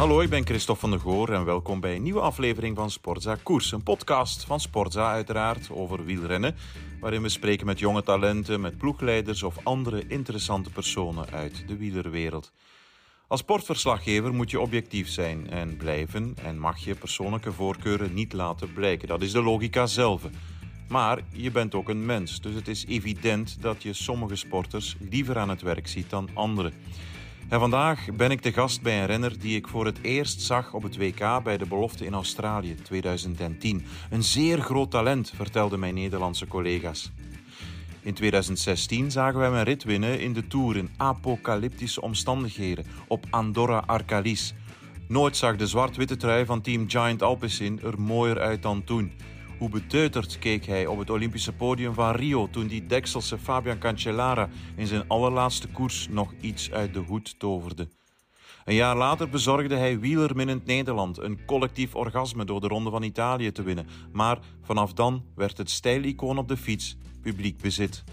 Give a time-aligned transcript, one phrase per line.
[0.00, 3.36] Hallo, ik ben Christophe van der Goor en welkom bij een nieuwe aflevering van Sportza
[3.42, 3.72] Koers.
[3.72, 6.54] Een podcast van Sportza uiteraard over wielrennen,
[7.00, 12.52] waarin we spreken met jonge talenten, met ploegleiders of andere interessante personen uit de wielerwereld.
[13.28, 18.72] Als sportverslaggever moet je objectief zijn en blijven en mag je persoonlijke voorkeuren niet laten
[18.72, 19.08] blijken.
[19.08, 20.22] Dat is de logica zelf.
[20.88, 25.38] Maar je bent ook een mens, dus het is evident dat je sommige sporters liever
[25.38, 26.72] aan het werk ziet dan anderen.
[27.48, 30.74] En vandaag ben ik de gast bij een renner die ik voor het eerst zag
[30.74, 33.84] op het WK bij de belofte in Australië 2010.
[34.10, 37.12] Een zeer groot talent, vertelden mijn Nederlandse collega's.
[38.02, 43.26] In 2016 zagen we hem een rit winnen in de Tour in apocalyptische omstandigheden op
[43.30, 44.54] Andorra Arcalis.
[45.08, 49.12] Nooit zag de zwart-witte trui van team Giant Alpecin er mooier uit dan toen.
[49.60, 54.48] Hoe beteuterd keek hij op het Olympische podium van Rio toen die Dekselse Fabian Cancellara
[54.76, 57.88] in zijn allerlaatste koers nog iets uit de hoed toverde.
[58.64, 63.52] Een jaar later bezorgde hij wielerminnend Nederland een collectief orgasme door de Ronde van Italië
[63.52, 63.86] te winnen.
[64.12, 68.04] Maar vanaf dan werd het stijlicoon op de fiets publiek bezit.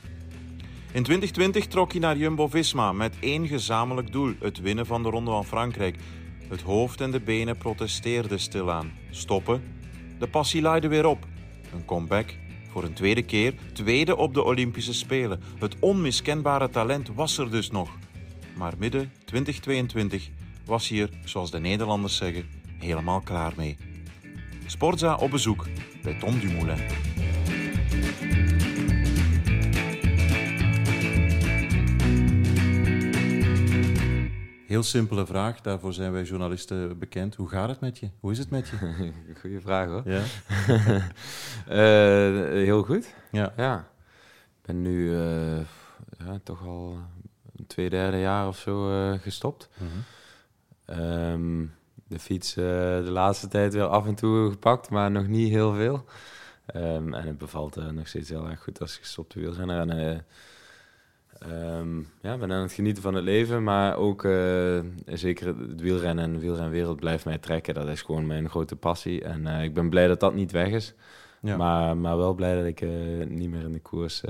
[0.92, 5.32] In 2020 trok hij naar Jumbo-Visma met één gezamenlijk doel: het winnen van de Ronde
[5.32, 5.98] van Frankrijk.
[6.50, 8.92] Het hoofd en de benen protesteerden stilaan.
[9.10, 9.62] Stoppen.
[10.20, 11.28] De passie laaide weer op.
[11.74, 12.36] Een comeback
[12.70, 15.42] voor een tweede keer, tweede op de Olympische Spelen.
[15.60, 17.90] Het onmiskenbare talent was er dus nog.
[18.56, 20.30] Maar midden 2022
[20.66, 22.46] was hier, zoals de Nederlanders zeggen,
[22.80, 23.78] helemaal klaar mee.
[24.66, 25.68] Sportza op bezoek
[26.02, 26.80] bij Tom Dumoulin.
[34.68, 37.36] Heel simpele vraag, daarvoor zijn wij journalisten bekend.
[37.36, 38.10] Hoe gaat het met je?
[38.20, 39.12] Hoe is het met je?
[39.42, 40.02] Goeie vraag hoor.
[40.06, 40.22] Ja.
[41.68, 43.14] Eh, heel goed.
[43.32, 43.54] Ja.
[43.58, 43.88] Ja.
[44.32, 45.60] Ik ben nu eh,
[46.18, 46.98] ja, toch al
[47.56, 49.70] een twee derde jaar of zo eh, gestopt.
[49.74, 49.90] Mhm.
[50.86, 51.66] Ehm,
[52.08, 56.06] de fiets de laatste tijd weer af en toe gepakt, maar nog niet heel veel.
[56.66, 59.90] Ehm, en het bevalt nog steeds heel erg goed als gestopte wielrenner.
[59.90, 60.26] En,
[61.40, 65.48] eh, ehm, ja, ik ben aan het genieten van het leven, maar ook eh, zeker
[65.48, 67.74] het wielrennen en de wielrenwereld blijft mij trekken.
[67.74, 69.24] Dat is gewoon mijn grote passie.
[69.24, 70.94] En eh, ik ben blij dat dat niet weg is.
[71.42, 71.58] Ja.
[71.58, 72.90] Maar, maar wel blij dat ik eh,
[73.28, 74.24] niet meer in de koers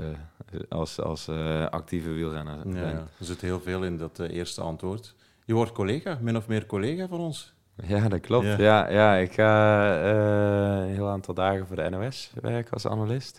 [0.68, 1.28] als, als
[1.70, 2.74] actieve wielrenner ben.
[2.74, 3.06] ja.
[3.18, 5.14] er zit heel veel in dat eerste antwoord.
[5.44, 7.54] Je wordt collega, min of meer collega van ons.
[7.86, 8.46] Ja, dat klopt.
[8.46, 8.58] Ja.
[8.58, 9.94] Ja, ja, ik ga
[10.80, 13.38] een heel aantal dagen voor de NOS werken als analist.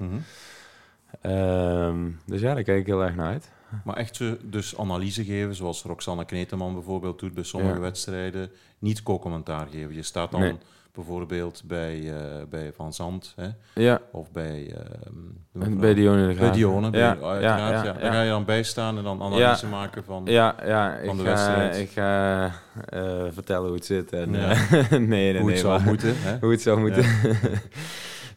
[1.22, 3.52] Ehm, dus ja, daar kijk ik heel erg naar uit.
[3.84, 7.80] Maar echt dus analyse geven, zoals Roxanne Kneteman bijvoorbeeld doet bij sommige Ja.
[7.80, 8.52] wedstrijden.
[8.80, 9.96] Niet co-commentaar geven.
[9.96, 10.56] Je staat dan Nee.
[10.94, 13.48] bijvoorbeeld bij, eh, bij Van Zand hè,
[13.84, 14.74] Ja, of bij...
[14.76, 15.14] ehm,
[15.52, 16.52] de en bij Dione de Bij.
[16.52, 20.22] Dione, bij, Ja, ja, Daar ga je dan bij staan en dan analyse maken van...
[20.26, 21.78] Ja, ja Van de ga, wedstrijd.
[21.78, 22.46] ik ga
[22.90, 24.12] eh, vertellen hoe het zit.
[24.14, 25.52] En, eh, nee, nee, hoe nee.
[25.52, 26.14] het zou maar- moeten.
[26.18, 26.38] Hè?
[26.42, 27.04] Hoe het zou moeten.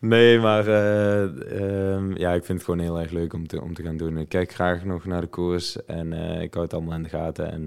[0.02, 3.74] nee, maar eh, ehm, ja, ik vind het gewoon heel erg leuk om te, om
[3.74, 4.18] te gaan doen.
[4.18, 7.08] Ik kijk graag nog naar de koers en eh, ik hou het allemaal in de
[7.08, 7.50] gaten.
[7.52, 7.64] En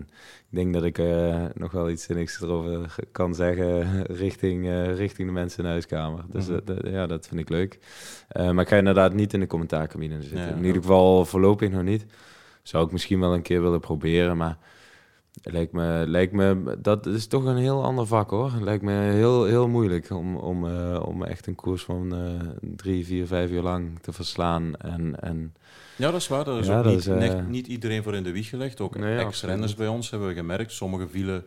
[0.50, 5.34] ik denk dat ik eh, nog wel iets zinnigs erover kan zeggen richting, richting de
[5.34, 6.24] mensen in de huiskamer.
[6.32, 6.88] Dus Mhm.
[6.90, 7.80] ja, dat vind ik leuk.
[8.34, 10.40] Maar ik ga inderdaad niet in de commentaarcabine zitten.
[10.40, 12.06] Ja, in ieder geval voorlopig nog niet.
[12.64, 14.58] Zou ik misschien wel een keer willen proberen, maar...
[15.44, 18.52] Lijkt me, lijkt me, dat is toch een heel ander vak hoor.
[18.54, 22.48] Het lijkt me heel, heel moeilijk om, om, eh, om echt een koers van eh,
[22.76, 24.76] drie, vier, vijf uur lang te verslaan.
[24.76, 25.54] En, en
[25.96, 26.44] Ja, dat is waar.
[26.46, 28.50] Daar is Ja, ook dat niet, is, eh, net- niet iedereen voor in de wieg
[28.50, 28.82] gelegd.
[28.82, 30.72] Ook Nee, ex-renners bij ons hebben we gemerkt.
[30.72, 31.38] Sommigen vielen,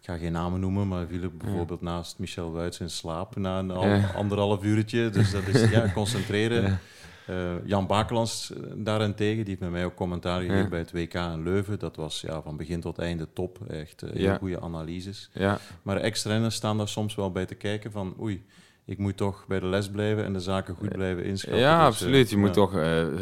[0.00, 3.70] ik ga geen namen noemen, maar vielen bijvoorbeeld naast Michel Wuits in slaap na een
[3.70, 4.10] al- Ja.
[4.16, 5.10] anderhalf uurtje.
[5.10, 6.78] Dus dat is ja, concentreren.
[7.26, 10.68] Eh, Jan Bakelands eh, daarentegen, die heeft met mij ook commentaar gegeven Ja.
[10.68, 11.78] bij het WK in Leuven.
[11.78, 13.58] Dat was ja, van begin tot einde top.
[13.70, 14.36] Echt heel Ja.
[14.36, 15.30] goede analyses.
[15.32, 18.44] ja, Maar ex-renners staan daar soms wel bij te kijken van oei,
[18.84, 21.60] ik moet toch bij de les blijven en de zaken goed blijven inschatten.
[21.62, 22.30] ja, Dus, absoluut.
[22.30, 22.72] Je moet toch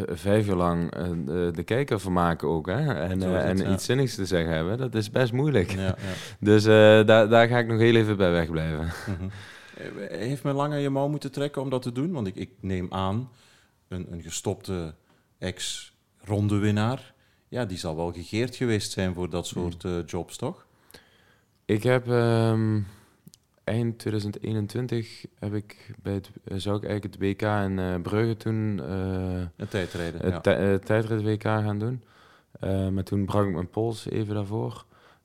[0.07, 0.91] vijf uur lang
[1.55, 2.67] de, kijker vermaken ook.
[2.67, 2.95] Hè?
[2.95, 3.73] En, Zo is het, en ja.
[3.73, 5.71] iets zinnigs te zeggen hebben, dat is best moeilijk.
[5.71, 5.95] Ja.
[6.41, 8.85] Dus daar, daar ga ik nog heel even bij wegblijven.
[9.77, 12.13] Eh, Heeft men lang aan je mouw moeten trekken om dat te doen?
[12.13, 13.29] Want ik, ik neem aan,
[13.91, 14.95] een, een gestopte
[15.39, 17.15] ex-rondewinnaar,
[17.49, 20.67] ja, die zal wel gegeerd geweest zijn voor dat soort eh, jobs, toch?
[21.65, 22.81] Ik heb ehm,
[23.65, 28.37] eind 2021 heb ik bij het, eh, zou ik eigenlijk het WK in eh, Brugge
[28.37, 28.79] toen
[29.57, 30.41] Een tijdrijden, het ja.
[30.41, 32.03] tij- tijdrit WK gaan doen.
[32.95, 34.85] Maar toen brak ik mijn pols even daarvoor.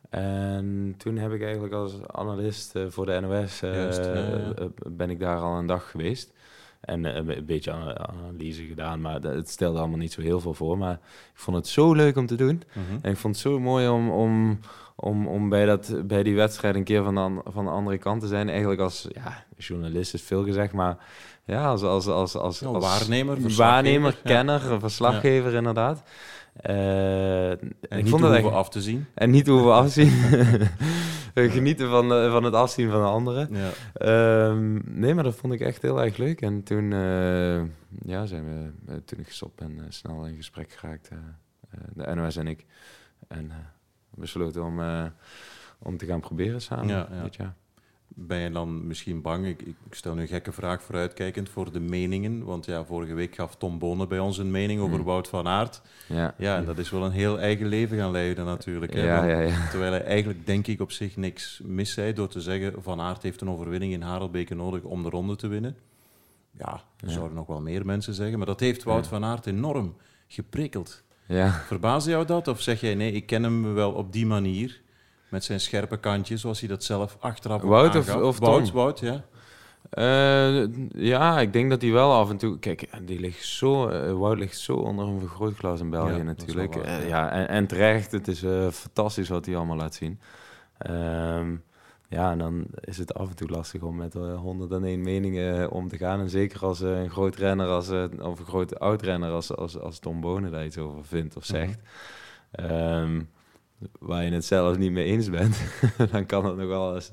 [0.10, 4.12] En toen heb ik eigenlijk als analist voor de NOS Juist,
[4.90, 6.34] ben ik daar al een dag geweest.
[6.86, 7.72] En eh, een beetje
[8.08, 10.78] analyse gedaan, maar het stelde allemaal niet zo heel veel voor.
[10.78, 11.00] Maar ik
[11.40, 12.64] vond het zo leuk om te doen.
[12.74, 12.98] Mhm.
[13.02, 14.60] En ik vond het zo mooi om, om,
[14.96, 17.98] om, om bij, dat, bij die wedstrijd een keer van de, an- van de andere
[17.98, 18.50] kant te zijn.
[18.50, 20.98] Eigenlijk als ja, journalist is veel gezegd, maar
[21.46, 26.04] ja, als, als, als, als, als waarnemer, waarnemer, kenner, verslaggever inderdaad.
[26.56, 27.60] Eh, En
[27.90, 29.06] ik niet vond dat hoeven echt, af te zien.
[29.14, 30.10] en niet hoe we afzien.
[31.34, 33.50] Genieten van, eh, van het afzien van de anderen.
[33.52, 33.70] Ja.
[33.94, 36.42] Ehm, nee, maar dat vond ik echt heel erg leuk.
[36.42, 37.62] En toen eh,
[38.06, 41.10] ja, zijn we, toen ik gestopt ben, eh, snel in gesprek geraakt.
[41.94, 42.66] de NOS en ik.
[43.28, 43.52] En
[44.14, 44.80] besloten om,
[45.80, 47.24] om te gaan proberen samen Ja, ja.
[47.24, 47.56] dit jaar.
[48.18, 49.46] Ben je dan misschien bang?
[49.46, 52.44] Ik, ik stel nu een gekke vraag vooruitkijkend voor de meningen.
[52.44, 55.06] Want ja, vorige week gaf Tom Bonen bij ons een mening over Hmm.
[55.06, 55.82] Wout van Aert.
[56.08, 58.94] Ja, Ja, en dat is wel een heel eigen leven gaan leiden natuurlijk.
[58.94, 59.04] Hè?
[59.04, 59.70] ja, ja, ja.
[59.70, 62.74] Terwijl hij eigenlijk, denk ik, op zich niks mis zei door te zeggen...
[62.84, 65.76] Van Aert heeft een overwinning in Harelbeke nodig om de ronde te winnen.
[66.58, 67.14] Ja, er Ja.
[67.14, 68.38] zouden nog wel meer mensen zeggen.
[68.38, 69.96] Maar dat heeft Wout van Aert enorm
[70.28, 71.04] geprikkeld.
[71.28, 71.52] ja.
[71.52, 72.48] Verbaasde jou dat?
[72.48, 74.84] Of zeg jij, nee, ik ken hem wel op die manier...
[75.36, 78.74] Met zijn scherpe kantjes, zoals hij dat zelf achteraf ook Wout of- of Wout, Tom?
[78.74, 79.24] Wout, ja.
[79.90, 80.66] Eh,
[81.04, 82.60] ja, ik denk dat hij wel af en toe...
[82.60, 86.74] Kijk, die ligt zo, eh, Wout ligt zo onder een vergrootglas in België Ja, natuurlijk.
[86.74, 87.08] waar, Eh, ja.
[87.08, 88.12] ja, en, en terecht.
[88.12, 90.20] Het is eh, fantastisch wat hij allemaal laat zien.
[90.78, 91.56] Ehm,
[92.10, 95.88] ja, en dan is het af en toe lastig om met eh, 101 meningen om
[95.88, 96.20] te gaan.
[96.20, 97.90] En zeker als een groot renner, als,
[98.20, 101.58] of een groot oud-renner als, als, als Tom Bonen daar iets over vindt of Mhm.
[101.58, 101.80] zegt.
[102.52, 103.22] Ehm,
[104.00, 105.58] waar je het zelf niet mee eens bent,
[106.12, 107.12] dan kan het nog wel eens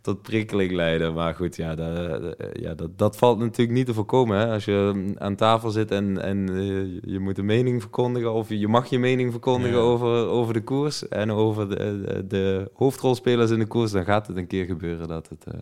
[0.00, 1.14] tot prikkeling leiden.
[1.14, 4.38] Maar goed, ja, dat, ja, dat, dat valt natuurlijk niet te voorkomen.
[4.38, 4.52] Hè?
[4.52, 8.32] Als je mm, aan tafel zit en, en eh, je moet een mening verkondigen...
[8.32, 9.82] of je mag je mening verkondigen Ja.
[9.82, 11.08] over, over de koers...
[11.08, 13.90] en over de, de, hoofdrolspelers in de koers...
[13.90, 15.60] dan gaat het een keer gebeuren dat het eh,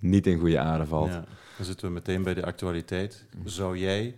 [0.00, 1.08] niet in goede aarde valt.
[1.10, 1.24] Ja,
[1.56, 3.26] dan zitten we meteen bij de actualiteit.
[3.44, 4.16] Zou jij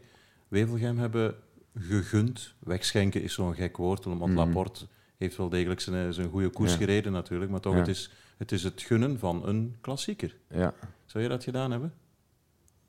[0.49, 1.35] Wevelgem hebben
[1.79, 2.55] gegund?
[2.59, 4.35] Wegschenken is zo'n gek woord, want Mhm.
[4.35, 4.87] Laporte
[5.17, 6.77] heeft wel degelijk zijn, zijn goede koers Ja.
[6.77, 7.79] gereden natuurlijk, maar toch, Ja.
[7.79, 10.37] het, is, het is het gunnen van een klassieker.
[10.51, 10.75] Ja,
[11.05, 11.95] Zou je dat gedaan hebben?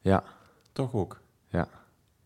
[0.01, 0.23] ja,
[0.71, 1.21] Toch ook?
[1.47, 1.69] ja.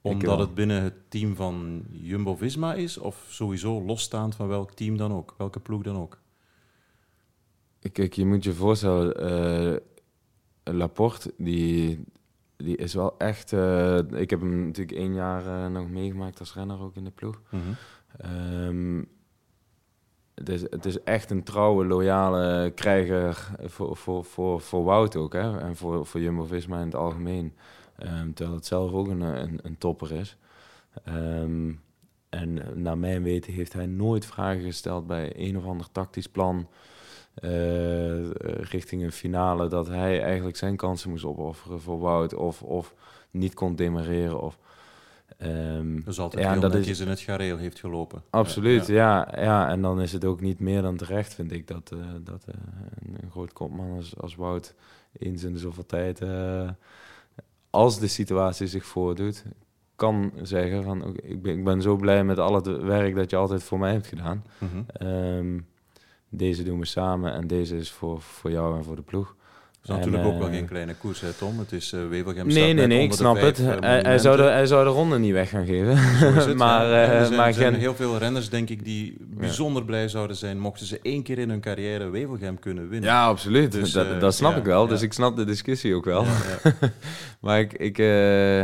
[0.04, 5.14] Omdat het binnen het team van Jumbo-Visma is, of sowieso losstaand van welk team dan
[5.14, 6.20] ook, welke ploeg dan ook?
[7.92, 12.04] Kijk, je moet je voorstellen, eh, Laporte, die,
[12.58, 13.54] die is wel echt...
[13.54, 17.12] eh, ik heb hem natuurlijk één jaar eh, nog meegemaakt als renner ook in de
[17.12, 17.42] ploeg.
[18.18, 19.04] Ehm,
[20.42, 25.34] het, is, het is echt een trouwe, loyale krijger voor, voor, voor, voor Wout ook.
[25.34, 25.60] Hè?
[25.60, 27.54] En voor, voor Jumbo-Visma in het algemeen.
[27.98, 30.38] Ehm, terwijl het zelf ook een, een, topper is.
[31.04, 31.72] Ehm,
[32.30, 36.68] en naar mijn weten heeft hij nooit vragen gesteld bij een of ander tactisch plan...
[37.34, 38.30] eh,
[38.62, 42.34] richting een finale, dat hij eigenlijk zijn kansen moest opofferen voor Wout...
[42.34, 42.94] of, of
[43.32, 44.42] niet kon demareren.
[44.42, 44.58] Of,
[45.42, 48.24] ehm, Dus altijd ja, heel dat is- netjes in het gareel heeft gelopen.
[48.30, 49.42] Absoluut, Ja, ja.
[49.44, 52.44] Ja, en dan is het ook niet meer dan terecht, vind ik, dat, eh, dat
[52.48, 52.54] eh,
[53.00, 54.74] een, een groot kopman als, als Wout
[55.20, 56.70] eens in de zoveel tijd, eh,
[57.70, 59.44] als de situatie zich voordoet,
[59.96, 63.36] kan zeggen van, ik, ben, ik ben zo blij met al het werk dat je
[63.36, 64.44] altijd voor mij hebt gedaan.
[64.58, 64.82] Mhm.
[64.88, 65.60] Ehm,
[66.30, 69.36] deze doen we samen en deze is voor, voor jou en voor de ploeg.
[69.84, 71.60] Is natuurlijk ook wel eh, geen kleine koers, hè, Tom?
[71.60, 73.60] Het is uh, Wevelgem staat Nee, nee, nee, ik snap het.
[73.60, 75.98] eh, Hij, zou de, hij zou de ronde niet weg gaan geven.
[75.98, 77.04] Het, maar ja.
[77.04, 80.36] Eh, er zijn, maar zijn geen, heel veel renners, denk ik, die bijzonder blij zouden
[80.36, 83.10] zijn mochten ze één keer in hun carrière Wevelgem kunnen winnen.
[83.10, 83.72] Ja, absoluut.
[83.72, 84.88] Dus, dat, eh, dat snap ja, ik wel.
[84.88, 86.26] Dus ik snap de discussie ook wel.
[87.42, 88.64] Maar ik, ik, eh,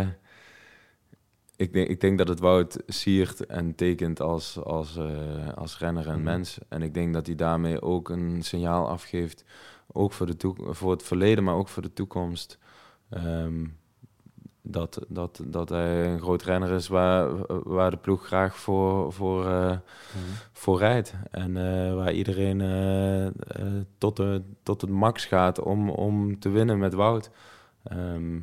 [1.55, 5.05] ik, denk, ik denk dat het Wout siert en tekent als, als, eh,
[5.55, 6.23] als renner en Mhm.
[6.23, 6.57] mens.
[6.69, 9.43] En ik denk dat hij daarmee ook een signaal afgeeft.
[9.91, 12.57] Ook voor, de voor het verleden, maar ook voor de toekomst.
[13.09, 13.65] Ehm,
[14.69, 17.29] dat, dat, dat hij een groot renner is waar,
[17.63, 19.79] waar de ploeg graag voor, voor, eh, Mhm.
[20.51, 21.13] voor rijdt.
[21.31, 23.65] En eh, waar iedereen eh,
[23.97, 27.29] tot, de, tot het max gaat om, om te winnen met Wout.
[27.83, 28.39] Ehm,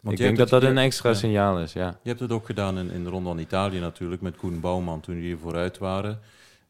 [0.00, 1.14] Want ik denk dat dat een extra ja.
[1.14, 1.98] signaal is, ja.
[2.02, 5.00] Je hebt het ook gedaan in, in de Ronde van Italië natuurlijk, met Koen Bouwman
[5.00, 6.20] toen jullie vooruit waren.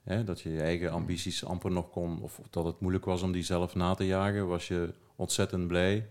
[0.02, 3.33] Hè, dat je je eigen ambities amper nog kon, of dat het moeilijk was om
[3.33, 6.07] die zelf na te jagen, was je ontzettend blij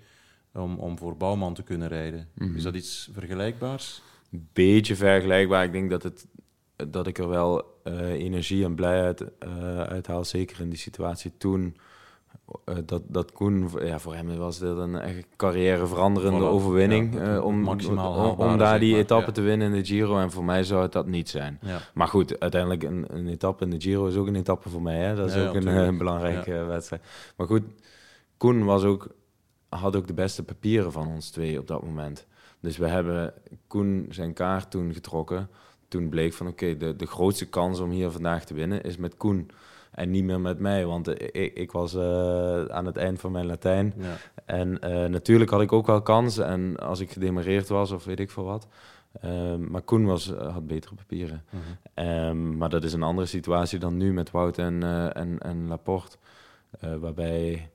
[0.54, 2.30] om, om voor Bouwman te kunnen rijden.
[2.34, 2.56] Mhm.
[2.56, 4.02] Is dat iets vergelijkbaars?
[4.54, 5.64] Beetje vergelijkbaar.
[5.64, 6.28] Ik denk dat, het,
[6.90, 9.40] dat ik er wel eh, energie en blijheid
[9.88, 10.26] uithaal.
[10.26, 11.78] Zeker in die situatie toen.
[12.66, 16.50] Eh, dat, dat Koen, ja, voor hem was dit een echt carrière veranderende Voilà.
[16.50, 17.14] overwinning.
[17.14, 19.32] Ja, eh, om, maximaal om, daar die maar, etappe ja.
[19.32, 20.18] te winnen in de Giro.
[20.20, 21.60] En voor mij zou het dat niet zijn.
[21.62, 21.80] Ja.
[21.94, 24.98] Maar goed, uiteindelijk een, een etappe in de Giro is ook een etappe voor mij.
[24.98, 25.16] Hè?
[25.16, 27.02] Dat is ook een, eh, belangrijke wedstrijd.
[27.38, 27.64] Maar goed,
[28.38, 29.08] Koen was ook
[29.70, 32.26] had ook de beste papieren van ons twee op dat moment.
[32.60, 33.34] Dus we hebben
[33.68, 35.50] Koen zijn kaart toen getrokken.
[35.88, 39.18] Toen bleek van oké, de, de grootste kans om hier vandaag te winnen is met
[39.18, 39.52] Koen.
[40.00, 43.46] En niet meer met mij, want ik, ik was uh, aan het eind van mijn
[43.46, 43.94] Latijn.
[43.98, 44.18] Ja.
[44.46, 46.46] En uh, natuurlijk had ik ook wel kansen.
[46.46, 48.68] En als ik gedemareerd was of weet ik veel wat.
[49.26, 51.44] Um, maar Koen was, had betere papieren.
[51.50, 52.06] -hmm.
[52.06, 56.18] um, maar dat is een andere situatie dan nu met Wout en, en, en Laporte.
[57.00, 57.70] waarbij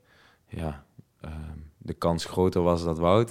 [0.47, 0.83] ja,
[1.21, 3.29] ehm, de kans groter was dat Wout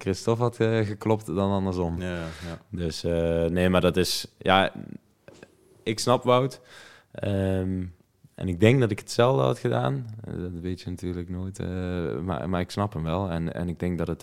[0.00, 2.00] Christophe had geklopt dan andersom.
[2.00, 2.58] Ja, ja.
[2.68, 3.02] Dus
[3.52, 4.26] nee, maar dat is...
[4.38, 4.72] Ja,
[5.82, 6.60] ik snap Wout.
[7.24, 7.94] Um,
[8.34, 10.06] en ik denk dat ik hetzelfde had gedaan.
[10.24, 11.58] dat weet je natuurlijk nooit.
[12.22, 13.30] maar, maar ik snap hem wel.
[13.30, 14.20] En, en ik denk dat het,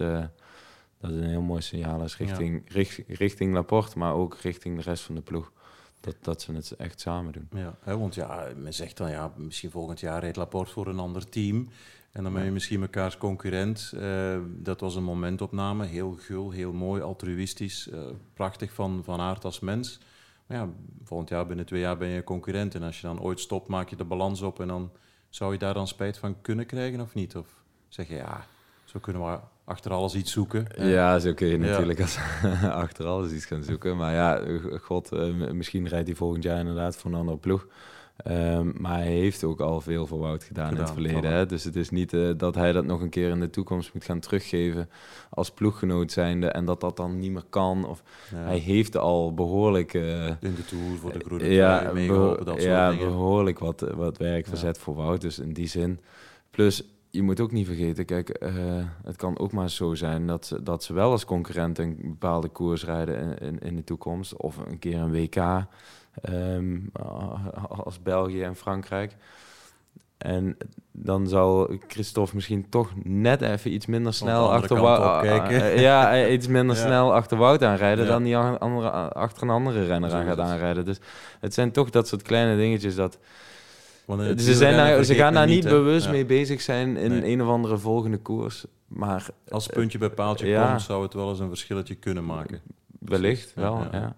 [1.00, 2.74] dat het een heel mooi signaal is richting, ja.
[2.74, 5.52] richt, richting Laporte, maar ook richting de rest van de ploeg.
[6.00, 7.48] Dat, dat ze het echt samen doen.
[7.52, 11.00] Ja, hè, want ja, men zegt dan ja, misschien volgend jaar rijdt Laporte voor een
[11.00, 11.70] ander team.
[12.12, 13.92] En dan ben je misschien mekaars concurrent.
[13.96, 17.90] Uh, dat was een momentopname, heel gul, heel mooi, altruïstisch,
[18.34, 20.00] prachtig van, van aard als mens.
[20.50, 20.70] Maar ja,
[21.04, 22.76] volgend jaar, binnen twee jaar ben je concurrent.
[22.76, 24.60] En als je dan ooit stopt, maak je de balans op.
[24.60, 24.92] En dan
[25.30, 27.36] zou je daar dan spijt van kunnen krijgen of niet?
[27.36, 27.48] Of
[27.88, 28.46] zeg je ja,
[28.84, 30.68] zo kunnen we achter alles iets zoeken.
[30.78, 32.18] Ja, zo kun je natuurlijk als
[32.84, 33.98] achter alles iets gaan zoeken.
[33.98, 34.42] Maar ja,
[34.82, 37.68] god, uh, misschien rijdt hij volgend jaar inderdaad voor een andere ploeg.
[38.28, 41.32] Um, maar hij heeft ook al veel voor Wout gedaan, in het verleden.
[41.32, 41.46] Hè?
[41.46, 44.04] Dus het is niet uh, dat hij dat nog een keer in de toekomst moet
[44.04, 44.90] gaan teruggeven
[45.30, 47.86] als ploeggenoot zijnde en dat dat dan niet meer kan.
[47.86, 48.38] Of ja.
[48.38, 49.94] hij heeft al behoorlijk...
[49.94, 53.08] Uh, in de Tour voor de groene ja, meegeholpen, dat ja, dingen.
[53.08, 54.50] behoorlijk wat, wat werk ja.
[54.50, 55.22] verzet voor Wout.
[55.22, 56.00] Dus in die zin...
[56.52, 58.52] Plus, je moet ook niet vergeten, kijk, uh,
[59.04, 62.48] het kan ook maar zo zijn dat ze, dat ze wel als concurrent een bepaalde
[62.48, 64.36] koers rijden in, in, in de toekomst.
[64.36, 65.66] Of een keer een WK.
[66.30, 66.90] Um,
[67.70, 69.16] als België en Frankrijk.
[70.18, 70.58] En
[70.92, 76.48] dan zal Christophe misschien toch net even iets minder snel achter Wout uh, ja, iets
[76.48, 76.82] minder ja.
[76.82, 78.12] snel achter Wout aanrijden ja.
[78.12, 80.86] dan die andere, achter een andere renner aan gaat aanrijden.
[80.86, 81.00] Dus
[81.40, 83.18] het zijn toch dat soort kleine dingetjes dat.
[84.18, 86.12] Dus ze, zijn daar, ze gaan daar niet, bewust ja.
[86.12, 87.32] mee bezig zijn in nee.
[87.32, 88.66] een of andere volgende koers.
[88.88, 92.62] Maar als puntje bij paaltje komt, zou het wel eens een verschilletje kunnen maken.
[93.00, 94.16] Wellicht wel, ja.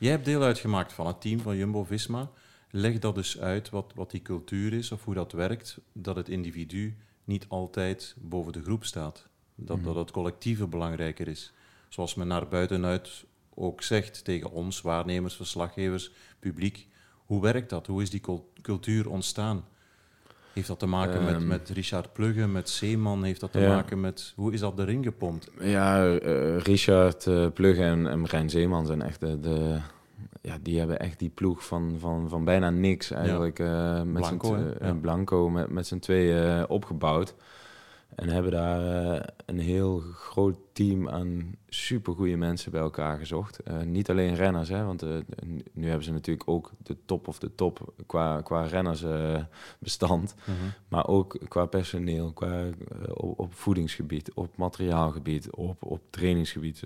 [0.00, 2.30] Jij hebt deel uitgemaakt van het team van Jumbo-Visma.
[2.70, 5.78] Leg dat dus uit wat, wat die cultuur is of hoe dat werkt.
[5.92, 9.28] Dat het individu niet altijd boven de groep staat.
[9.54, 9.84] Dat, mm.
[9.84, 11.52] dat het collectieve belangrijker is.
[11.88, 16.86] Zoals men naar buitenuit ook zegt tegen ons, waarnemers, verslaggevers, publiek.
[17.24, 17.86] Hoe werkt dat?
[17.86, 18.22] Hoe is die
[18.62, 19.64] cultuur ontstaan?
[20.52, 23.22] Heeft dat te maken met, met Richard Plugge, met Zeeman?
[23.22, 23.74] Heeft dat te ja.
[23.74, 24.32] maken met...
[24.36, 25.50] Hoe is dat erin gepompt?
[25.60, 29.78] Ja, uh, Richard uh, Plugge en, en Marijn Zeeman zijn echt de, de...
[30.42, 33.58] ja, die hebben echt die ploeg van, van, van bijna niks eigenlijk.
[33.58, 33.98] Ja.
[33.98, 34.94] Uh, met Blanco, ja.
[34.94, 37.34] Blanco met, met z'n tweeën opgebouwd.
[38.14, 43.60] En hebben daar uh, een heel groot team aan supergoeie mensen bij elkaar gezocht.
[43.68, 45.16] Uh, niet alleen renners, hè, want uh,
[45.72, 50.34] nu hebben ze natuurlijk ook de top of de top qua, qua rennersbestand.
[50.44, 50.54] -huh.
[50.88, 52.64] Maar ook qua personeel, qua,
[53.14, 56.82] op, op, voedingsgebied, op materiaalgebied, op, op trainingsgebied.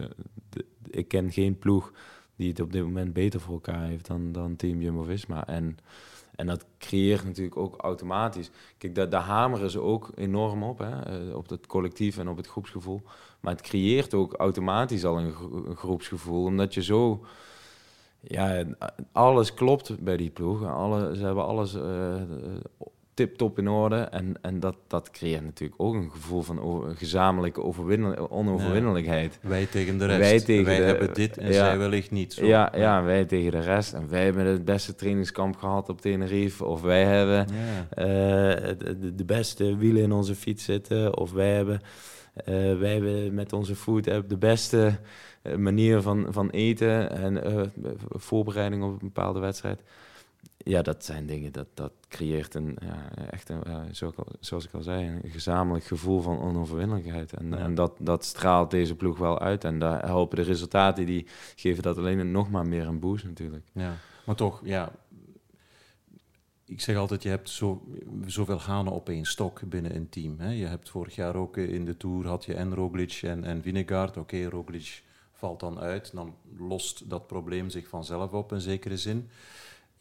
[0.49, 1.93] De, ik ken geen ploeg
[2.37, 5.47] die het op dit moment beter voor elkaar heeft dan, dan Team Jumbo-Visma.
[5.47, 5.79] En
[6.37, 8.51] en dat creëert natuurlijk ook automatisch.
[8.79, 13.03] Kijk, daar, hameren ze ook enorm op, hè, op het collectief en op het groepsgevoel.
[13.41, 17.25] Maar het creëert ook automatisch al een, groepsgevoel, omdat je zo.
[18.21, 18.65] Ja,
[19.13, 20.65] alles klopt bij die ploeg.
[20.65, 22.23] Alle, ze hebben alles uh,
[23.15, 23.97] tip-top in orde.
[23.97, 27.63] En, en dat, dat creëert natuurlijk ook een gevoel van over, gezamenlijke
[28.31, 29.39] onoverwinnelijkheid.
[29.43, 29.49] Ja.
[29.49, 30.19] Wij tegen de rest.
[30.19, 32.33] Wij, tegen wij de, hebben dit en ja, zij wellicht niet.
[32.33, 32.47] Zo.
[32.47, 33.93] Ja, ja, wij tegen de rest.
[33.93, 36.65] En wij hebben het beste trainingskamp gehad op Tenerife.
[36.65, 38.05] Of wij hebben uh,
[38.79, 41.17] de, de, beste wielen in onze fiets zitten.
[41.17, 41.81] Of wij hebben,
[42.49, 44.99] uh, wij hebben met onze food de beste
[45.57, 47.73] manier van, van eten en
[48.09, 49.81] voorbereiding op een bepaalde wedstrijd
[50.57, 53.63] ja, dat zijn dingen, dat, dat creëert een, ja, echt een,
[54.41, 57.33] zoals ik al zei, een gezamenlijk gevoel van onoverwinnelijkheid.
[57.33, 57.57] En, ja.
[57.57, 59.65] en dat, dat straalt deze ploeg wel uit.
[59.65, 63.67] En daar helpen de resultaten, die geven dat alleen nog maar meer een boost natuurlijk.
[63.73, 64.93] Ja, maar toch, ja,
[66.67, 67.83] ik zeg altijd, je hebt zo,
[68.27, 70.39] zoveel hanen op één stok binnen een team.
[70.39, 70.51] Hè?
[70.51, 73.63] Je hebt vorig jaar ook eh, in de Tour, had je en Roglic en, en
[73.63, 74.11] Vinegaard.
[74.11, 78.97] Oké, okay, Roglic valt dan uit, dan lost dat probleem zich vanzelf op in zekere
[78.97, 79.29] zin.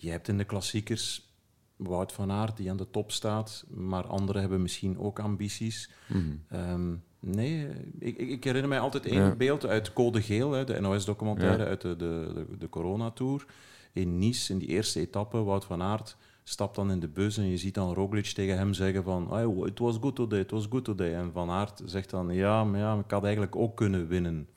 [0.03, 1.31] Je hebt in de klassiekers
[1.75, 5.89] Wout van Aert die aan de top staat, maar anderen hebben misschien ook ambities.
[6.07, 6.43] Mm.
[6.53, 7.67] Um, nee,
[7.99, 9.35] ik, ik, herinner mij altijd één ja.
[9.35, 11.69] beeld uit Code Geel, hè, de NOS-documentaire ja.
[11.69, 13.45] uit de, de, de, de Corona-tour.
[13.93, 17.49] In Nice, in die eerste etappe, Wout van Aert stapt dan in de bus en
[17.49, 20.67] je ziet dan Roglic tegen hem zeggen van oh, it was good today, it was
[20.69, 21.13] good today.
[21.13, 24.47] En Van Aert zegt dan ja, maar ja, ik had eigenlijk ook kunnen winnen.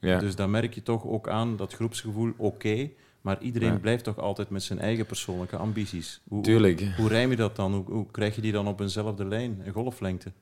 [0.00, 0.18] Ja.
[0.18, 2.90] Dus dan merk je toch ook aan dat groepsgevoel, oké,
[3.20, 6.20] maar iedereen blijft toch altijd met zijn eigen persoonlijke ambities.
[6.28, 6.80] Hoe, Tuurlijk.
[6.80, 7.74] Hoe, hoe rijm je dat dan?
[7.74, 10.32] Hoe, hoe, krijg je die dan op eenzelfde lijn, een golflengte?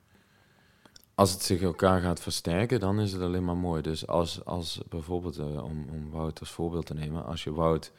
[1.14, 3.82] Als het zich elkaar gaat versterken, dan is het alleen maar mooi.
[3.82, 7.92] Dus als, als bijvoorbeeld, uh, om, om Wout als voorbeeld te nemen, als je Wout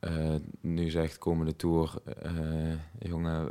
[0.00, 2.30] uh, nu zegt komende tour, uh,
[2.98, 3.48] jongen,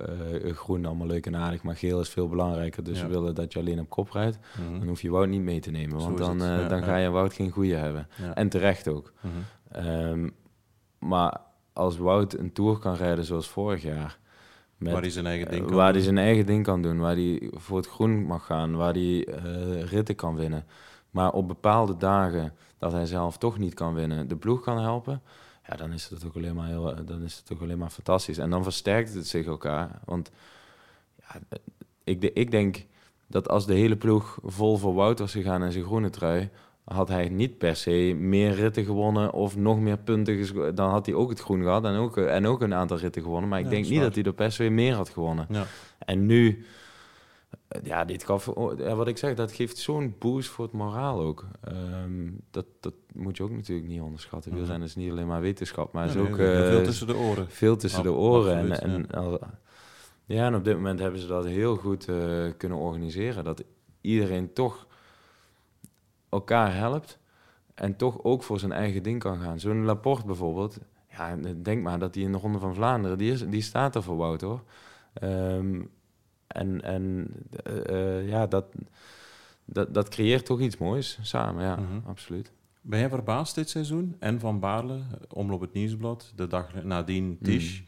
[0.56, 2.84] groen allemaal leuk en aardig, maar geel is veel belangrijker.
[2.84, 4.38] Dus we willen dat je alleen op kop rijdt.
[4.60, 4.80] Mhm.
[4.80, 6.38] Dan hoef je Wout niet mee te nemen, want dan,
[6.70, 8.08] dan ga je Wout geen goede hebben.
[8.34, 9.13] En terecht ook.
[9.22, 9.34] Mhm.
[9.77, 10.36] Um,
[11.00, 11.41] maar
[11.74, 14.20] als Wout een tour kan rijden zoals vorig jaar,
[14.77, 17.15] met, waar hij zijn eigen ding kan waar hij zijn eigen ding kan doen, waar
[17.15, 19.20] hij voor het groen mag gaan, waar hij
[19.84, 20.65] ritten kan winnen.
[21.10, 25.22] Maar op bepaalde dagen dat hij zelf toch niet kan winnen, de ploeg kan helpen
[25.67, 28.38] ja, dan is het ook alleen maar heel, dan is het ook alleen maar fantastisch.
[28.38, 30.00] En dan versterkt het zich elkaar.
[30.05, 30.32] Want
[31.20, 31.58] ja,
[32.03, 32.86] ik, ik denk
[33.27, 36.50] dat als de hele ploeg vol voor Wout was gegaan en zijn groene trui,
[36.86, 40.75] had hij niet per se meer ritten gewonnen of nog meer punten.
[40.75, 43.50] Dan had hij ook het groen gehad en ook, en ook een aantal ritten gewonnen.
[43.50, 45.46] Maar ik denk niet dat hij er per se meer had gewonnen.
[45.50, 45.65] Ja.
[46.00, 46.65] En nu
[47.84, 48.46] ja, dit gaf,
[48.96, 51.46] wat ik zeg, dat geeft zo'n boost voor het moraal ook.
[51.62, 54.54] Ehm, dat, dat moet je ook natuurlijk niet onderschatten.
[54.54, 56.36] Mm zijn is niet alleen maar wetenschap, maar is ook...
[56.36, 57.50] veel eh, tussen de oren.
[57.50, 58.58] Veel tussen de oren.
[58.58, 59.39] en, en,
[60.25, 60.46] ja.
[60.46, 63.44] en op dit moment hebben ze dat heel goed uh, kunnen organiseren.
[63.44, 63.63] Dat
[64.01, 64.88] iedereen toch
[66.36, 67.20] elkaar helpt
[67.74, 69.60] en toch ook voor zijn eigen ding kan gaan.
[69.60, 73.48] Zo'n Laporte bijvoorbeeld, ja, denk maar dat die in de Ronde van Vlaanderen, die, is,
[73.48, 74.63] die staat er voor Wout hoor.
[75.24, 75.89] Um,
[76.48, 77.27] en, en
[77.89, 78.65] uh, ja, dat,
[79.65, 82.08] dat, dat creëert toch iets moois samen, ja, mhm.
[82.08, 82.51] absoluut.
[82.82, 84.15] Ben jij verbaasd dit seizoen?
[84.20, 85.00] En Van Baarle,
[85.34, 87.88] Omloop het Nieuwsblad, de dag nadien Tisch, mm.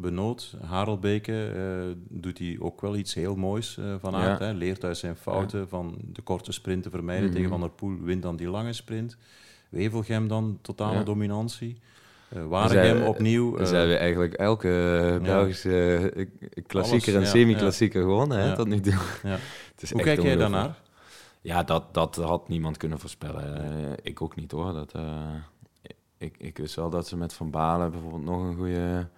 [0.00, 4.38] Benoot, Harelbeke, uh, doet hij ook wel iets heel moois uh, van aard.
[4.38, 4.52] Hè?
[4.52, 7.34] Leert uit zijn fouten van de korte sprint te vermijden mhm.
[7.34, 9.16] tegen Van der Poel, wint dan die lange sprint.
[9.68, 11.80] Wevelgem dan, totale dominantie.
[12.36, 13.58] Uh, Waregem opnieuw.
[13.58, 16.28] Uh, zijn we eigenlijk elke Belgische
[16.66, 18.94] klassieker en semi-klassieker gewonnen hè, tot nu toe.
[19.92, 20.80] Hoe kijk jij daarnaar?
[21.40, 23.96] Ja, dat, dat had niemand kunnen voorspellen.
[24.02, 24.72] ik ook niet hoor.
[24.72, 24.92] Dat,
[26.18, 29.08] ik, ik wist wel dat ze met Van Balen bijvoorbeeld nog een goede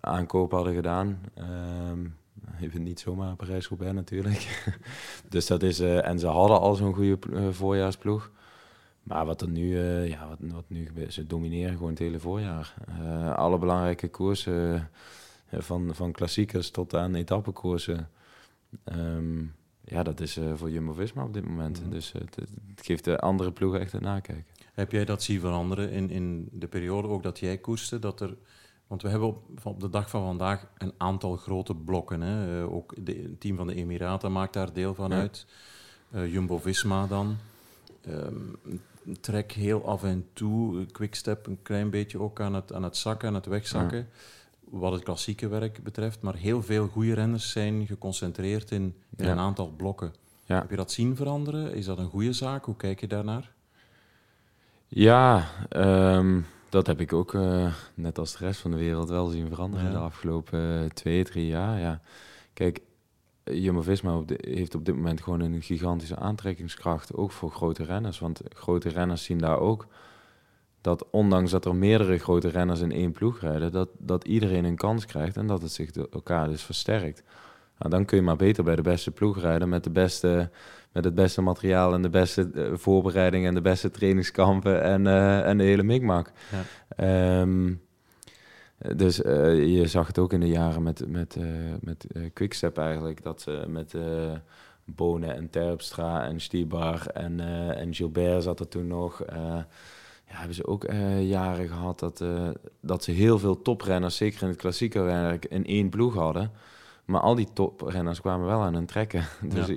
[0.00, 1.20] aankoop hadden gedaan.
[1.90, 2.16] Um,
[2.60, 4.74] even niet zomaar Parijs-Roubaix natuurlijk.
[5.28, 7.18] dus dat is, en ze hadden al zo'n goede
[7.52, 8.30] voorjaarsploeg.
[9.02, 12.18] Maar wat er nu, uh, ja, wat, wat, nu gebeurt, ze domineren gewoon het hele
[12.18, 12.74] voorjaar.
[13.36, 14.90] Alle belangrijke koersen,
[15.50, 18.08] van, van klassiekers tot aan etappekoersen.
[18.84, 19.54] Um,
[19.84, 21.80] ja, dat is voor Jumbo-Visma op dit moment.
[21.80, 21.90] Mhm.
[21.90, 24.46] Dus het, het, geeft de andere ploegen echt het nakijken.
[24.72, 27.98] Heb jij dat zien veranderen in, in de periode ook dat jij koerste?
[27.98, 28.36] Dat er,
[28.86, 32.20] want we hebben op, op de dag van vandaag een aantal grote blokken.
[32.20, 32.64] Hè?
[32.64, 35.46] ook de, het team van de Emiraten maakt daar deel van uit.
[36.10, 37.36] Jumbo-Visma dan.
[38.08, 38.56] Um,
[39.20, 43.28] trek heel af en toe, quickstep een klein beetje ook aan het, aan het zakken,
[43.28, 44.08] aan het wegzakken.
[44.70, 46.20] Wat het klassieke werk betreft.
[46.20, 50.14] Maar heel veel goede renners zijn geconcentreerd in, een aantal blokken.
[50.44, 51.74] Heb je dat zien veranderen?
[51.74, 52.64] Is dat een goede zaak?
[52.64, 53.52] Hoe kijk je daarnaar?
[54.88, 56.40] Ja, ehm,
[56.74, 59.90] dat heb ik ook, uh, net als de rest van de wereld, wel zien veranderen
[59.90, 61.80] de afgelopen uh, twee, drie jaar.
[61.80, 62.00] Ja.
[62.52, 62.80] Kijk,
[63.44, 68.18] Jumbo-Visma heeft op dit moment gewoon een gigantische aantrekkingskracht, ook voor grote renners.
[68.18, 69.86] Want grote renners zien daar ook
[70.80, 74.76] dat ondanks dat er meerdere grote renners in één ploeg rijden, dat, dat iedereen een
[74.76, 77.22] kans krijgt en dat het zich elkaar dus versterkt.
[77.78, 80.50] Nou, dan kun je maar beter bij de beste ploeg rijden met, de beste,
[80.94, 85.48] met het beste materiaal en de beste uh, voorbereiding en de beste trainingskampen en, uh,
[85.48, 86.30] en de hele mikmak.
[86.50, 86.62] Ja.
[86.96, 87.74] Ehm,
[88.96, 91.36] dus uh, je zag het ook in de jaren met, met,
[91.80, 93.94] met Quickstep eigenlijk, dat ze met
[94.84, 97.40] Bonen en Terpstra en Stibar en,
[97.76, 99.22] en Gilbert zat er toen nog.
[99.26, 99.66] ja,
[100.24, 100.86] hebben ze ook
[101.20, 102.24] jaren gehad dat,
[102.80, 106.50] dat ze heel veel toprenners, zeker in het klassieke werk, in één ploeg hadden.
[107.04, 109.24] Maar al die toprenners kwamen wel aan hun trekken.
[109.54, 109.68] Dus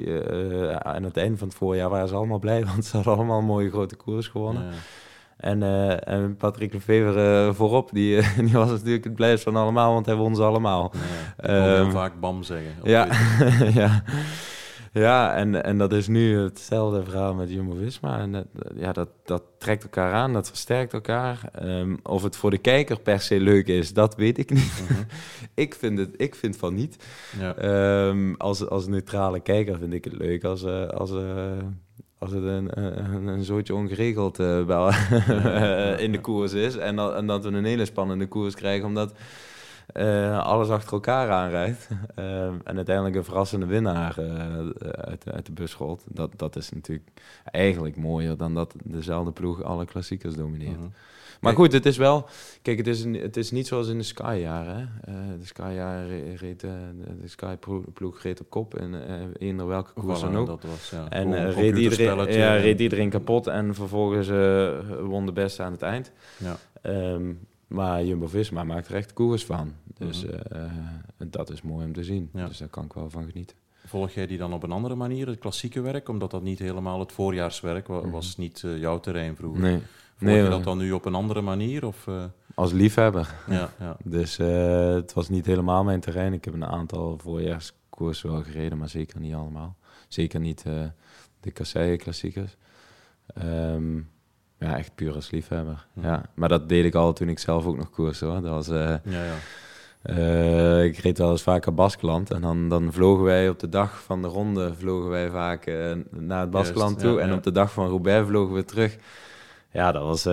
[0.79, 3.45] aan het einde van het voorjaar waren ze allemaal blij, want ze hadden allemaal een
[3.45, 4.63] mooie grote koers gewonnen.
[4.63, 4.71] Ja.
[5.37, 9.93] En, uh, en Patrick Lefevre uh, voorop, die, die was natuurlijk het blijst van allemaal,
[9.93, 10.91] want hij won ze allemaal.
[10.93, 12.71] Ja, ik heel ehm, vaak bam zeggen.
[12.83, 13.07] Ja,
[13.81, 14.03] ja.
[14.97, 18.19] Ja en, en dat is nu hetzelfde verhaal met Jumbo-Visma.
[18.19, 21.51] En dat, ja, dat, dat trekt elkaar aan, dat versterkt elkaar.
[21.63, 24.83] Um, of het voor de kijker per se leuk is, dat weet ik niet.
[24.87, 24.97] -huh.
[25.65, 27.05] ik, vind het, ik vind van niet.
[27.39, 28.07] Ja.
[28.07, 30.65] Um, als, als neutrale kijker vind ik het leuk als...
[30.65, 31.11] als
[32.19, 34.87] als het een, een, een zootje ongeregeld uh, wel
[36.05, 36.77] in de koers is.
[36.77, 39.13] En, en dat we een hele spannende koers krijgen, omdat
[39.87, 41.87] eh, alles achter elkaar aanrijdt.
[42.15, 44.57] Ehm, en uiteindelijk een verrassende winnaar eh,
[44.91, 46.03] uit, uit, de bus rolt.
[46.07, 47.09] Dat, dat is natuurlijk
[47.45, 50.79] eigenlijk mooier dan dat dezelfde ploeg alle klassiekers domineert.
[50.79, 50.87] Mhm.
[51.41, 52.25] Maar goed, het is wel...
[52.61, 54.89] Kijk, het is, het is niet zoals in de Sky-jaren.
[55.09, 56.63] Uh, de Sky-jaren reed...
[56.63, 56.71] Uh,
[57.21, 58.99] de Sky-ploeg reed op kop in uh,
[59.37, 60.61] eender welke koers dan ook.
[60.61, 61.09] Was, ja.
[61.09, 64.27] En reed, iedereen, ja, reed iedereen kapot en vervolgens
[65.01, 66.11] won de beste aan het eind.
[66.37, 66.57] Ja.
[67.13, 69.73] Um, maar Jumbo-Visma maakt er echt koers van.
[69.97, 72.29] Dus mm dat is mooi om te zien.
[72.33, 72.47] Ja.
[72.47, 73.57] Dus daar kan ik wel van genieten.
[73.85, 76.09] Volg jij die dan op een andere manier, het klassieke werk?
[76.09, 78.11] Omdat dat niet helemaal het voorjaarswerk was, mhm.
[78.11, 79.61] was niet jouw terrein vroeger.
[79.61, 79.79] Nee.
[80.15, 81.85] Volg nee, je dat dan nu op een andere manier?
[81.85, 82.07] Of.
[82.55, 83.35] Als liefhebber.
[83.49, 83.97] Ja, ja.
[84.17, 86.33] dus het was niet helemaal mijn terrein.
[86.33, 89.77] Ik heb een aantal voorjaarskoersen wel gereden, maar zeker niet allemaal.
[90.07, 90.63] Zeker niet
[91.39, 92.57] de kasseien klassiekers.
[93.43, 94.09] Um,
[94.59, 95.85] ja, echt puur als liefhebber.
[95.93, 96.07] Mhm.
[96.07, 96.23] Ja.
[96.33, 98.41] Maar dat deed ik al toen ik zelf ook nog koers hoor.
[98.41, 98.67] Dat was...
[98.67, 99.35] ja, ja.
[100.09, 104.03] Uh, ik reed wel eens vaker Baskeland en dan, dan vlogen wij op de dag
[104.03, 107.71] van de ronde vlogen wij vaak uh, naar het Baskeland toe en op de dag
[107.71, 108.97] van Roubaix vlogen we terug.
[109.71, 110.23] Ja, dat was,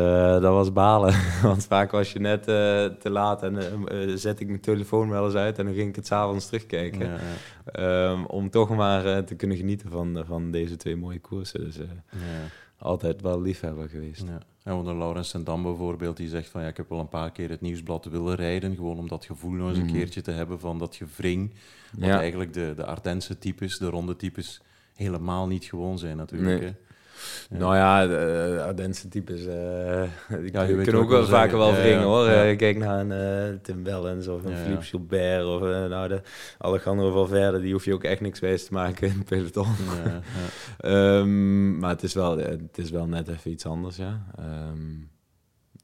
[0.40, 1.14] dat was balen.
[1.42, 3.58] Want vaak was je net te laat en
[4.18, 7.06] zet ik mijn telefoon wel eens uit en dan ging ik het s'avonds terugkijken.
[7.06, 7.18] Ja,
[7.72, 8.10] ja.
[8.10, 11.64] Um, om toch maar te kunnen genieten van, van deze twee mooie koersen.
[11.64, 11.84] Dus ja.
[12.78, 14.22] Altijd wel liefhebber geweest.
[14.22, 14.38] Ja.
[14.62, 17.32] En onder Laurens en Dam bijvoorbeeld, die zegt van ja, ik heb wel een paar
[17.32, 19.94] keer het nieuwsblad willen rijden, gewoon om dat gevoel nog eens een mhm.
[19.94, 21.50] keertje te hebben van dat gevring.
[21.98, 24.60] Wat eigenlijk de, de Ardense types, de ronde types,
[24.94, 26.60] helemaal niet gewoon zijn natuurlijk.
[26.60, 26.68] Nee.
[26.68, 26.74] Hè?
[27.50, 30.02] Nou ja, de uh, Ardense types, uh,
[30.40, 32.28] die ja, kunnen ook wel vaker wel wringen hoor.
[32.28, 36.20] Uh, kijk naar een uh, Tim Wellens of een Philippe Gilbert of nou, de
[36.58, 39.74] Alejandro Valverde, die hoef je ook echt niks wijs te maken in het peloton.
[40.84, 44.24] um, maar het is, wel, het is wel net even iets anders, ja.
[44.70, 45.12] Um,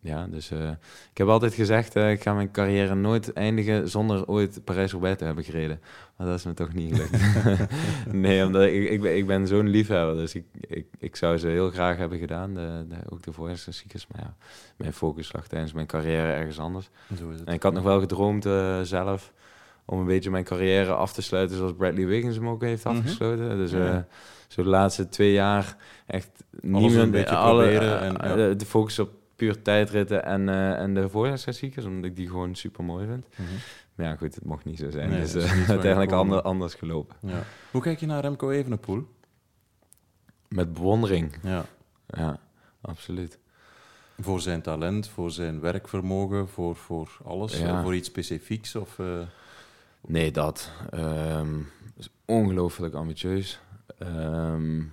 [0.02, 0.70] ja, dus uh,
[1.10, 5.24] ik heb altijd gezegd, uh, ik ga mijn carrière nooit eindigen zonder ooit Parijs-Roubaix te
[5.24, 5.80] hebben gereden.
[6.16, 7.70] Maar dat is me toch niet gelukt.
[8.12, 11.48] nee, omdat ik, ik ben, ik ben zo'n liefhebber, dus ik, ik, ik zou ze
[11.48, 14.06] heel graag hebben gedaan, de, de, ook de voorjaarsklassiekers.
[14.06, 14.34] Maar ja,
[14.76, 16.90] mijn focus lag tijdens mijn carrière ergens anders.
[17.18, 17.48] Zo is het.
[17.48, 19.32] En ik had nog wel gedroomd uh, zelf
[19.84, 22.96] om een beetje mijn carrière af te sluiten zoals Bradley Wiggins hem ook heeft mhm.
[22.96, 23.44] afgesloten.
[23.44, 23.58] Mm -hmm.
[23.58, 23.70] Dus
[24.48, 28.54] zo de laatste twee jaar echt niet meer alle, en, ja.
[28.54, 32.84] de focus op puur tijdritten en, uh, en de voorjaarsklassiekers, omdat ik die gewoon super
[32.84, 33.26] mooi vind.
[33.36, 33.56] Mm -hmm.
[33.94, 35.08] Maar ja, goed, het mocht niet zo zijn.
[35.08, 37.16] Nee, dus uh, uiteindelijk ander, anders gelopen.
[37.20, 37.42] Ja.
[37.70, 39.06] Hoe kijk je naar Remco Evenepoel?
[40.48, 41.34] Met bewondering.
[41.42, 41.64] Ja.
[42.06, 42.40] Ja,
[42.80, 43.38] absoluut.
[44.18, 47.82] Voor zijn talent, voor zijn werkvermogen, voor, voor alles, ja.
[47.82, 48.76] voor iets specifieks?
[48.76, 49.20] Of, uh...
[50.06, 50.70] Nee, dat.
[50.94, 53.60] Um, is ongelooflijk ambitieus.
[54.02, 54.92] Um,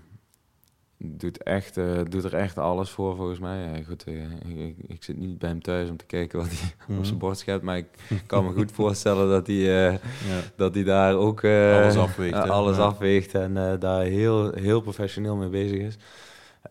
[0.97, 3.57] doet, echt, uh, doet er echt alles voor, volgens mij.
[3.57, 4.31] Ja, goed, uh,
[4.67, 7.17] ik, ik, zit niet bij hem thuis om te kijken wat hij op zijn mhm.
[7.17, 7.88] bord schept, maar ik
[8.25, 10.41] kan me goed voorstellen dat hij, uh, ja.
[10.55, 15.79] dat hij daar ook alles afweegt, alles afweegt en daar heel, heel professioneel mee bezig
[15.79, 15.97] is.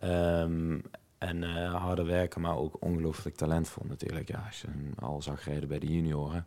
[0.04, 0.82] Um,
[1.18, 4.28] en harde werken, maar ook ongelooflijk talentvol natuurlijk.
[4.28, 6.46] Ja, als je hem al zag rijden bij de junioren,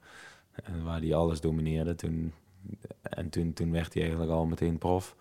[0.84, 2.34] waar hij alles domineerde, toen,
[3.02, 5.16] en toen, toen werd hij eigenlijk al meteen prof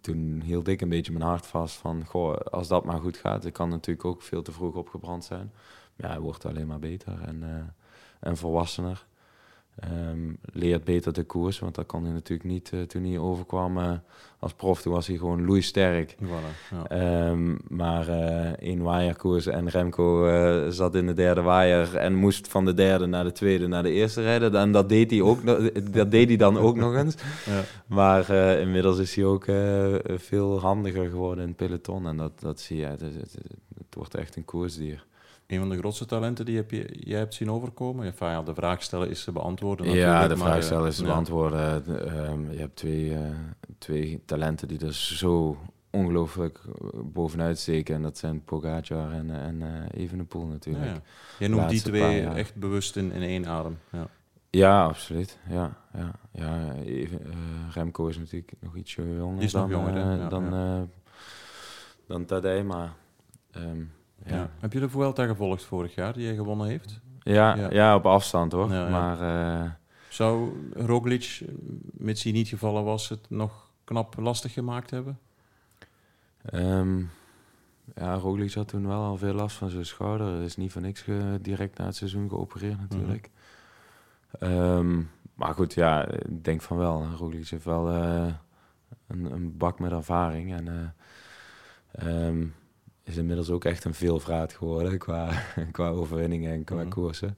[0.00, 3.44] toen hield ik een beetje mijn hart vast van, goh, als dat maar goed gaat,
[3.44, 5.52] ik kan natuurlijk ook veel te vroeg opgebrand zijn.
[5.96, 7.62] Maar ja, hij wordt alleen maar beter en, uh,
[8.20, 9.06] en volwassener.
[9.92, 13.78] Um, leert beter de koers, want dat kon hij natuurlijk niet uh, toen hij overkwam
[13.78, 13.92] uh,
[14.38, 14.82] als prof.
[14.82, 16.16] Toen was hij gewoon loeisterk.
[16.22, 17.30] Voilà, ja.
[17.30, 20.26] um, maar uh, één waaierkoers en Remco
[20.70, 23.90] zat in de derde waaier en moest van de derde naar de tweede naar de
[23.90, 24.54] eerste rijden.
[24.54, 25.38] En dat deed hij, ook,
[25.92, 27.14] dat deed hij dan ook nog eens.
[27.46, 27.62] Ja.
[27.86, 29.44] Maar inmiddels is hij ook
[30.04, 32.06] veel handiger geworden in het peloton.
[32.06, 33.36] En dat, dat zie je, het, het,
[33.74, 35.04] het wordt echt een koersdier
[35.54, 38.06] een van de grootste talenten die heb je, jij hebt zien overkomen?
[38.06, 39.90] Enfin, ja, de vraag stellen is te beantwoorden.
[39.90, 41.90] Ja, de vraag stellen is te beantwoorden.
[42.30, 43.18] Um, je hebt twee, uh,
[43.78, 45.58] twee talenten die er zo
[45.90, 46.60] ongelooflijk
[47.04, 47.94] bovenuit steken.
[47.94, 50.84] En dat zijn Pogacar en, en uh, Evenepoel natuurlijk.
[50.84, 51.02] Ja, ja.
[51.38, 53.78] Jij noemt die twee echt bewust in, in één adem.
[53.92, 54.08] Ja.
[54.50, 55.38] Ja, absoluut.
[55.48, 56.74] Ja, ja, ja.
[56.74, 57.34] Even, uh,
[57.72, 60.82] Remco is natuurlijk nog iets jonger is dan, nog jonger, dan, uh,
[62.06, 62.92] dan Tadej, maar
[63.56, 63.92] um,
[64.26, 64.50] ja.
[64.60, 67.00] Heb je de Vuelta gevolgd vorig jaar, die hij gewonnen heeft?
[67.18, 67.70] Ja, ja.
[67.70, 68.68] ja op afstand hoor.
[68.68, 69.70] maar, uh...
[70.08, 71.42] Zou Roglic,
[71.92, 75.18] mits hij niet gevallen was, het nog knap lastig gemaakt hebben?
[76.52, 77.10] Um,
[77.94, 80.26] ja, Roglic had toen wel al veel last van zijn schouder.
[80.26, 81.04] Hij is niet van niks
[81.40, 83.30] direct na het seizoen geopereerd natuurlijk.
[84.40, 84.48] Mm.
[84.48, 87.06] Um, maar goed, ja, ik denk van wel.
[87.16, 88.26] Roglic heeft wel uh,
[89.06, 90.54] een, een, bak met ervaring.
[90.54, 90.94] En
[92.04, 92.54] uh, um,
[93.04, 95.30] is inmiddels ook echt een veelvraat geworden qua,
[95.72, 97.36] qua overwinningen en qua mm koersen.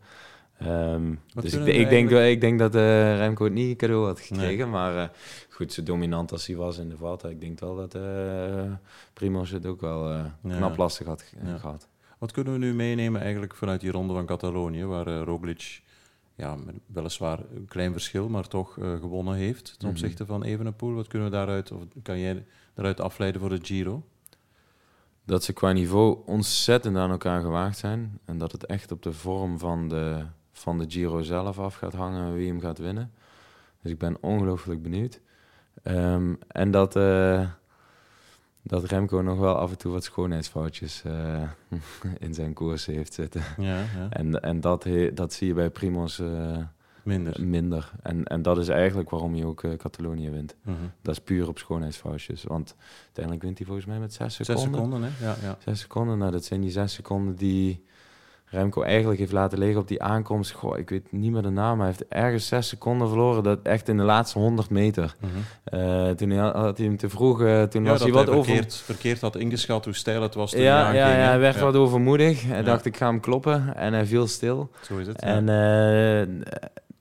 [0.58, 4.70] Ehm, dus ik, ik, denk, ik denk dat uh, Remco het niet cadeau had gekregen.
[4.70, 5.08] Maar uh,
[5.48, 7.28] goed, zo dominant als hij was in de Vuelta.
[7.28, 8.72] Ik denk wel dat uh,
[9.12, 11.88] Primoz het ook wel uh, knap lastig had gehad.
[12.18, 15.82] Wat kunnen we nu meenemen eigenlijk vanuit die ronde van Catalonië, waar Roglic
[16.34, 19.88] ja, weliswaar een klein verschil, maar toch gewonnen heeft ten mhm.
[19.88, 20.94] opzichte van Evenepoel.
[20.94, 24.02] Wat kunnen we daaruit, of kan jij daaruit afleiden voor de Giro?
[25.26, 28.18] Dat ze qua niveau ontzettend aan elkaar gewaagd zijn.
[28.24, 31.92] En dat het echt op de vorm van de, van de Giro zelf af gaat
[31.92, 33.12] hangen wie hem gaat winnen.
[33.82, 35.20] Dus ik ben ongelooflijk benieuwd.
[35.82, 37.48] Ehm, en dat, uh,
[38.62, 41.42] dat Remco nog wel af en toe wat schoonheidsfoutjes uh,
[42.26, 43.42] in zijn koers heeft zitten.
[43.56, 44.08] Ja, ja.
[44.10, 46.58] En, en dat, dat zie je bij Primos uh,
[47.06, 47.46] minder.
[47.46, 47.92] minder.
[48.02, 50.56] En, en dat is eigenlijk waarom hij ook Catalonië wint.
[50.62, 50.76] Mhm.
[51.02, 52.44] Dat is puur op schoonheidsfoutjes.
[52.44, 54.64] Want uiteindelijk wint hij volgens mij met zes seconden.
[54.64, 55.26] Zes seconden, hè?
[55.26, 55.58] Ja, ja.
[55.64, 56.18] Zes seconden.
[56.18, 57.84] Nou, dat zijn die zes seconden die
[58.50, 60.50] Remco eigenlijk heeft laten liggen op die aankomst.
[60.50, 61.78] Goh, ik weet niet meer de naam.
[61.78, 63.42] Hij heeft ergens zes seconden verloren.
[63.42, 65.14] Dat echt in de laatste 100 meter.
[65.20, 65.30] Mhm.
[65.64, 67.40] Eh, toen had hij hem te vroeg.
[67.40, 68.84] Uh, toen was hij wat hij verkeerd, over...
[68.84, 70.50] verkeerd had ingeschat hoe stijl het was.
[70.50, 72.46] Toen ja, ja, ja, hij werd wat overmoedig.
[72.46, 73.76] Hij dacht, ik ga hem kloppen.
[73.76, 74.70] En hij viel stil.
[74.82, 75.20] Zo is het.
[75.20, 76.42] En uh,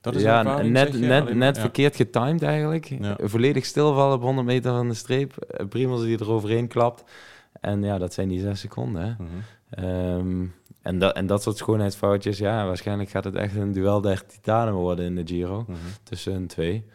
[0.06, 2.98] dat is ja, net, net, net verkeerd getimed eigenlijk.
[3.18, 5.34] Volledig stilvallen op 100 meter van de streep.
[5.70, 7.04] Primoz die er overheen klapt.
[7.62, 9.02] En ja, dat zijn die zes seconden.
[9.02, 9.12] Hè.
[9.24, 9.30] Mhm.
[9.70, 10.46] Ehm,
[10.82, 14.74] en, dat, en dat soort schoonheidsfoutjes, ja, waarschijnlijk gaat het echt een duel der titanen
[14.74, 15.66] worden in de Giro.
[15.68, 15.78] Mhm.
[16.04, 16.86] Tussen hun twee.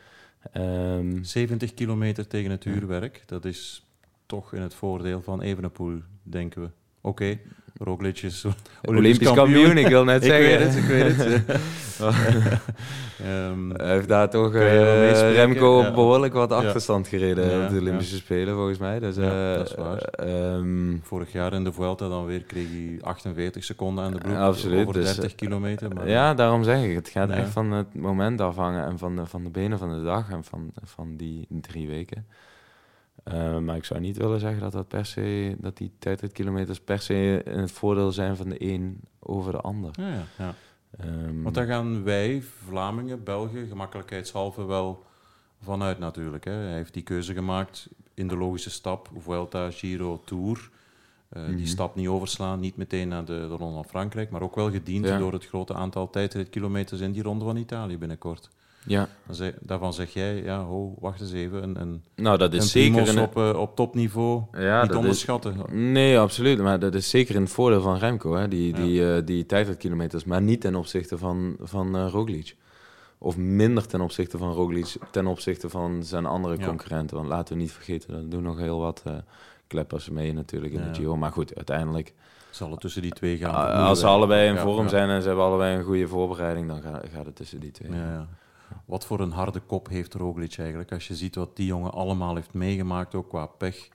[0.53, 3.87] Um, ehm, 70 kilometer tegen het uurwerk, dat is
[4.27, 6.69] toch in het voordeel van Evenepoel, denken we.
[7.01, 7.39] Oké,
[7.83, 8.45] Roglic is
[8.83, 9.79] Olympisch, kampioen.
[9.79, 10.53] ik wil net zeggen.
[10.53, 12.61] ik weet het, ik weet het.
[13.27, 15.93] um, Hij heeft daar toch uh, Remco ja.
[15.93, 18.99] behoorlijk wat achterstand gereden ja, op de Olympische Spelen, volgens mij.
[18.99, 20.29] Dus, uh, dat is waar.
[20.29, 24.37] Um, Vorig jaar in de Vuelta dan weer kreeg hij 48 seconden aan de broek
[24.37, 25.95] absoluut, over 30 dus, kilometer.
[25.95, 26.95] Maar, ja, daarom zeg ik.
[26.95, 30.05] Het gaat echt van het moment afhangen en van de, van de benen van de
[30.05, 32.27] dag en van, van die drie weken.
[33.25, 36.99] Uh, maar ik zou niet willen zeggen dat, dat, per se, dat die tijdritkilometers per
[36.99, 39.91] se in het voordeel zijn van de een over de ander.
[40.01, 40.55] Ja, ja, ja.
[41.05, 45.05] Um, Want daar gaan wij, Vlamingen, Belgen, gemakkelijkheidshalve wel
[45.63, 46.45] vanuit natuurlijk.
[46.45, 46.53] Hè.
[46.53, 50.71] Hij heeft die keuze gemaakt in de logische stap, Vuelta, Giro, Tour.
[51.37, 51.67] Uh, Die mhm.
[51.67, 55.07] stap niet overslaan, niet meteen naar de, de Ronde van Frankrijk, maar ook wel gediend
[55.07, 58.51] door het grote aantal tijdritkilometers in die Ronde van Italië binnenkort.
[58.87, 59.09] Ja.
[59.61, 61.63] daarvan zeg jij, ja, ho, wacht eens even.
[61.63, 65.57] Een, een, nou, dat is zeker een, op, uh, op topniveau ja, niet onderschatten.
[65.93, 66.59] nee, absoluut.
[66.59, 70.25] Maar dat is zeker een voordeel van Remco, hè, die, die, uh, die tijdritkilometers.
[70.25, 72.57] Maar niet ten opzichte van, van uh, Roglic.
[73.19, 77.17] Of minder ten opzichte van Roglic, ten opzichte van zijn andere concurrenten.
[77.17, 79.03] Want laten we niet vergeten, er doen nog heel wat
[79.67, 81.17] kleppers mee natuurlijk in de Giro.
[81.17, 82.15] Maar goed, uiteindelijk...
[82.51, 83.73] Zal het tussen die twee gaan?
[83.73, 87.07] als ze allebei in vorm zijn en ze hebben allebei een goede voorbereiding, dan gaat,
[87.15, 87.93] gaat het tussen die twee.
[87.93, 88.29] Ja,
[88.85, 90.93] wat voor een harde kop heeft Roglic eigenlijk?
[90.93, 93.89] Als je ziet wat die jongen allemaal heeft meegemaakt, ook qua pech.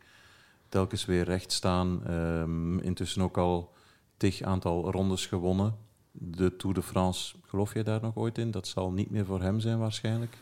[0.69, 2.11] Telkens weer recht staan.
[2.11, 3.73] Um, intussen ook al
[4.17, 5.75] tig aantal rondes gewonnen.
[6.11, 8.51] De Tour de France, geloof jij daar nog ooit in?
[8.51, 10.37] Dat zal niet meer voor hem zijn waarschijnlijk.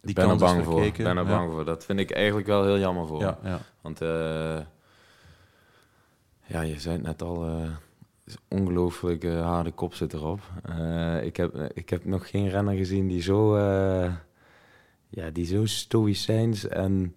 [0.00, 0.84] Die ik ben er bang voor.
[0.84, 1.64] Ik ben er bang voor.
[1.64, 3.20] Dat vind ik eigenlijk wel heel jammer voor.
[3.20, 3.58] Ja, ja.
[3.80, 4.08] Want uh,
[6.46, 7.68] ja, je zei het net al, uh,
[8.48, 10.40] ongelooflijk uh, harde kop zit erop.
[10.68, 14.12] Uh, ik, heb, ik heb nog geen renner gezien die zo, uh,
[15.08, 17.14] ja, die zo stoïcijns en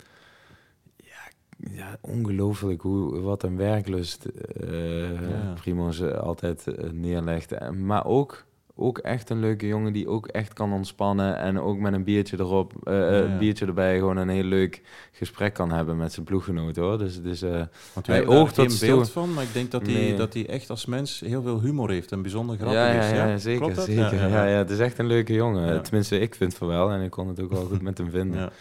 [0.95, 4.25] ja, ja, ongelooflijk hoe, wat een werklust
[4.61, 5.53] uh, ja.
[5.53, 7.71] Primoz altijd neerlegt.
[7.71, 8.45] Maar ook
[8.77, 11.37] ook echt een leuke jongen die ook echt kan ontspannen.
[11.37, 15.71] En ook met een biertje erop, uh, biertje erbij, gewoon een heel leuk gesprek kan
[15.71, 16.97] hebben met zijn ploeggenoten hoor.
[16.97, 17.61] Dus, dus uh,
[17.93, 20.85] Want hij oogt geen beeld van, maar ik denk dat hij, dat hij echt als
[20.85, 23.09] mens heel veel humor heeft en bijzonder grappig ja, is.
[23.09, 23.81] Ja, ja zeker.
[23.81, 24.29] zeker.
[24.29, 25.83] Ja, ja, het is echt een leuke jongen.
[25.83, 28.51] Tenminste, ik vind van wel en ik kon het ook wel goed met hem vinden.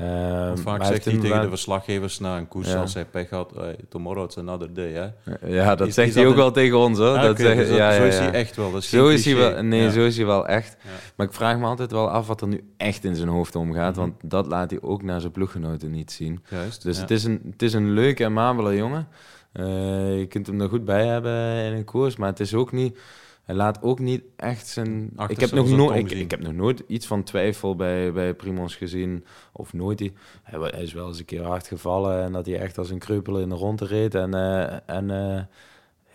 [0.00, 3.76] Uh, vaak zegt hij tegen de verslaggevers na een koers als hij pech had, hey,
[3.88, 4.92] tomorrow it's another day.
[4.92, 5.08] Hè?
[5.46, 7.16] Ja, dat zegt hij ook wel tegen ons hoor.
[7.16, 8.72] Ah, dat okay, dus ja, zo is hij echt wel.
[8.72, 9.62] Dat is zo is hij wel.
[9.62, 10.76] Nee, zo is hij wel echt.
[11.16, 13.96] Maar ik vraag me altijd wel af wat er nu echt in zijn hoofd omgaat,
[13.96, 14.00] mhm.
[14.00, 16.44] want dat laat hij ook naar zijn ploeggenoten niet zien.
[16.48, 19.08] Juist, dus het, is een, het is een leuke en mabele jongen.
[19.52, 22.72] Uh, je kunt hem er goed bij hebben in een koers, maar het is ook
[22.72, 22.98] niet
[23.46, 25.10] hij laat ook niet echt zijn.
[25.28, 28.76] ik heb, nog nooit, ik, ik, heb nog nooit iets van twijfel bij, bij Primos
[28.76, 29.24] gezien.
[29.52, 30.00] Of nooit.
[30.42, 32.98] Hij, hij is wel eens een keer hard gevallen en dat hij echt als een
[32.98, 34.14] kreupel in de ronde reed.
[34.14, 35.40] En, uh, en uh,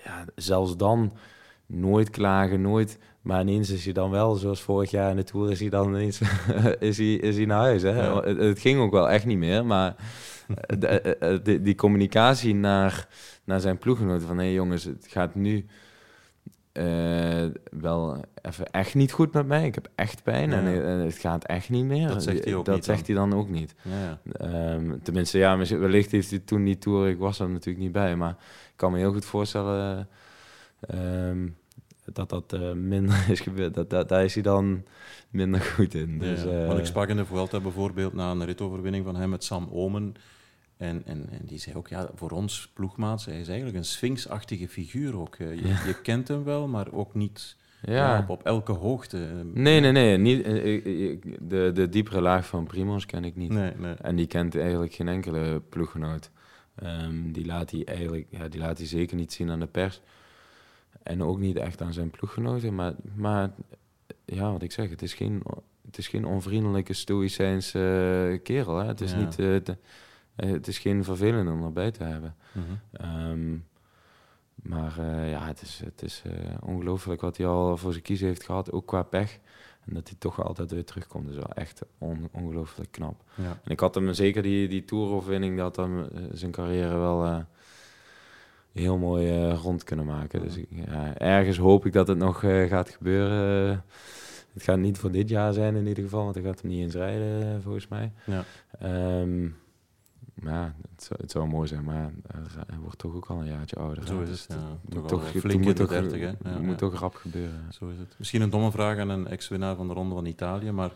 [0.04, 1.13] ja, zelfs dan
[1.65, 2.98] nooit klagen, nooit.
[3.22, 5.88] Maar ineens is hij dan wel, zoals vorig jaar in de Tour, is hij dan
[5.88, 6.22] ineens
[6.80, 7.82] is hij, is hij naar huis.
[7.82, 8.22] Hè?
[8.22, 9.96] Het, het, ging ook wel echt niet meer, maar
[10.80, 13.08] de, de, die communicatie naar,
[13.44, 14.38] naar zijn ploeggenoten van...
[14.38, 15.65] hé hey jongens, het gaat nu
[16.72, 19.66] eh, wel even echt niet goed met mij.
[19.66, 20.58] Ik heb echt pijn Ja.
[20.58, 22.08] en eh, het gaat echt niet meer.
[22.08, 23.76] Dat zegt hij ook Dat niet zegt hij dan ook niet.
[23.82, 24.32] Ja, ja.
[24.32, 28.16] Ehm, tenminste, ja, wellicht heeft hij toen die tour, ik was er natuurlijk niet bij,
[28.16, 28.32] maar
[28.72, 30.08] ik kan me heel goed voorstellen
[30.80, 31.48] ehm,
[32.14, 33.74] dat dat eh, minder is gebeurd.
[33.74, 34.84] Dat, dat, daar is hij dan
[35.30, 36.20] minder goed in.
[36.20, 39.44] Dus, eh, want ik sprak in de Vuelta bijvoorbeeld na een ritoverwinning van hem met
[39.44, 40.14] Sam Omen.
[40.82, 44.67] En, en, en die zei ook, ja, voor ons ploegmaats, hij is eigenlijk een sphinxachtige
[44.67, 45.36] figuur ook.
[45.36, 45.84] Eh, Je, Ja.
[45.88, 47.94] je kent hem wel, maar ook niet ja.
[47.94, 48.20] ja.
[48.20, 49.17] op, op elke hoogte.
[49.54, 50.17] Nee, nee, nee.
[50.17, 50.54] Niet, eh,
[51.41, 53.50] de, de diepere laag van Primoz ken ik niet.
[53.52, 53.94] Nee, nee.
[53.94, 56.30] En die kent eigenlijk geen enkele ploeggenoot.
[56.76, 60.02] Ehm, die, laat hij eigenlijk, ja, die laat hij zeker niet zien aan de pers.
[61.04, 62.76] En ook niet echt aan zijn ploeggenoten.
[62.76, 63.52] Maar, maar
[64.26, 65.41] ja, wat ik zeg, het is geen,
[65.86, 67.80] het is geen onvriendelijke stoïcijnse
[68.34, 68.78] eh, kerel.
[68.78, 68.86] Hè?
[68.88, 69.17] Het, is Ja.
[69.17, 69.76] niet, eh, te- eh,
[70.48, 72.36] het is geen vervelende om erbij te hebben.
[72.52, 72.66] Mhm.
[72.92, 73.58] Ehm,
[74.56, 78.28] maar eh, ja, het is, het is eh, ongelooflijk wat hij al voor zijn kiezen
[78.28, 79.40] heeft gehad, ook qua pech.
[79.86, 83.24] En dat hij toch altijd weer terugkomt, is wel echt on- ongelooflijk knap.
[83.36, 83.60] Ja.
[83.64, 87.38] En ik had hem zeker die, die toeroverwinning, dat hem eh, zijn carrière wel eh,
[88.72, 90.42] heel mooi eh, rond kunnen maken.
[90.42, 93.70] Dus ja, ergens hoop ik dat het nog eh, gaat gebeuren.
[93.72, 93.78] Eh,
[94.54, 96.80] het gaat niet voor dit jaar zijn in ieder geval, want hij gaat hem niet
[96.82, 98.12] eens rijden eh, volgens mij.
[98.26, 98.44] Ja.
[98.80, 99.48] Ehm,
[100.34, 102.12] ja, het zou, het zou mooi zijn, maar
[102.67, 104.08] hij- wordt toch ook al een jaartje ouder.
[104.08, 104.58] Zo is Dus het,
[104.89, 105.00] ja.
[105.00, 106.26] moet Toch flink in de toch, 30, hè.
[106.28, 107.65] Ja, het moet toch rap gebeuren.
[107.74, 108.15] Zo is het.
[108.17, 110.91] Misschien een domme vraag aan een ex-winnaar van de Ronde van Italië, maar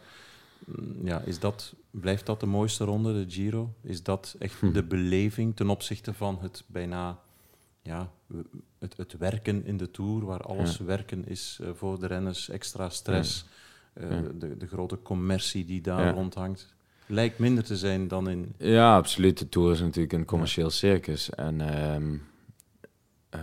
[0.66, 3.74] mm, ja, is dat, blijft dat de mooiste ronde, de Giro?
[3.82, 4.72] Is dat echt Hm.
[4.72, 7.20] de beleving ten opzichte van het bijna
[7.82, 8.10] ja,
[8.80, 12.90] het, het werken in de Tour, waar alles werken is eh, voor de renners, extra
[12.90, 13.46] stress,
[13.94, 14.22] eh, Ja.
[14.40, 16.75] de, de grote commercie die daar rondhangt?
[17.08, 18.54] Lijkt minder te zijn dan in...
[18.58, 19.38] Ja, absoluut.
[19.40, 21.30] De Tour is natuurlijk een commercieel circus.
[21.30, 22.18] En ehm,
[23.30, 23.40] eh,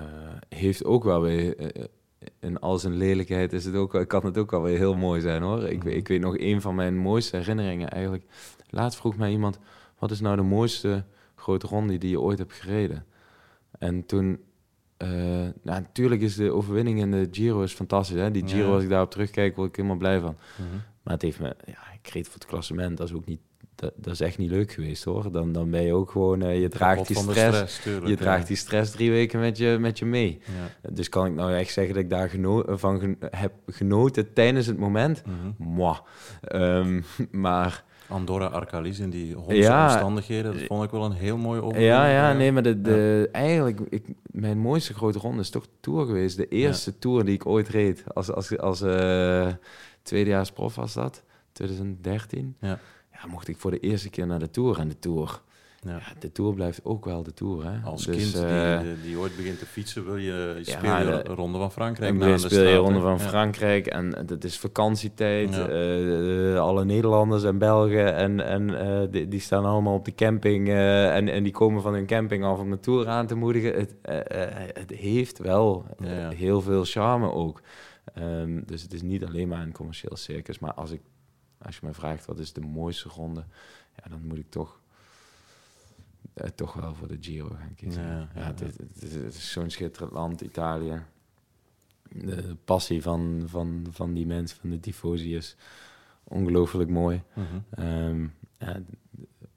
[0.48, 1.56] heeft ook wel weer...
[1.56, 1.84] eh,
[2.40, 5.42] in al zijn lelijkheid is het ook, kan het ook wel weer heel mooi zijn
[5.42, 5.62] hoor.
[5.68, 8.24] Ik, weet- ik weet nog een van mijn mooiste herinneringen eigenlijk.
[8.70, 9.58] Laatst vroeg mij iemand,
[9.98, 13.04] wat is nou de mooiste grote ronde die je ooit hebt gereden?
[13.78, 14.40] En toen,
[14.98, 18.18] nou, natuurlijk is de overwinning in de Giro is fantastisch.
[18.20, 18.30] Hè?
[18.30, 18.74] Die Giro, Ja.
[18.74, 20.36] als ik daarop terugkijk, word ik helemaal blij van.
[21.02, 23.40] Maar het heeft me, ja, ik reed voor het klassement, dat is ook niet,
[23.82, 25.32] dat, dat is echt niet leuk geweest hoor.
[25.32, 28.16] Dan, dan ben je ook gewoon, eh, je draagt die van stress, tuurlijk, je ja.
[28.16, 30.40] draagt die stress drie weken met je, met je mee.
[30.82, 30.90] Ja.
[30.90, 34.66] Dus kan ik nou echt zeggen dat ik daar geno van gen- heb genoten tijdens
[34.66, 35.22] het moment?
[35.58, 35.98] Mwah.
[36.42, 39.82] Ehm, maar Andorra Arcalis in die hondse Ja.
[39.84, 41.92] omstandigheden, dat vond ik wel een heel mooi overwinning.
[41.94, 46.06] ja, ja, nee, maar de, de, eigenlijk, ik, mijn mooiste grote ronde is toch Tour
[46.06, 46.36] geweest.
[46.36, 48.04] De eerste Tour die ik ooit reed.
[48.14, 49.46] Als, als, als eh,
[50.02, 52.56] tweedejaars prof was dat, 2013.
[52.60, 52.78] Ja.
[53.22, 54.78] Ja, mocht ik voor de eerste keer naar de Tour.
[54.78, 55.40] En de Tour,
[55.80, 56.00] Ja.
[56.18, 57.64] de Tour blijft ook wel de Tour.
[57.64, 57.78] Hè?
[57.84, 60.22] Als Dus, kind eh, die, die, ooit begint te fietsen, wil je,
[60.58, 63.00] je Ja, speel je de- de Ronde van Frankrijk En na de speel je Ronde
[63.00, 63.20] van.
[63.20, 65.58] Frankrijk en het is vakantietijd.
[65.58, 70.68] Eh, alle Nederlanders en Belgen en, en eh, die, die staan allemaal op de camping
[70.68, 73.74] en, en die komen van hun camping af om de Tour aan te moedigen.
[73.74, 73.94] Het,
[74.78, 75.86] het heeft wel
[76.34, 77.60] heel veel charme ook.
[78.14, 80.58] Ehm, dus het is niet alleen maar een commercieel circus.
[80.58, 81.00] Maar als, ik,
[81.64, 83.44] als je mij vraagt wat is de mooiste ronde,
[84.02, 84.80] ja, dan moet ik toch,
[86.34, 88.02] eh, toch wel voor de Giro gaan kiezen.
[88.34, 88.52] Ja,
[89.00, 91.02] is- zo'n schitterend land, Italië.
[92.14, 95.56] De passie van, van, van die mensen, van de tifosi is
[96.24, 97.22] ongelooflijk mooi.
[97.34, 97.46] Mhm.
[97.70, 98.22] Ehm,
[98.58, 98.80] ja,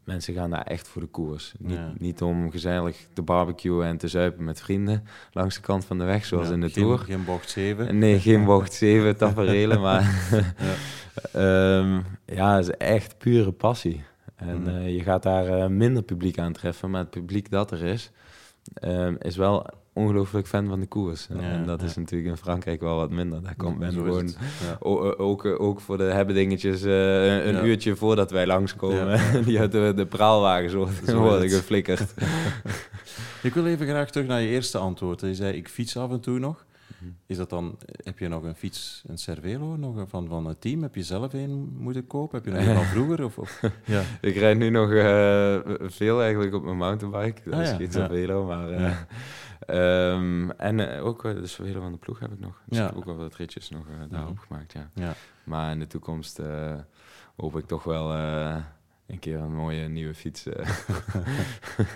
[0.05, 1.53] mensen gaan daar echt voor de koers.
[1.57, 1.93] Niet, Ja.
[1.97, 6.03] niet om gezellig te barbecuen en te zuipen met vrienden langs de kant van de
[6.03, 6.97] weg, zoals Ja, in de geen, Tour.
[6.99, 7.97] Geen bocht 7.
[7.97, 10.01] Nee, geen bocht 7 taferelen, maar
[10.57, 10.73] Ja.
[11.31, 14.03] Ehm, ja, het is echt pure passie.
[14.35, 14.69] En Mhm.
[14.69, 18.11] eh, je gaat daar eh, minder publiek aantreffen, maar het publiek dat er is,
[18.73, 19.65] ehm, is wel
[19.95, 21.27] ongelooflijk fan van de koers.
[21.33, 21.85] Ja, en dat ja.
[21.85, 23.43] is natuurlijk in Frankrijk wel wat minder.
[23.43, 24.27] Daar komt men gewoon.
[24.27, 24.77] Ja.
[25.17, 29.19] ook, eh, ook voor de hebbedingetjes eh, een uurtje voordat wij langskomen.
[29.45, 32.13] Die uit de, de praalwagens Zo worden, geflikkerd.
[33.41, 35.21] Ik wil even graag terug naar je eerste antwoord.
[35.21, 36.65] Je zei, ik fiets af en toe nog.
[36.97, 37.09] Mhm.
[37.25, 40.61] Is dat dan, heb je nog een fiets, een Cervelo, nog een van, van het
[40.61, 40.81] team?
[40.81, 42.37] Heb je zelf een moeten kopen?
[42.37, 43.23] Heb je nog een van vroeger?
[43.23, 43.61] Of, of?
[43.85, 44.01] Ja.
[44.21, 47.41] Ik rijd nu nog eh, veel eigenlijk op mijn mountainbike.
[47.49, 47.91] Dat Ah, is geen.
[47.91, 49.07] Cervelo, maar...
[49.59, 52.61] Ehm, en eh, ook eh, de Cervelo van de ploeg heb ik nog.
[52.65, 52.83] Dus Ja.
[52.83, 54.41] ik heb ook wel wat ritjes nog eh, daarop Mhm.
[54.47, 54.89] gemaakt, ja.
[54.93, 55.13] Ja.
[55.43, 56.39] Maar in de toekomst
[57.35, 58.13] hoop ik toch wel
[59.07, 60.43] een keer een mooie nieuwe fiets.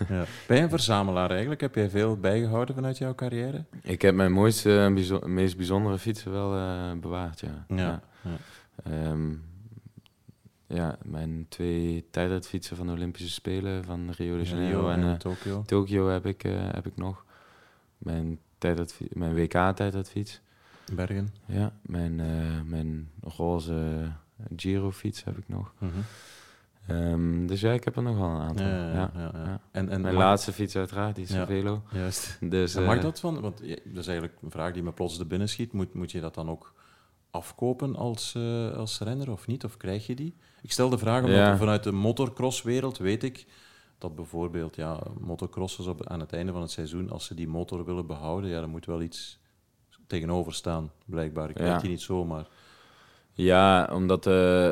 [0.10, 0.24] Ja.
[0.48, 1.62] Ben je een verzamelaar eigenlijk?
[1.62, 3.66] Heb jij veel bijgehouden vanuit jouw carrière?
[3.84, 6.50] ik heb mijn mooiste en bijzo- meest bijzondere fietsen wel
[7.00, 7.66] bewaard, ja.
[7.68, 8.02] Ja.
[8.22, 8.38] ja.
[8.84, 9.34] Ehm,
[10.68, 15.64] ja, mijn twee tijdritfietsen van de Olympische Spelen van Rio de Janeiro en en eh,
[15.66, 16.08] Tokio.
[16.10, 16.42] Heb ik,
[16.72, 17.26] heb ik nog.
[18.00, 18.40] Mijn,
[19.14, 20.42] mijn WK-tijdritfiets.
[20.94, 21.30] Bergen.
[21.46, 24.12] Ja, mijn, eh, mijn roze
[24.56, 25.74] Giro-fiets heb ik nog.
[25.78, 25.92] Mhm.
[26.88, 28.66] Ehm, dus ja, ik heb er nog wel een aantal.
[28.66, 29.60] Ja, Ja, ja.
[29.72, 31.34] En, en Mijn mag- laatste fiets uiteraard, die Ja.
[31.34, 31.84] Cervelo.
[31.92, 32.38] Juist.
[32.42, 33.42] Dus, mag eh, dat van?
[33.42, 35.74] Want dat is eigenlijk een vraag die me plots de binnen schiet.
[35.74, 36.74] Moet, moet je dat dan ook
[37.32, 39.64] afkopen als, eh, als renner of niet?
[39.64, 40.36] Of krijg je die?
[40.62, 43.46] Ik stel de vraag omdat er vanuit de motocrosswereld weet ik
[44.00, 47.86] dat bijvoorbeeld ja, motocrossers op, aan het einde van het seizoen, als ze die motor
[47.86, 49.40] willen behouden, ja, dan moet wel iets
[50.08, 51.50] tegenover staan, blijkbaar.
[51.50, 51.72] Ik Ja.
[51.72, 52.48] weet die niet zomaar.
[53.34, 54.70] Ja, omdat eh,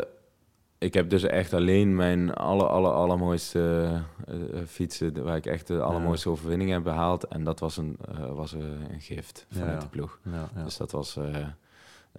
[0.77, 3.91] ik heb dus echt alleen mijn aller, aller, allermooiste
[4.27, 4.35] eh,
[4.67, 7.23] fietsen, waar ik echt de allermooiste overwinning heb behaald.
[7.27, 7.97] En dat was een,
[8.33, 9.79] was een gift vanuit Ja.
[9.79, 10.19] de ploeg.
[10.23, 10.63] Ja, ja.
[10.63, 11.17] Dus dat was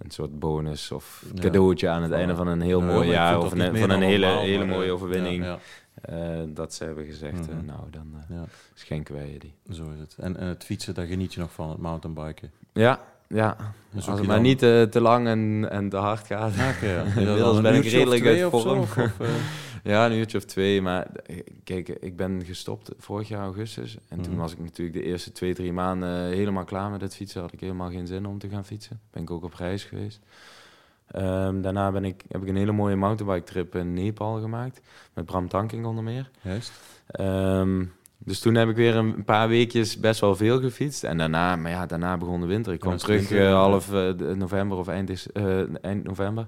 [0.03, 3.37] een soort bonus of cadeautje aan het einde van een heel mooi jaar.
[3.37, 5.57] Of een, van een dan hele, normaal, hele mooie eh, overwinning.
[6.01, 7.65] Eh, dat ze hebben gezegd, Mhm.
[7.65, 9.53] nou dan eh, ja, ja, schenken wij je die.
[9.71, 10.15] zo is het.
[10.19, 12.51] En, en het fietsen, daar geniet je nog van, het mountainbiken.
[12.73, 13.57] Ja, ja.
[13.95, 16.53] Als het maar niet eh, te lang en, en te hard gaat.
[16.55, 17.03] Ja, oké, ja.
[17.21, 18.79] Inmiddels ben ik redelijk uit of zo, vorm.
[18.79, 19.27] of- eh?
[19.83, 20.81] Ja, een uurtje of twee.
[20.81, 23.97] Maar eh, kijk, ik ben gestopt vorig jaar augustus.
[24.09, 24.41] En toen Mhm.
[24.41, 27.41] was ik natuurlijk de eerste twee, drie maanden helemaal klaar met het fietsen.
[27.41, 28.99] Had ik helemaal geen zin om te gaan fietsen.
[29.11, 30.19] Ben ik ook op reis geweest.
[31.07, 34.81] Ehm, daarna ben ik, heb ik een hele mooie mountainbike trip in Nepal gemaakt.
[35.13, 36.29] Met Bram Tankink onder meer.
[36.41, 36.71] Juist.
[37.07, 37.83] Ehm,
[38.25, 41.03] dus toen heb ik weer een paar weekjes best wel veel gefietst.
[41.03, 42.73] En daarna, maar ja, daarna begon de winter.
[42.73, 46.47] Ik kwam terug eh, half eh, november of eind, eh, eind november.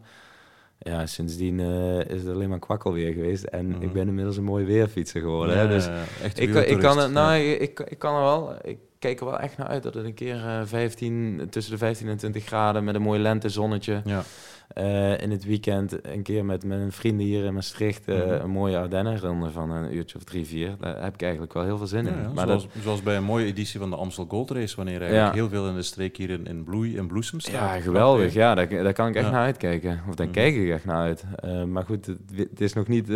[0.80, 1.60] Ja, sindsdien
[2.08, 3.44] is het alleen maar kwakkel weer geweest.
[3.44, 3.82] En Mhm.
[3.82, 5.56] ik ben inmiddels een mooi weerfietser geworden.
[5.56, 5.68] Ja, hè?
[5.68, 5.88] Dus
[6.24, 8.56] echt ik, ik kan het, nou, ik, ik, kan er wel.
[8.62, 11.78] Ik kijk er wel echt naar uit dat het een keer eh 15, tussen de
[11.78, 14.02] 15 en 20 graden met een mooi lentezonnetje.
[14.06, 14.24] Ja,
[14.74, 18.30] eh, in het weekend een keer met mijn vrienden hier in Maastricht eh, Mhm.
[18.30, 20.76] een mooie Ardennenronde van een uurtje of drie, vier.
[20.80, 22.22] Daar heb ik eigenlijk wel heel veel zin Ja, in.
[22.22, 25.02] ja, maar zoals, dat, zoals bij een mooie editie van de Amstel Gold Race, wanneer
[25.02, 25.40] eigenlijk Ja.
[25.40, 27.54] heel veel in de streek hier in, in bloei en bloesem staat.
[27.54, 28.34] ja, geweldig.
[28.34, 30.02] Ja, daar, daar kan ik echt naar uitkijken.
[30.10, 30.36] Of daar Mhm.
[30.36, 31.24] kijk ik echt naar uit.
[31.36, 32.06] Eh, maar goed,
[32.36, 33.08] het, is nog niet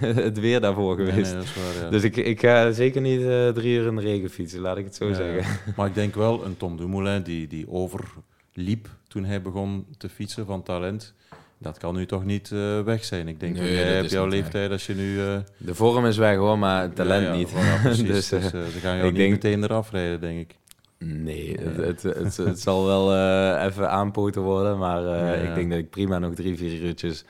[0.00, 1.34] het, weer, daarvoor geweest.
[1.34, 1.42] nee,
[1.80, 1.90] waar.
[1.90, 3.20] Dus ik, ik ga zeker niet
[3.54, 5.72] drie uur in de regen fietsen, laat ik het zo zeggen.
[5.76, 10.46] Maar ik denk wel, een Tom Dumoulin die, die overliep toen hij begon te fietsen
[10.46, 11.14] van talent,
[11.58, 13.28] dat kan nu toch niet eh, weg zijn.
[13.28, 14.32] Ik denk Nee, dat jij op is jouw weg.
[14.32, 15.20] leeftijd, als je nu...
[15.20, 17.52] eh, De vorm is weg hoor, maar het talent ja, ja, niet.
[17.82, 18.06] precies.
[18.06, 20.56] dus, dus, eh, ze gaan jou ik niet denk- meteen eraf rijden, denk ik.
[20.98, 23.12] Nee, het, het, het, het zal wel
[23.66, 24.78] even aanpoten worden.
[24.78, 25.32] Maar Ja, ja.
[25.34, 27.24] ik denk dat ik prima nog drie, vier uurtjes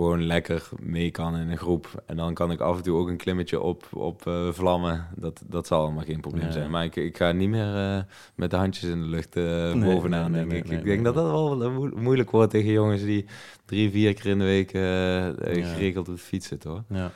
[0.00, 2.02] gewoon lekker mee kan in een groep.
[2.06, 5.06] En dan kan ik af en toe ook een klimmetje op, op eh, vlammen.
[5.16, 6.70] Dat, dat zal allemaal geen probleem zijn.
[6.70, 8.02] Maar ik, ik ga niet meer eh,
[8.34, 10.70] met de handjes in de lucht eh, Nee, bovenaan, nee, denk ik.
[10.70, 13.24] ik denk dat dat wel mo- moeilijk wordt tegen jongens die
[13.64, 16.82] drie, vier keer in de week geregeld op de fiets zitten, hoor.
[16.88, 17.10] Ja.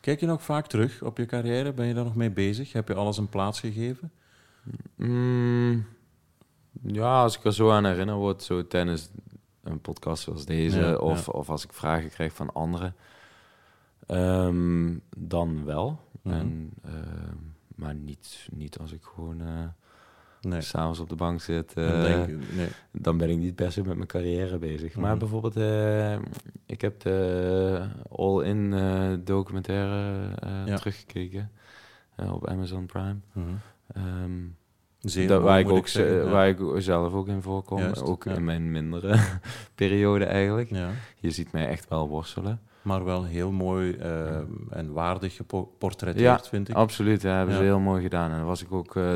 [0.00, 1.72] Kijk je nog vaak terug op je carrière?
[1.72, 2.72] Ben je daar nog mee bezig?
[2.72, 4.10] Heb je alles een plaats gegeven?
[4.96, 5.84] Mm,
[6.82, 9.10] ja, als ik er zo aan herinner word, zo tijdens
[9.66, 11.32] een podcast zoals deze, Ja, of, ja.
[11.32, 12.94] of als ik vragen krijg van anderen,
[14.06, 16.00] ehm, dan wel.
[16.22, 16.34] Mhm.
[16.34, 17.36] en, ehm,
[17.74, 19.64] maar niet, niet als ik gewoon eh
[20.40, 20.60] Nee.
[20.60, 21.74] s'avonds op de bank zit.
[21.74, 22.68] Dan eh, nee.
[22.92, 24.96] dan ben ik niet per se met mijn carrière bezig.
[24.96, 25.18] Maar Mhm.
[25.18, 26.18] bijvoorbeeld, eh,
[26.66, 28.70] ik heb de All-In
[29.24, 30.28] documentaire
[30.66, 30.76] Ja.
[30.76, 31.50] teruggekeken
[32.16, 33.16] op Amazon Prime.
[33.32, 33.46] Mhm.
[33.86, 34.42] Ehm,
[35.10, 36.30] Zeer dat, waar, ik ook, zeggen, ze- ja.
[36.30, 37.78] waar ik zelf ook in voorkom.
[37.78, 38.32] Juist, ook ja.
[38.34, 39.18] in mijn mindere
[39.74, 40.70] periode eigenlijk.
[40.70, 40.90] Ja.
[41.18, 42.60] Je ziet mij echt wel worstelen.
[42.82, 44.36] Maar wel heel mooi eh,
[44.70, 46.74] en waardig geportretteerd, vind ik.
[46.74, 48.30] Absoluut, ja, hebben ze heel mooi gedaan.
[48.30, 49.14] En daar was ik ook eh,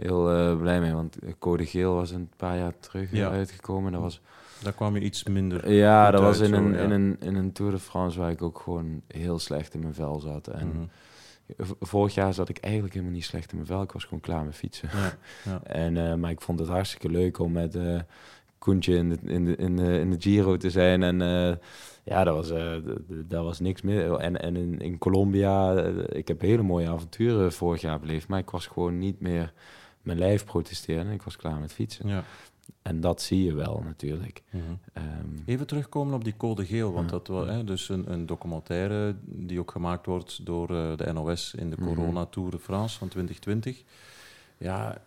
[0.00, 0.92] heel eh, blij mee.
[0.94, 3.92] Want Code Geel was een paar jaar terug uitgekomen.
[3.92, 4.20] Dat was,
[4.62, 5.72] Daar kwam je iets minder.
[5.72, 8.42] ja, dat was in zo, een, in, een, in een Tour de France waar ik
[8.42, 10.46] ook gewoon heel slecht in mijn vel zat.
[10.46, 10.78] En Mhm.
[11.80, 13.82] Vorig jaar zat ik eigenlijk helemaal niet slecht in mijn vel.
[13.82, 14.88] Ik was gewoon klaar met fietsen.
[14.92, 15.60] Ja, ja.
[15.84, 18.00] En, eh, maar ik vond het hartstikke leuk om met eh
[18.58, 21.02] Koentje in de, in, de, in, de, in de Giro te zijn.
[21.02, 21.56] En eh,
[22.04, 24.14] ja, dat was, d- d- daar was niks meer.
[24.14, 25.72] En, en in, in Colombia,
[26.08, 28.28] ik heb hele mooie avonturen vorig jaar beleefd.
[28.28, 29.52] Maar ik was gewoon niet meer
[30.02, 31.12] mijn lijf protesteren.
[31.12, 32.08] Ik was klaar met fietsen.
[32.08, 32.24] ja.
[32.82, 34.42] En dat zie je wel natuurlijk.
[34.50, 34.62] Mhm.
[34.92, 35.06] Ehm,
[35.46, 39.58] Even terugkomen op die code geel, want dat was hè, dus een, een documentaire die
[39.60, 41.86] ook gemaakt wordt door eh, de NOS in de Mhm.
[41.94, 43.82] Corona Tour de France van 2020.
[44.58, 45.00] Ja,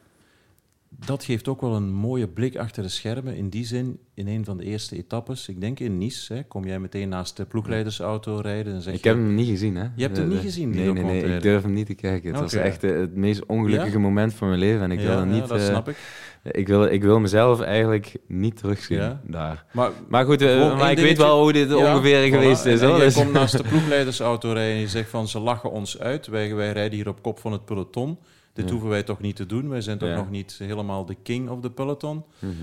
[0.98, 3.36] dat geeft ook wel een mooie blik achter de schermen.
[3.36, 6.66] In die zin, in een van de eerste etappes, ik denk in Nice, hè, kom
[6.66, 9.10] jij meteen naast de ploegleidersauto rijden en zeg ik je...
[9.10, 9.88] heb hem niet gezien, hè?
[9.96, 11.36] Je hebt hem niet de- gezien, die Nee, nee, nee.
[11.36, 12.32] Ik durf hem niet te kijken.
[12.32, 14.00] Het was echt eh, het meest ongelukkige Ja?
[14.00, 14.82] moment van mijn leven.
[14.82, 15.48] En ik ja, wil er ja, niet...
[15.48, 15.98] dat eh, snap ik.
[16.44, 19.22] Ik wil, ik wil mezelf eigenlijk niet terugzien Ja?
[19.28, 19.66] daar.
[19.72, 22.34] Maar Maar goed, eh, maar ik weet wel hoe dit Ja, ongeveer voilà.
[22.34, 22.82] geweest is.
[22.82, 22.98] Hoor.
[22.98, 26.28] je Dus- komt naast de ploegleidersauto rijden en je zegt van ze lachen ons uit.
[26.28, 28.18] Wij, wij rijden hier op kop van het peloton.
[28.54, 29.70] Dit hoeven wij toch niet te doen.
[29.70, 32.24] Wij zijn toch nog niet helemaal de king of the peloton.
[32.40, 32.54] Mhm.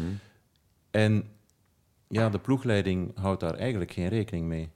[0.90, 1.24] En
[2.08, 4.68] ja, de ploegleiding houdt daar eigenlijk geen rekening mee.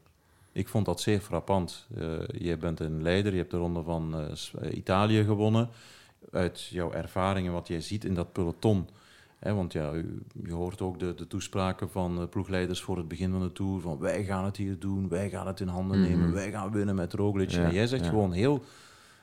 [0.53, 1.87] Ik vond dat zeer frappant.
[1.99, 4.15] Uh, je bent een leider, je hebt de ronde van
[4.63, 5.69] uh, Italië gewonnen.
[6.31, 8.89] Uit jouw ervaringen, wat jij ziet in dat peloton.
[9.39, 9.93] Hè, want ja,
[10.45, 13.81] je hoort ook de, de toespraken van ploegleiders voor het begin van de Tour.
[13.81, 16.13] Van wij gaan het hier doen, wij gaan het in handen mm -hmm.
[16.13, 17.51] nemen, wij gaan winnen met Roglic.
[17.51, 18.11] Ja, en jij zegt ja.
[18.11, 18.63] gewoon heel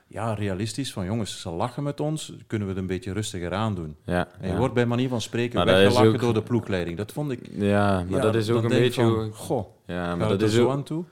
[0.09, 3.95] ja, realistisch van jongens, ze lachen met ons, kunnen we het een beetje rustiger aandoen.
[4.05, 4.57] Ja, en je ja.
[4.57, 6.19] wordt bij manier van spreken weggelachen ook...
[6.19, 6.97] door de ploegleiding.
[6.97, 7.39] Dat vond ik...
[7.51, 9.03] Ja, maar dat is ook een beetje...
[9.03, 10.71] Van, goh, ja, maar dat is zo ook...
[10.71, 11.05] aan toe?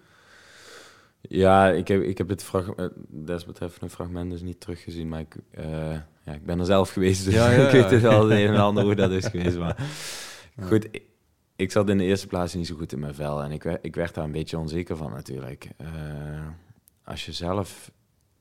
[1.22, 5.92] Ja, ik heb, ik heb het fragment, desbetreffende fragment dus niet teruggezien, maar ik, uh,
[6.24, 8.84] ja, ik ben er zelf geweest, dus ja, ik weet het wel een en ander
[8.84, 9.58] hoe dat is geweest.
[9.58, 9.78] Maar
[10.70, 11.04] goed, ik,
[11.56, 13.96] ik, zat in de eerste plaats niet zo goed in mijn vel en ik, ik
[13.96, 15.70] werd daar een beetje onzeker van natuurlijk.
[15.82, 15.88] Uh,
[17.04, 17.92] als je zelf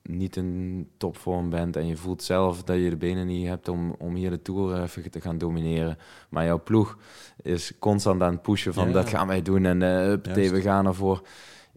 [0.07, 3.95] niet in topvorm bent en je voelt zelf dat je de benen niet hebt om,
[3.97, 5.97] om hier de Tour even te gaan domineren.
[6.29, 6.97] Maar jouw ploeg
[7.41, 11.21] is constant aan het pushen van dat gaan wij doen en uh, we gaan ervoor.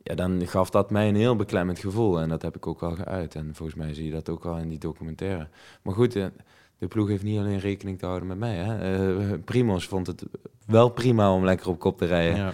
[0.02, 2.94] Ja, dan gaf dat mij een heel beklemmend gevoel en dat heb ik ook wel
[2.94, 3.34] geuit.
[3.34, 5.48] En volgens mij zie je dat ook al in die documentaire.
[5.82, 6.32] Maar goed, de,
[6.78, 8.54] de ploeg heeft niet alleen rekening te houden met mij.
[8.54, 9.18] Hè.
[9.18, 10.24] Uh, Primos vond het
[10.66, 12.36] wel prima om lekker op kop te rijden.
[12.36, 12.52] Ja.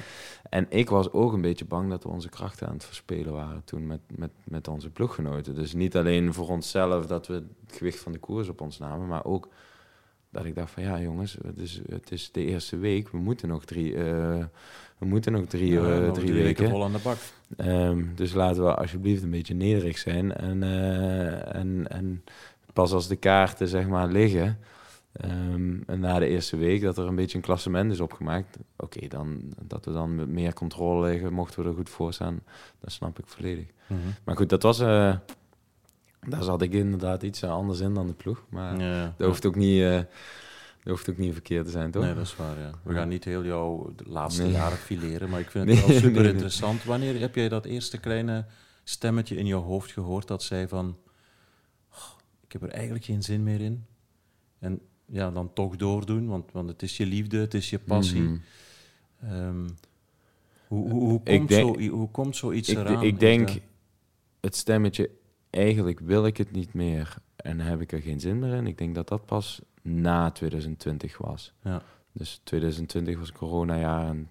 [0.50, 3.62] En ik was ook een beetje bang dat we onze krachten aan het verspelen waren
[3.64, 5.54] toen met, met, met onze ploeggenoten.
[5.54, 9.06] Dus niet alleen voor onszelf dat we het gewicht van de koers op ons namen,
[9.06, 9.48] maar ook
[10.30, 13.48] dat ik dacht van ja jongens, het is, het is de eerste week, we moeten
[13.48, 14.44] nog drie, uh,
[14.98, 16.70] we moeten nog drie, uh, drie, drie, weken.
[16.70, 17.16] vol aan de bak.
[17.56, 22.24] Um, dus laten we alsjeblieft een beetje nederig zijn en, uh, en, en
[22.72, 24.58] pas als de kaarten zeg maar liggen,
[25.24, 29.08] Um, en na de eerste week dat er een beetje een klassement is opgemaakt, oké,
[29.08, 32.40] dan dat we dan met meer controle liggen, mochten we er goed voor staan,
[32.80, 33.66] dat snap ik volledig.
[33.86, 34.14] Mm -hmm.
[34.24, 35.16] Maar goed, dat was, uh,
[36.28, 39.56] daar zat ik inderdaad iets anders in dan de ploeg, maar ja, dat hoeft ook
[39.56, 39.80] niet.
[39.80, 40.00] Uh,
[40.86, 42.02] dat hoeft ook niet verkeerd te zijn, toch?
[42.02, 42.70] Nee, dat is waar, ja.
[42.82, 44.52] We gaan niet heel jouw laatste nee.
[44.52, 46.84] jaren fileren, maar ik vind het wel super interessant.
[46.84, 48.44] Wanneer heb jij dat eerste kleine
[48.84, 50.96] stemmetje in je hoofd gehoord dat zei van...
[51.92, 53.84] Oh, ik heb er eigenlijk geen zin meer in.
[54.58, 58.20] En ja, dan toch doordoen, want, want het is je liefde, het is je passie.
[58.20, 58.40] Mm
[59.18, 59.32] -hmm.
[59.32, 59.66] um,
[60.68, 63.02] hoe, hoe, hoe, komt denk, zo, hoe komt zoiets ik, eraan?
[63.02, 63.50] Ik denk,
[64.40, 65.10] het stemmetje,
[65.50, 68.66] eigenlijk wil ik het niet meer en heb ik er geen zin meer in.
[68.66, 71.52] Ik denk dat dat pas na 2020 was.
[71.62, 71.82] Ja.
[72.12, 74.30] Dus 2020 was coronajaar en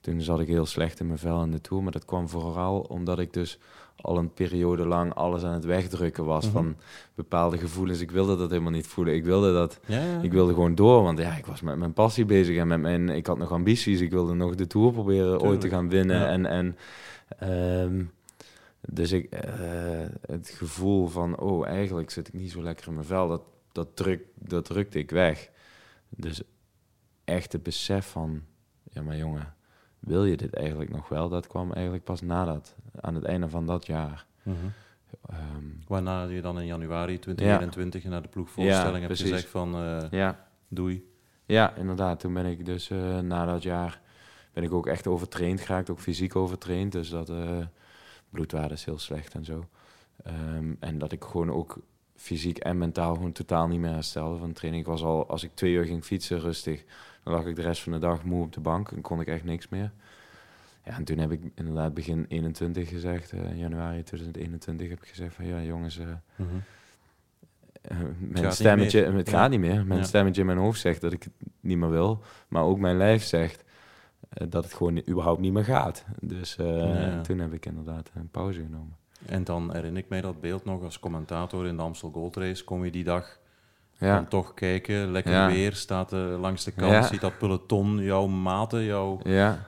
[0.00, 1.82] toen zat ik heel slecht in mijn vel in de Tour.
[1.82, 3.58] Maar dat kwam vooral omdat ik dus
[4.02, 6.62] al een periode lang alles aan het wegdrukken was mm -hmm.
[6.62, 6.76] van
[7.14, 8.00] bepaalde gevoelens.
[8.00, 9.14] Ik wilde dat helemaal niet voelen.
[9.14, 9.80] Ik wilde dat.
[9.86, 10.20] Ja, ja.
[10.22, 13.08] Ik wilde gewoon door, want ja, ik was met mijn passie bezig en met mijn.
[13.08, 14.00] Ik had nog ambities.
[14.00, 15.44] Ik wilde nog de tour proberen Tuurlijk.
[15.44, 16.26] ooit te gaan winnen ja.
[16.26, 16.76] en en.
[17.82, 18.10] Um,
[18.88, 19.40] dus ik, uh,
[20.26, 23.42] het gevoel van, oh, eigenlijk zit ik niet zo lekker in mijn vel, dat,
[23.72, 25.50] dat, druk, dat drukte ik weg.
[26.08, 26.42] Dus
[27.24, 28.42] echt het besef van,
[28.82, 29.54] ja, maar jongen,
[30.04, 31.28] wil je dit eigenlijk nog wel?
[31.28, 34.26] Dat kwam eigenlijk pas nadat, aan het einde van dat jaar.
[34.42, 34.72] Mm -hmm.
[35.56, 38.08] um, Waarna je dan in januari 2021 ja.
[38.08, 40.46] naar de ploegvoorstelling ja, hebt gezegd van uh, ja.
[40.68, 41.10] doei.
[41.46, 42.20] Ja, inderdaad.
[42.20, 44.00] Toen ben ik dus uh, na dat jaar
[44.52, 46.92] ben ik ook echt overtraind geraakt, ook fysiek overtraind.
[46.92, 47.58] Dus dat uh,
[48.30, 49.68] bloedwaarde is heel slecht en zo.
[50.26, 51.78] Um, en dat ik gewoon ook
[52.16, 54.82] fysiek en mentaal gewoon totaal niet meer herstelde van training.
[54.82, 56.84] Ik was al, als ik twee uur ging fietsen rustig,
[57.22, 59.26] dan lag ik de rest van de dag moe op de bank en kon ik
[59.26, 59.92] echt niks meer.
[60.84, 65.34] Ja, en toen heb ik inderdaad begin 21 gezegd, uh, januari 2021 heb ik gezegd
[65.34, 66.62] van ja jongens, uh, mm -hmm.
[67.92, 69.86] uh, mijn het stemmetje, het gaat niet meer.
[69.86, 70.06] Mijn ja.
[70.06, 73.22] stemmetje in mijn hoofd zegt dat ik het niet meer wil, maar ook mijn lijf
[73.22, 73.64] zegt
[74.28, 76.04] dat het gewoon überhaupt niet meer gaat.
[76.20, 77.20] Dus ja.
[77.20, 78.96] toen heb ik inderdaad een pauze genomen.
[79.26, 82.64] En dan herinner ik mij dat beeld nog als commentator in de Amstel Gold Race,
[82.64, 83.40] kom je die dag
[84.02, 84.14] ja.
[84.14, 85.46] Dan toch kijken, lekker ja.
[85.46, 87.02] weer, staat uh, langs de kant, ja.
[87.02, 89.20] ziet dat peloton, jouw maten, jouw,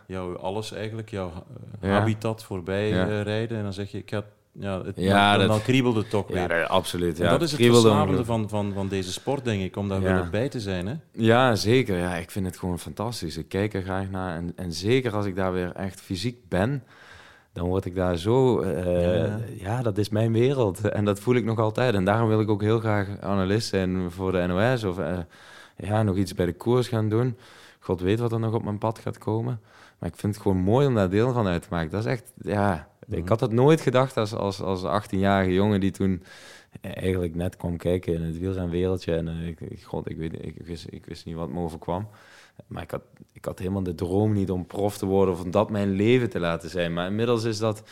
[0.07, 1.32] jouw alles eigenlijk, jouw
[1.82, 3.57] uh, habitat voorbij uh, rijden.
[3.57, 6.28] En dan zeg je, ik ga, ja, het, ja, dan, dat, dan kriebelde het toch
[6.28, 6.66] weer.
[6.66, 7.16] Absoluut.
[7.16, 7.30] Ja.
[7.30, 10.49] dat is het verslavende van, van, van deze sport, denk ik, om daar weer bij
[10.49, 10.87] te zijn.
[10.87, 10.95] Hè?
[11.12, 11.97] Ja, zeker.
[11.97, 13.37] Ja, ik vind het gewoon fantastisch.
[13.37, 14.37] Ik kijk er graag naar.
[14.37, 16.82] En, en zeker als ik daar weer echt fysiek ben,
[17.55, 18.63] dan word ik daar zo...
[18.63, 19.39] Uh, ja.
[19.57, 19.83] ja.
[19.83, 20.89] dat is mijn wereld.
[20.89, 21.95] En dat voel ik nog altijd.
[21.95, 24.85] En daarom wil ik ook heel graag analist zijn voor de NOS.
[24.85, 25.19] Of uh,
[25.77, 27.37] ja, nog iets bij de koers gaan doen.
[27.79, 29.61] God weet wat er nog op mijn pad gaat komen.
[29.99, 31.91] Maar ik vind het gewoon mooi om daar deel van uit te maken.
[31.91, 32.33] Dat is echt...
[32.37, 33.29] Ja, ik mhm.
[33.29, 36.23] had het nooit gedacht als, als, als 18-jarige jongen die toen
[36.81, 39.15] eigenlijk net kwam kijken in het wielrenwereldje.
[39.15, 42.09] En uh, ik, God, ik, weet, ik, wist, ik wist niet wat me overkwam.
[42.67, 43.03] Maar ik had,
[43.33, 46.31] ik had helemaal de droom niet om prof te worden of om dat mijn leven
[46.31, 46.93] te laten zijn.
[46.93, 47.83] Maar inmiddels is dat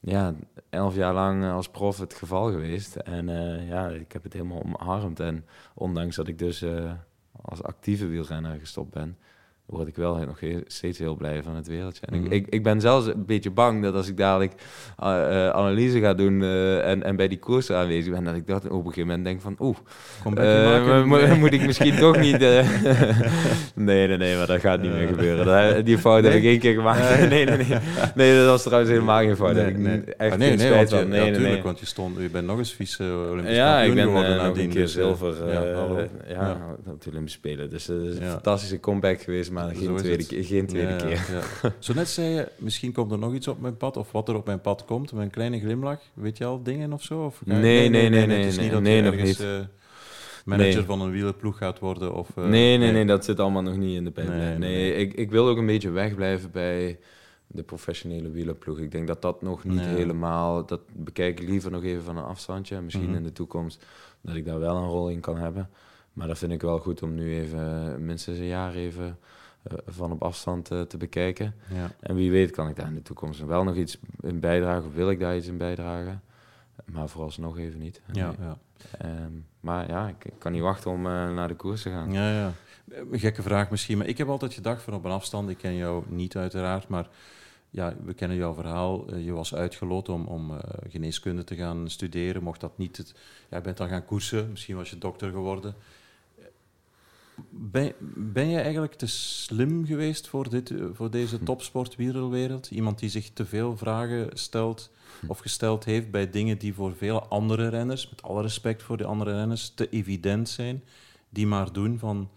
[0.00, 0.34] ja,
[0.70, 2.96] elf jaar lang als prof het geval geweest.
[2.96, 5.20] En uh, ja, ik heb het helemaal omarmd.
[5.20, 5.44] En
[5.74, 6.92] ondanks dat ik dus uh,
[7.40, 9.18] als actieve wielrenner gestopt ben,
[9.68, 12.06] word ik wel nog steeds heel blij van het wereldje.
[12.06, 12.26] En Mhm.
[12.26, 14.52] ik, ik, ik ben zelfs een beetje bang dat als ik dadelijk
[14.98, 18.46] eh, eh, analyse ga doen eh, en, en bij die koers aanwezig ben, dat ik
[18.46, 19.76] dat op een gegeven moment denk van, oeh,
[20.34, 22.38] eh, mo- moet ik misschien toch niet...
[23.74, 25.84] nee, nee, nee, maar dat gaat niet meer gebeuren.
[25.84, 26.96] Die fout heb ik één keer gemaakt.
[27.28, 27.44] Nee.
[27.44, 27.78] nee, nee,
[28.14, 28.36] nee.
[28.36, 29.54] Dat was trouwens helemaal geen fout.
[29.54, 30.00] Nee, nee.
[30.04, 31.08] echt Ah, nee, nee, want.
[31.08, 34.04] Nee, ja, nee, want je, stond, je bent nog eens vice Olympisch Ja, ik ben
[34.04, 34.64] geworden nadien.
[34.64, 35.62] een keer dus, zilver ja,
[36.28, 36.56] ja,
[36.86, 37.70] op de Olympische Spelen.
[37.70, 41.26] Dus dat is een fantastische comeback geweest, maar geen tweede, keer- geen tweede Ja, keer.
[41.62, 41.72] ja.
[41.78, 44.34] Zo net zei je, misschien komt er nog iets op mijn pad, of wat er
[44.34, 46.00] op mijn pad komt, met een kleine glimlach.
[46.14, 47.24] Weet je al dingen of zo?
[47.24, 49.40] Of, Nee, nee, nee, nee, Het is nee, niet dat nee, je nog niet.
[49.40, 49.58] eh,
[50.44, 50.84] manager Nee.
[50.84, 52.14] van een wielerploeg gaat worden.
[52.14, 54.38] Of, eh, nee, nee, nee, dat zit allemaal nog niet in de pijplijn.
[54.40, 55.06] Nee, Nee, nee, nee.
[55.06, 56.98] Ik, ik wil ook een beetje wegblijven bij
[57.46, 58.78] de professionele wielerploeg.
[58.78, 59.96] Ik denk dat dat nog niet Nee.
[59.96, 60.66] helemaal...
[60.66, 62.74] Dat bekijk ik liever nog even van een afstandje.
[62.76, 63.16] En misschien Mhm.
[63.16, 63.84] in de toekomst
[64.20, 65.70] dat ik daar wel een rol in kan hebben.
[66.12, 69.18] Maar dat vind ik wel goed om nu even minstens een jaar even
[69.86, 71.54] van op afstand eh, te bekijken.
[71.74, 71.90] Ja.
[72.00, 74.94] En wie weet kan ik daar in de toekomst wel nog iets in bijdragen of
[74.94, 76.22] wil ik daar iets in bijdragen.
[76.84, 78.00] Maar vooralsnog even niet.
[78.12, 78.46] Ja, Nee.
[78.46, 78.58] ja.
[78.98, 82.12] Ehm, maar ja, ik, ik kan niet wachten om eh, naar de koers te gaan.
[82.12, 82.52] Ja, ja.
[83.10, 85.74] Een gekke vraag misschien, maar ik heb altijd gedacht van op een afstand, ik ken
[85.76, 87.08] jou niet uiteraard, maar
[87.70, 89.06] ja, we kennen jouw verhaal.
[89.08, 90.58] Eh, Je was uitgeloot om, om eh,
[90.90, 92.96] geneeskunde te gaan studeren, mocht dat niet.
[92.96, 93.14] Het,
[93.50, 95.74] ja, je bent dan gaan koersen, misschien was je dokter geworden.
[97.50, 102.70] Ben, ben je eigenlijk te slim geweest voor, dit, eh, voor deze topsportwereldwereld?
[102.70, 104.90] Iemand die zich te veel vragen stelt
[105.26, 109.04] of gesteld heeft bij dingen die voor vele andere renners, met alle respect voor de
[109.04, 110.82] andere renners, te evident zijn,
[111.28, 112.28] die maar doen van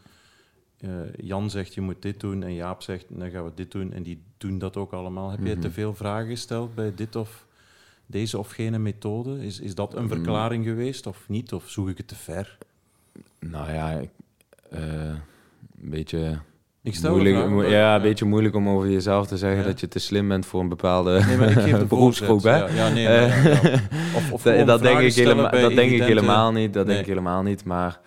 [0.78, 0.90] eh,
[1.22, 4.04] Jan zegt je moet dit doen en Jaap zegt dan gaan we dit doen en
[4.04, 5.30] die doen dat ook allemaal.
[5.30, 5.62] Heb je Mhm.
[5.62, 7.46] te veel vragen gesteld bij dit of
[8.06, 9.46] deze of gene methode?
[9.46, 10.08] Is, is dat een Mm.
[10.10, 11.54] verklaring geweest of niet?
[11.54, 12.58] Of zoek ik het te ver?
[13.40, 14.10] Nou ja, ik,
[14.72, 16.40] een beetje
[16.82, 19.66] Ik stel moeilijk, vraag, mo- ja, een beetje moeilijk om over jezelf te zeggen Ja.
[19.66, 22.44] dat je te slim bent voor een bepaalde Nee, maar ik geef de beroepsgroep.
[22.44, 22.58] Hè?
[22.58, 23.26] Ja, ja, nee.
[24.16, 26.74] Of, of Dat- dat denk ik, helemaal, dat denk ik helemaal niet.
[26.74, 27.66] Dat denk ik helemaal niet.
[27.66, 28.00] Maar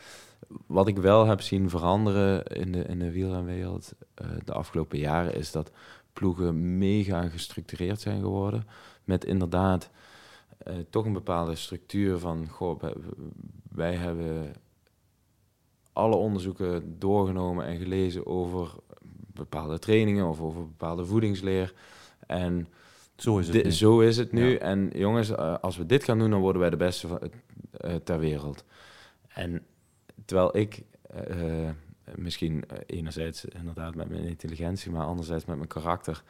[0.66, 5.34] wat ik wel heb zien veranderen in de, in de wielrenwereld eh, de afgelopen jaren
[5.34, 5.70] is dat
[6.12, 8.66] ploegen mega gestructureerd zijn geworden.
[9.04, 9.90] Met inderdaad
[10.58, 12.82] eh, toch een bepaalde structuur van, goh,
[13.70, 14.52] wij hebben
[15.94, 18.74] alle onderzoeken doorgenomen en gelezen over
[19.34, 21.74] bepaalde trainingen of over bepaalde voedingsleer.
[22.26, 22.68] En
[23.16, 23.64] Zo is het.
[23.64, 23.70] Nu.
[23.70, 24.50] zo is het nu.
[24.50, 24.58] Ja.
[24.58, 27.18] En jongens, eh, als we dit gaan doen, dan worden wij de beste van,
[27.70, 28.64] eh, ter wereld.
[29.28, 29.62] En
[30.24, 31.70] terwijl ik eh,
[32.14, 36.22] misschien enerzijds inderdaad met mijn intelligentie, maar anderzijds met mijn karakter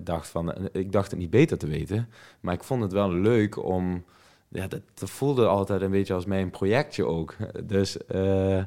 [0.00, 2.08] dacht van, ik dacht het niet beter te weten,
[2.40, 4.04] maar ik vond het wel leuk om,
[4.56, 7.34] ja, dat, voelde altijd een beetje als mijn projectje ook.
[7.64, 8.62] Dus eh,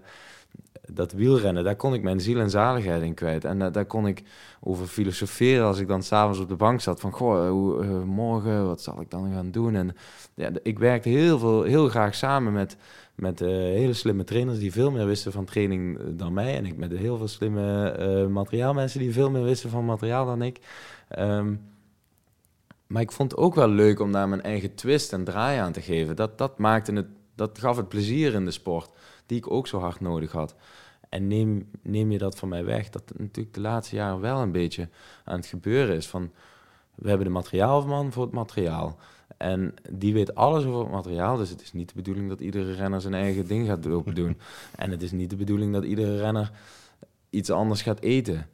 [0.91, 3.45] dat wielrennen, daar kon ik mijn ziel en zaligheid in kwijt.
[3.45, 4.23] En da- daar kon ik
[4.59, 6.99] over filosoferen als ik dan s'avonds op de bank zat.
[6.99, 9.75] Van, goh, eh, hoe, eh, morgen, wat zal ik dan gaan doen?
[9.75, 9.95] En
[10.33, 12.77] ja, ik werkte heel, veel, heel graag samen met,
[13.15, 16.55] met eh, hele slimme trainers die veel meer wisten van training eh, dan mij.
[16.55, 20.41] En ik met heel veel slimme eh, materiaalmensen die veel meer wisten van materiaal dan
[20.41, 20.59] ik.
[21.07, 21.53] Ehm,
[22.89, 25.71] maar ik vond het ook wel leuk om daar mijn eigen twist en draai aan
[25.71, 26.15] te geven.
[26.15, 28.89] Dat, dat, maakte het, dat gaf het plezier in de sport,
[29.25, 30.55] die ik ook zo hard nodig had.
[31.09, 34.41] En neem, neem je dat van mij weg, dat het natuurlijk de laatste jaren wel
[34.41, 34.89] een beetje
[35.23, 36.07] aan het gebeuren is.
[36.07, 36.31] Van,
[36.95, 38.97] we hebben de materiaalman voor het materiaal.
[39.37, 41.37] En die weet alles over het materiaal.
[41.37, 44.37] Dus het is niet de bedoeling dat iedere renner zijn eigen ding gaat lopen doen.
[44.75, 46.51] En het is niet de bedoeling dat iedere renner
[47.29, 48.49] iets anders gaat eten.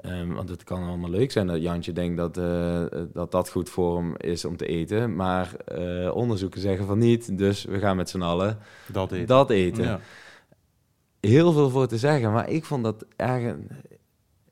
[0.00, 3.70] Ehm, want het kan allemaal leuk zijn dat Jantje denkt dat, eh, dat dat goed
[3.70, 5.16] voor hem is om te eten.
[5.16, 7.38] Maar eh, onderzoeken zeggen van niet.
[7.38, 8.58] Dus we gaan met z'n allen
[8.92, 9.26] Dat eten.
[9.26, 9.84] dat eten.
[9.84, 10.00] Ja.
[11.20, 12.32] Heel veel voor te zeggen.
[12.32, 13.54] Maar ik vond dat erg...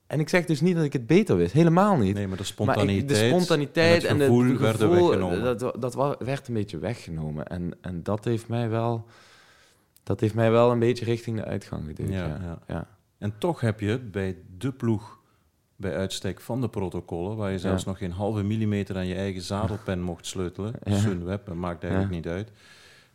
[0.06, 1.52] En ik zeg dus niet dat ik het beter wist.
[1.52, 2.14] Helemaal niet.
[2.14, 5.58] Nee, maar de Maar spontaniteit, ik, de spontaniteit en en, het gevoel werden weggenomen.
[5.58, 7.46] Dat, dat werd een beetje weggenomen.
[7.46, 9.06] En, en dat heeft mij wel...
[10.02, 12.08] Dat heeft mij wel een beetje richting de uitgang geduwd.
[12.08, 12.58] Ja, Ja, ja.
[12.66, 12.88] ja.
[13.18, 15.18] En toch heb je bij de ploeg
[15.76, 17.88] bij uitstek van de protocollen, waar je zelfs Ja.
[17.88, 20.96] nog geen halve millimeter aan je eigen zadelpen mocht sleutelen, Ja.
[20.96, 22.18] Sunweb, maakt eigenlijk Ja.
[22.18, 22.50] niet uit.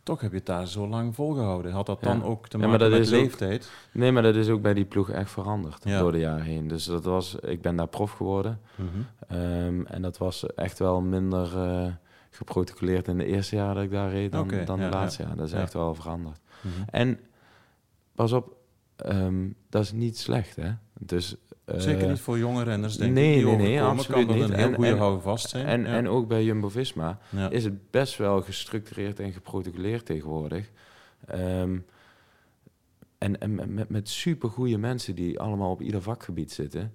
[0.02, 1.72] Toch heb je het daar zo lang volgehouden.
[1.72, 3.70] Had dat dan ook te Ja, maken maar dat met ook- leeftijd?
[3.92, 6.68] Nee, maar dat is ook bij die ploeg echt veranderd door de jaren heen.
[6.68, 7.34] Dus dat was...
[7.34, 8.60] Ik ben daar prof geworden.
[8.74, 8.88] Mhm.
[9.28, 11.86] Ehm, en dat was echt wel minder eh,
[12.30, 15.36] geprotocoleerd in de eerste jaar dat ik daar reed dan, dan de laatste jaar.
[15.36, 16.40] Dat is echt wel veranderd.
[16.60, 16.72] Mhm.
[16.90, 17.18] En
[18.14, 18.56] pas op,
[19.02, 20.70] ehm, dat is niet slecht, hè?
[20.98, 23.44] Dus, eh, Zeker niet voor jonge renners, denk nee, ik.
[23.44, 24.44] Die nee, nee, overkomen, absoluut kan niet.
[24.44, 25.66] een heel En- goede en- houvast zijn.
[25.66, 25.86] En, ja.
[25.86, 27.50] en ook bij Jumbo-Visma ja.
[27.50, 30.70] is het best wel gestructureerd en geprotocoleerd tegenwoordig.
[31.26, 31.78] Ehm,
[33.18, 36.92] en, en met, met supergoeie mensen die allemaal op ieder vakgebied zitten.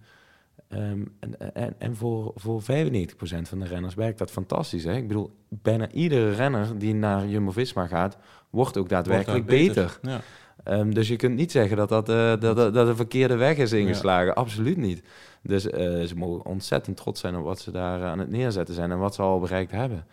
[0.67, 2.65] Ehm, en, en, en voor, voor 95%
[3.47, 4.83] van de renners werkt dat fantastisch.
[4.83, 4.95] Hè?
[4.95, 8.17] Ik bedoel, bijna iedere renner die naar Jumbo-Visma gaat,
[8.49, 9.99] wordt ook daadwerkelijk beter.
[10.01, 10.21] Ja.
[10.67, 13.71] Ehm, dus je kunt niet zeggen dat dat, uh, dat, dat, een verkeerde weg is
[13.71, 14.35] ingeslagen.
[14.35, 15.03] Absoluut niet.
[15.41, 15.71] Dus uh,
[16.03, 19.15] ze mogen ontzettend trots zijn op wat ze daar aan het neerzetten zijn en wat
[19.15, 20.05] ze al bereikt hebben.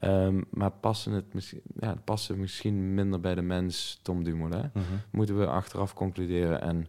[0.00, 4.70] Um, maar passen het misschien, ja, passen misschien minder bij de mens Tom Dumoulin.
[4.72, 6.60] Mm Moeten we achteraf concluderen.
[6.60, 6.86] En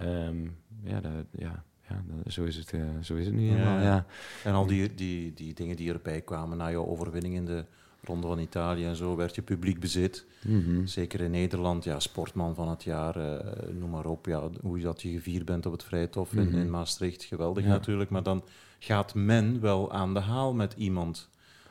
[0.00, 3.80] um, ja, dat, ja, ja, zo, is het, uh, zo is het nu helemaal.
[3.80, 4.06] Ja.
[4.44, 7.64] En al die, die, die dingen die erbij kwamen na jouw overwinning in de
[8.06, 10.26] Ronde van Italië en zo, werd je publiek bezit.
[10.42, 13.38] Mm Zeker in Nederland, ja, sportman van het jaar, uh,
[13.72, 14.26] noem maar op.
[14.26, 16.58] Ja, hoe dat je gevierd bent op het Vrijthof mm in, mhm.
[16.58, 17.70] in, Maastricht, geweldig ja.
[17.70, 18.10] natuurlijk.
[18.10, 18.44] Maar dan
[18.78, 21.28] gaat men wel aan de haal met iemand.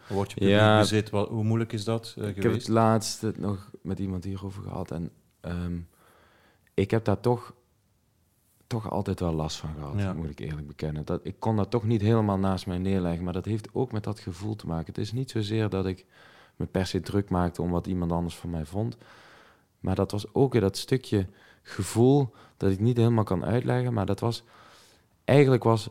[0.07, 1.09] Dan word je publiek ja, bezit.
[1.09, 2.43] Wat, hoe moeilijk is dat uh, Ik geweest?
[2.43, 4.91] heb het laatst nog met iemand hierover gehad.
[4.91, 5.11] En
[5.41, 5.87] um,
[6.73, 7.53] ik heb daar toch
[8.67, 11.05] toch altijd wel last van gehad, moet ik eerlijk bekennen.
[11.05, 14.03] Dat, ik kon dat toch niet helemaal naast mij neerleggen, maar dat heeft ook met
[14.03, 14.85] dat gevoel te maken.
[14.85, 16.05] Het is niet zozeer dat ik
[16.55, 18.97] me per se druk maakte om wat iemand anders van mij vond,
[19.79, 21.27] maar dat was ook weer dat stukje
[21.61, 24.43] gevoel dat ik niet helemaal kan uitleggen, maar dat was,
[25.23, 25.89] eigenlijk was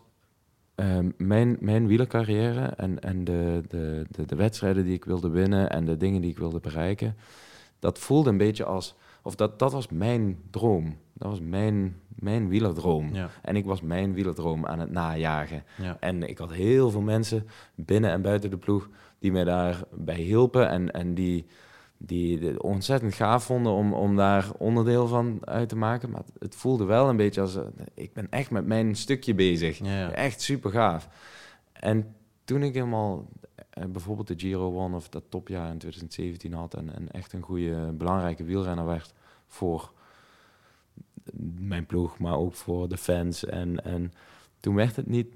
[0.74, 5.70] um, mijn, mijn wielercarrière en, en de, de, de, de wedstrijden die ik wilde winnen
[5.70, 7.16] en de dingen die ik wilde bereiken,
[7.78, 8.94] dat voelde een beetje als,
[9.24, 10.96] of dat, dat was mijn droom.
[11.12, 13.10] Dat was mijn, mijn wielerdroom.
[13.42, 15.64] En ik was mijn wielerdroom aan het najagen.
[16.00, 20.68] En ik had heel veel mensen binnen en buiten de ploeg die mij daarbij hielpen
[20.68, 21.46] en, en die,
[21.98, 26.10] die het ontzettend gaaf vonden om, om daar onderdeel van uit te maken.
[26.10, 27.62] Maar het voelde wel een beetje als, uh,
[27.94, 29.80] ik ben echt met mijn stukje bezig.
[30.12, 31.08] Echt super gaaf.
[31.72, 32.14] En
[32.44, 33.28] toen ik helemaal
[33.78, 37.42] uh, bijvoorbeeld de Giro won of dat topjaar in 2017 had en, en echt een
[37.42, 39.14] goede, belangrijke wielrenner werd
[39.46, 39.92] voor
[41.58, 43.44] mijn ploeg, maar ook voor de fans.
[43.44, 44.12] En, en
[44.60, 45.26] toen werd het niet.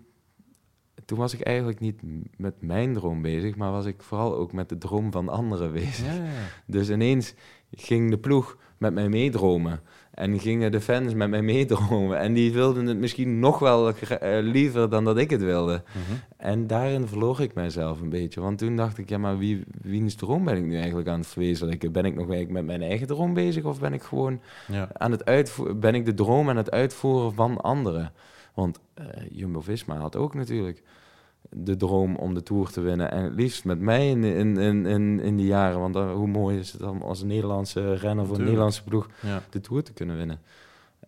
[1.04, 2.00] Toen was ik eigenlijk niet
[2.36, 6.06] met mijn droom bezig, maar was ik vooral ook met de droom van anderen bezig.
[6.06, 6.48] Ja, ja.
[6.66, 7.34] Dus ineens
[7.70, 9.80] ging de ploeg met mij meedromen.
[10.18, 12.18] En gingen de fans met mij meedromen.
[12.18, 15.82] En die wilden het misschien nog wel eh, liever dan dat ik het wilde.
[15.86, 16.18] Mhm.
[16.36, 18.40] En daarin verloor ik mijzelf een beetje.
[18.40, 21.28] Want toen dacht ik, ja, maar wie, wiens droom ben ik nu eigenlijk aan het
[21.28, 21.92] verwezenlijken?
[21.92, 23.64] Ben ik nog eigenlijk met mijn eigen droom bezig?
[23.64, 24.88] Of ben ik gewoon ja.
[24.92, 25.80] aan het uitvoeren?
[25.80, 28.12] Ben ik de droom aan het uitvoeren van anderen?
[28.54, 30.82] Want uh, Jumbo-Visma had ook natuurlijk
[31.50, 33.10] de droom om de Tour te winnen.
[33.10, 35.80] En het liefst met mij in, in, in, in, die jaren.
[35.80, 39.08] Want dan, hoe mooi is het dan als een Nederlandse renner voor een Nederlandse ploeg
[39.50, 40.40] de Tour te kunnen winnen.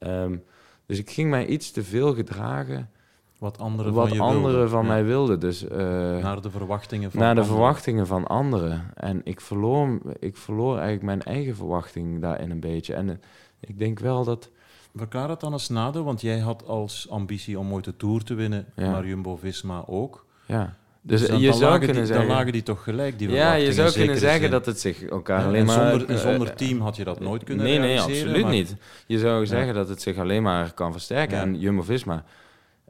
[0.01, 0.43] Um,
[0.87, 2.91] dus ik ging mij iets te veel gedragen.
[3.39, 5.41] Wat anderen wat van, je anderen van mij wilden.
[5.41, 5.71] Dus, uh,
[6.19, 8.91] naar de verwachtingen van Naar de verwachtingen van anderen.
[8.95, 12.95] En ik verloor, ik verloor eigenlijk mijn eigen verwachting daarin een beetje.
[12.95, 13.15] En uh,
[13.61, 14.51] ik denk wel dat...
[14.97, 18.35] Verklaar het dan als nadeel, want jij had als ambitie om ooit de Tour te
[18.35, 18.91] winnen, ja.
[18.91, 20.27] maar Jumbo-Visma ook.
[20.51, 20.75] Ja.
[21.03, 22.27] Dus, dus je zou kunnen die, zeggen...
[22.27, 25.45] Dan lagen die toch gelijk, die Ja, je zou kunnen zeggen dat het zich elkaar
[25.45, 25.91] alleen maar...
[25.91, 28.77] Zonder, zonder team had je dat nooit kunnen Nee, nee, absoluut niet.
[29.07, 31.39] Je zou zeggen dat het zich alleen maar kan versterken.
[31.39, 32.25] En Jumbo-Visma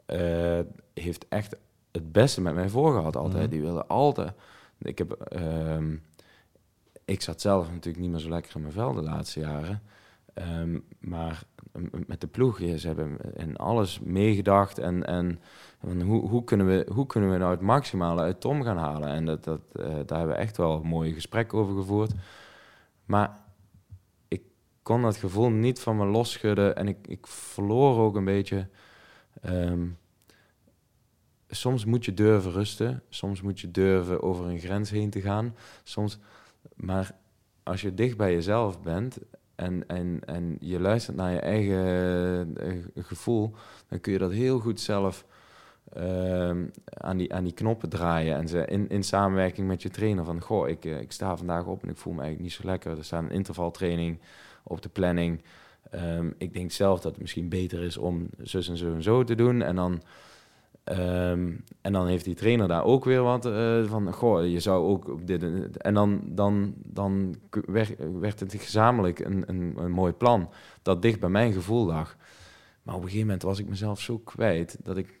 [0.07, 0.59] uh,
[0.93, 1.55] heeft echt
[1.91, 3.51] het beste met mij voorgehad altijd.
[3.51, 4.31] Die willen altijd...
[4.81, 5.77] Ik, heb, uh,
[7.05, 9.81] ik zat zelf natuurlijk niet meer zo lekker in mijn vel de laatste jaren.
[10.59, 11.43] Um, maar
[12.07, 15.05] met de ploeg, ze hebben in alles meegedacht en...
[15.05, 15.39] en
[16.01, 19.09] hoe, hoe, kunnen we, hoe kunnen we nou het maximale uit Tom gaan halen?
[19.09, 22.11] En dat, dat, uh, daar hebben we echt wel mooie gesprekken over gevoerd.
[23.05, 23.43] Maar
[24.27, 24.41] ik
[24.81, 26.75] kon dat gevoel niet van me losschudden.
[26.75, 28.67] En ik, ik verloor ook een beetje...
[29.45, 29.97] Um,
[31.47, 33.03] soms moet je durven rusten.
[33.09, 35.55] Soms moet je durven over een grens heen te gaan.
[35.83, 36.19] Soms,
[36.75, 37.15] maar
[37.63, 39.17] als je dicht bij jezelf bent
[39.61, 43.53] en, en, en je luistert naar je eigen uh, gevoel,
[43.87, 45.25] dan kun je dat heel goed zelf
[45.97, 48.35] uh, aan, die, aan die knoppen draaien.
[48.35, 51.65] En ze in, in samenwerking met je trainer van, goh, ik, eh, ik sta vandaag
[51.65, 52.97] op en ik voel me eigenlijk niet zo lekker.
[52.97, 54.19] Er staat een intervaltraining
[54.63, 55.41] op de planning.
[55.95, 59.23] Um, ik denk zelf dat het misschien beter is om zus en zo en zo
[59.23, 59.61] te doen.
[59.61, 60.01] En dan,
[60.99, 64.85] um, en dan heeft die trainer daar ook weer wat uh, van, goh, je zou
[64.85, 65.43] ook op dit...
[65.77, 70.49] En dan, dan, dan werd, werd het gezamenlijk een, een, een mooi plan
[70.81, 72.15] dat dicht bij mijn gevoel lag.
[72.83, 75.19] Maar op een gegeven moment was ik mezelf zo kwijt dat ik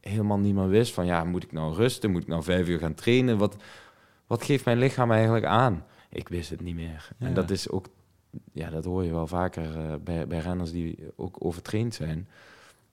[0.00, 2.10] helemaal niet meer wist van ja, moet ik nou rusten?
[2.10, 3.38] Moet ik nou vijf uur gaan trainen?
[3.38, 3.56] Wat,
[4.26, 5.84] wat geeft mijn lichaam eigenlijk aan?
[6.08, 7.08] Ik wist het niet meer.
[7.18, 7.86] En dat is ook,
[8.52, 12.28] ja, dat hoor je wel vaker uh, bij, bij renners die ook overtraind zijn.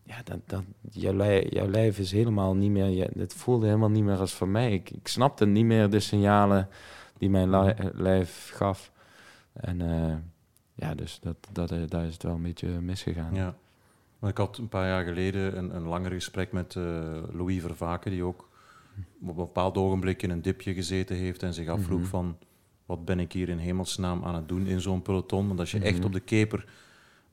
[0.10, 3.90] Ja, dat, dat, jouw, lijf, jouw lijf is helemaal niet meer, je, het voelde helemaal
[3.90, 4.74] niet meer als van mij.
[4.74, 6.68] Ik, ik snapte niet meer de signalen
[7.18, 7.50] die mijn
[7.96, 8.92] lijf gaf.
[9.54, 10.14] En uh,
[10.74, 13.36] ja, dus dat, dat, eh, daar is het wel een beetje misgegaan.
[13.36, 13.56] Ja.
[14.20, 16.84] Maar ik had een paar jaar geleden een, een langer gesprek met uh,
[17.32, 18.50] Louis Vervaken, die ook
[19.22, 22.10] op een bepaald ogenblik in een dipje gezeten heeft en zich afvroeg Mhm.
[22.10, 22.38] van
[22.86, 25.48] wat ben ik hier in hemelsnaam aan het doen in zo'n peloton.
[25.48, 26.06] Want als je echt Mhm.
[26.06, 26.66] op de keper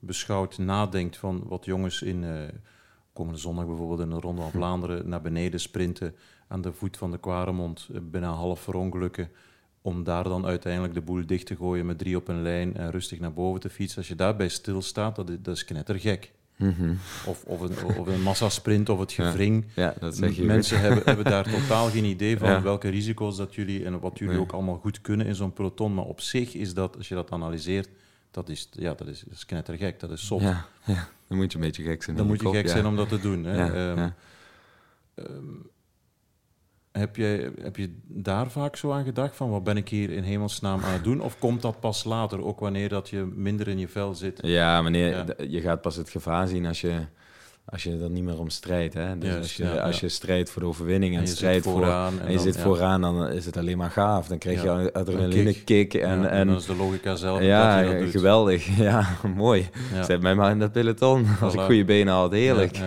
[0.06, 2.30] beschouwt, nadenkt van wat jongens in eh,
[3.12, 6.14] komende zondag bijvoorbeeld in de Ronde van Vlaanderen naar beneden sprinten
[6.48, 9.28] aan de voet van de Kwaremond, eh, bijna half verongelukken,
[9.82, 12.90] om daar dan uiteindelijk de boel dicht te gooien met drie op een lijn en
[12.90, 13.98] rustig naar boven te fietsen.
[13.98, 16.32] Als je daarbij stilstaat, dat is, dat is knettergek.
[16.56, 16.94] Mhm.
[17.26, 19.64] Of, of, een, of een massasprint of het gevring.
[19.74, 20.46] Ja, dat zeg je goed.
[20.46, 22.62] Mensen hebben, hebben daar totaal geen idee van Ja.
[22.62, 24.42] welke risico's dat jullie en wat jullie Nee.
[24.42, 25.94] ook allemaal goed kunnen in zo'n peloton.
[25.94, 27.88] Maar op zich is dat, als je dat analyseert,
[28.30, 30.00] dat is, ja, dat is, dat is knettergek.
[30.00, 30.40] Dat is zot.
[30.40, 32.16] Ja, ja, dan moet je een beetje gek zijn.
[32.16, 32.72] Dan moet je kop, gek ja.
[32.72, 33.44] zijn om dat te doen.
[33.44, 33.90] Hè.
[33.90, 34.08] Ehm,
[35.14, 35.44] ehm,
[36.92, 40.22] heb, jij, heb je daar vaak zo aan gedacht van wat ben ik hier in
[40.22, 41.20] hemelsnaam aan het doen?
[41.20, 44.38] Of komt dat pas later, ook wanneer dat je minder in je vel zit?
[44.42, 47.06] Ja, d- je gaat pas het gevaar zien als je,
[47.68, 48.94] als je er niet meer om strijdt.
[48.94, 49.18] Hè?
[49.18, 51.64] Dus als, je, ja, als je strijdt voor de overwinning en, En je zit strijdt
[51.64, 54.26] voor, vooraan en je dan- zit vooraan, dan is het alleen maar gaaf.
[54.28, 55.64] Dan krijg je een adrenaline kick.
[55.64, 55.94] kick.
[56.02, 58.66] En, en, dan is de logica zelf ja, dat dat geweldig.
[58.86, 59.68] Ja, mooi.
[60.02, 61.26] Zet mij maar in dat peloton.
[61.40, 62.78] Als ik goede benen had, heerlijk.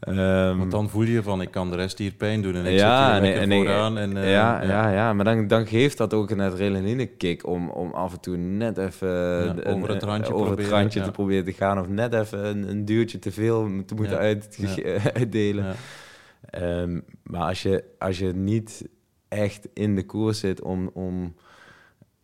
[0.00, 2.54] Ehm, Want dan voel je van, ik kan de rest hier pijn doen.
[2.54, 3.98] En ik ja, zit hier en- en vooraan.
[3.98, 4.90] En, eh, ja, ja.
[4.90, 8.36] Ja, maar dan, dan geeft dat ook een adrenaline kick om, om af en toe
[8.36, 11.04] net even over het randje over het proberen, randje ja.
[11.04, 11.80] te proberen te gaan.
[11.80, 14.58] Of net even een, een duwtje te veel te moeten uit,
[15.14, 15.76] uitdelen.
[16.50, 18.88] Ehm, maar als je, als je niet
[19.28, 21.34] echt in de koers zit om, om,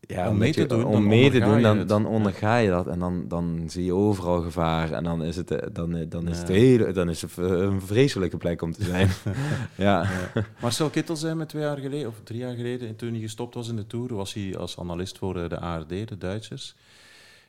[0.01, 2.69] ja, Om mee te doen, om dan mee te onderga doen, je dan, onderga je
[2.69, 2.87] dat.
[2.87, 4.93] En dan, dan zie je overal gevaar.
[4.93, 6.55] En dan is het, eh, dan, eh, dan is het, Ja.
[6.55, 9.09] hele, dan is het een vreselijke plek om te zijn.
[9.77, 10.03] ja.
[10.35, 10.45] Ja.
[10.61, 13.69] Marcel Kittel zei me twee jaar geleden, of drie jaar geleden, toen hij gestopt was
[13.69, 16.75] in de Tour, was hij als analist voor eh, de ARD, de Duitsers.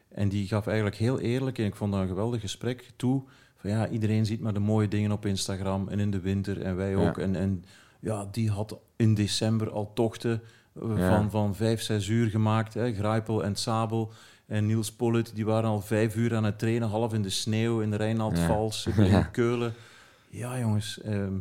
[0.08, 3.24] En die gaf eigenlijk heel eerlijk, en ik vond dat een geweldig gesprek, toe
[3.64, 6.76] van ja, iedereen ziet maar de mooie dingen op Instagram en in de winter en
[6.76, 7.08] wij Ja.
[7.10, 7.18] ook.
[7.18, 7.64] En, en
[8.00, 10.42] ja, die had in december al tochten
[10.82, 11.16] eh, Ja.
[11.16, 12.74] van, van vijf, zes uur gemaakt.
[12.74, 12.94] Hè.
[12.94, 14.12] Grijpel en Sabel
[14.46, 17.80] en Niels Pollitt, die waren al vijf uur aan het trainen, half in de sneeuw,
[17.82, 19.22] in de Rijnald-Vals, in Ja.
[19.22, 19.74] Keulen.
[20.30, 21.34] Ja, jongens, ehm,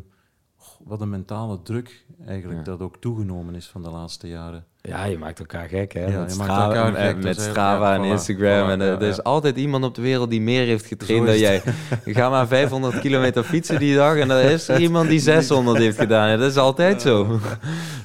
[0.84, 4.64] wat een mentale druk eigenlijk dat ook toegenomen is van de laatste jaren.
[4.88, 6.06] Ja, je maakt elkaar gek, hè?
[6.06, 8.68] Ja, met Strava, gek, dat met Strava en Instagram.
[8.68, 11.62] en eh, er is altijd iemand op de wereld die meer heeft getraind dan jij.
[12.04, 15.98] Ga maar 500 kilometer fietsen die dag en er is er iemand die 600 heeft
[15.98, 16.38] gedaan.
[16.38, 17.40] Dat is altijd zo.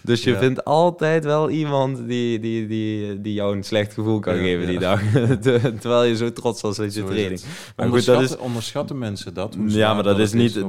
[0.01, 4.35] Dus je vindt altijd wel iemand die, die, die, die jou een slecht gevoel kan
[4.35, 5.01] geven die dag.
[5.81, 7.41] Terwijl je zo trots was op je training.
[7.75, 8.37] Maar goed, dat is...
[8.37, 9.57] onderschatten mensen dat?
[9.67, 10.63] Ja, maar dat is niet.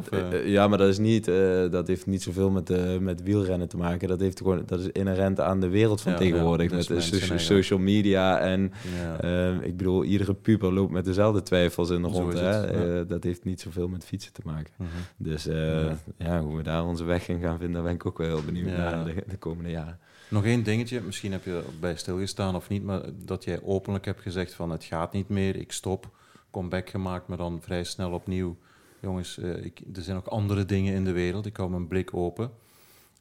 [0.44, 1.30] ja, maar dat is niet.
[1.70, 4.09] dat heeft niet zoveel met, eh, met wielrennen te maken.
[4.09, 4.62] Dat heeft gewoon.
[4.66, 8.38] Dat is inherent aan de wereld van Ja, tegenwoordig ja, met dus de social media
[8.38, 8.72] en.
[9.03, 9.20] ja.
[9.20, 12.32] eh, ik bedoel, iedere puber loopt met dezelfde twijfels in de rond.
[12.32, 12.66] Hè?
[13.01, 14.72] Eh, dat heeft niet zoveel met fietsen te maken.
[14.76, 14.88] Mhm.
[15.16, 16.40] Dus eh, Ja.
[16.42, 18.76] hoe we daar onze weg in gaan vinden, daar ben ik ook wel heel benieuwd
[18.76, 19.99] naar de, de komende jaren.
[20.30, 24.20] Nog één dingetje, misschien heb je bij stilgestaan of niet, maar dat jij openlijk hebt
[24.20, 26.11] gezegd van het gaat niet meer, ik stop,
[26.51, 28.57] comeback gemaakt, maar dan vrij snel opnieuw.
[29.01, 32.14] Jongens, eh, ik, er zijn ook andere dingen in de wereld, ik hou mijn blik
[32.14, 32.51] open.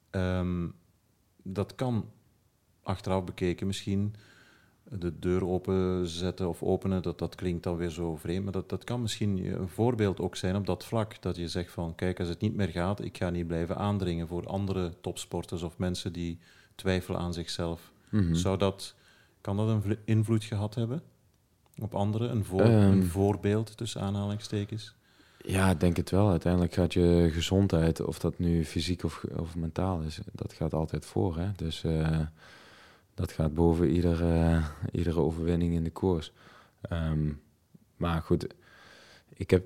[0.10, 0.68] Ehm,
[1.44, 2.06] dat kan
[2.88, 4.16] achteraf bekeken misschien
[4.90, 8.84] de deur openzetten of openen, dat, dat klinkt dan weer zo vreemd, maar dat, dat
[8.84, 12.28] kan misschien een voorbeeld ook zijn op dat vlak, dat je zegt van kijk, als
[12.28, 16.40] het niet meer gaat, ik ga niet blijven aandringen voor andere topsporters of mensen die
[16.76, 17.92] twijfelen aan zichzelf.
[18.10, 18.34] Mhm.
[18.34, 18.96] Zou dat,
[19.42, 21.02] kan dat een vl- invloed gehad hebben
[21.80, 22.32] op anderen?
[22.32, 22.72] Een, voor, Ehm.
[22.92, 24.96] een voorbeeld tussen aanhalingstekens?
[25.46, 26.30] Ja, ik denk het wel.
[26.30, 31.06] Uiteindelijk gaat je gezondheid, of dat nu fysiek of, of mentaal is, dat gaat altijd
[31.06, 31.38] voor.
[31.38, 31.52] Hè?
[31.56, 32.20] Dus eh,
[33.18, 34.62] dat gaat boven iedere,
[34.92, 36.32] iedere overwinning in de koers.
[36.82, 37.32] Ehm,
[37.96, 38.48] maar goed,
[39.34, 39.66] ik heb,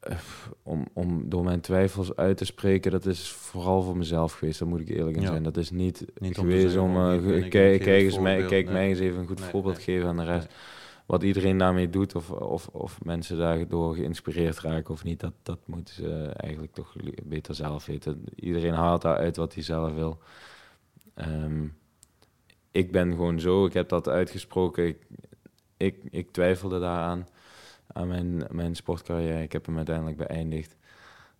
[0.00, 0.16] eh,
[0.62, 4.58] om, om door mijn twijfels uit te spreken, dat is vooral voor mezelf geweest.
[4.58, 5.28] Daar moet ik eerlijk in Ja.
[5.28, 5.42] zijn.
[5.42, 8.74] Dat is niet, Niet geweest om, eh, ik, kijk, kijk, eens mij, kijk Nee.
[8.74, 9.84] mij eens even een goed Nee, voorbeeld nee.
[9.84, 10.54] geven aan de rest
[11.06, 15.58] wat iedereen daarmee doet, of, of, of mensen daardoor geïnspireerd raken of niet, dat, dat
[15.66, 16.94] moeten ze eigenlijk toch
[17.24, 18.24] beter zelf weten.
[18.34, 20.18] Iedereen haalt daaruit wat hij zelf wil.
[21.14, 21.66] Ehm,
[22.76, 24.86] ik ben gewoon zo, ik heb dat uitgesproken.
[24.86, 24.96] Ik,
[25.76, 27.26] ik, ik twijfelde daaraan,
[27.92, 29.42] aan mijn, mijn sportcarrière.
[29.42, 30.76] Ik heb hem uiteindelijk beëindigd.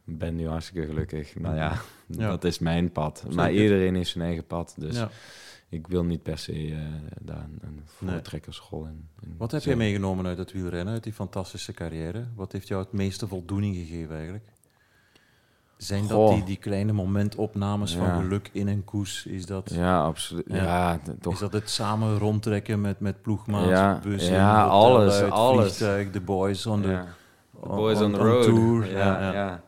[0.05, 1.34] Ik ben nu hartstikke gelukkig.
[1.39, 2.28] Nou ja, Ja.
[2.28, 3.24] dat is mijn pad.
[3.34, 4.74] Maar iedereen heeft zijn eigen pad.
[4.78, 5.11] Dus Ja.
[5.68, 6.78] ik wil niet per se eh,
[7.20, 8.11] daar een, een Nee.
[8.14, 12.24] voortrekkersrol in, in Wat heb jij meegenomen uit het wielrennen, uit die fantastische carrière?
[12.34, 14.45] Wat heeft jou het meeste voldoening gegeven eigenlijk?
[15.76, 19.26] Zijn dat die, die kleine momentopnames van geluk in een koers?
[19.26, 20.44] Is dat, ja, absoluut.
[20.48, 21.00] Ja.
[21.20, 21.32] toch.
[21.32, 25.76] Is dat het samen rondtrekken met, met ploegmaats, ja, bussen, ja, alles, alles.
[25.76, 27.00] de boys on the,
[27.60, 28.42] boys on, the road.
[28.42, 28.90] Tour.
[28.90, 29.62] Ja, ja.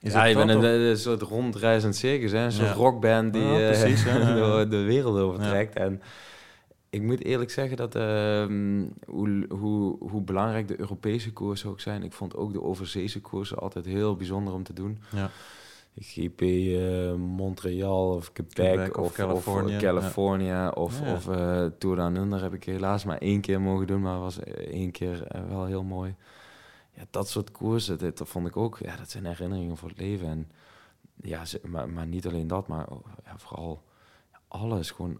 [0.00, 2.44] Is ja, je bent een, een, soort rondreizend circus, hè?
[2.44, 5.76] een soort rockband die precies, uh, door de wereld overtrekt.
[5.76, 6.02] En
[6.92, 8.46] ik moet eerlijk zeggen dat uh,
[9.06, 12.02] hoe, hoe, hoe belangrijk de Europese koersen ook zijn.
[12.02, 14.98] Ik vond ook de overzeese koersen altijd heel bijzonder om te doen.
[15.10, 15.30] Ja.
[15.98, 21.96] GP uh, eh, Montreal of Quebec, of, of California, of, California, of, of uh, Tour
[21.96, 25.64] Down Under heb ik helaas maar één keer mogen doen, maar was één keer wel
[25.64, 26.14] heel mooi.
[26.94, 29.98] Ja, dat soort koersen, dat, dat, vond ik ook, ja, dat zijn herinneringen voor het
[29.98, 30.28] leven.
[30.28, 30.50] En
[31.22, 33.82] ja, maar, maar niet alleen dat, maar oh, ja, vooral
[34.48, 35.18] alles, gewoon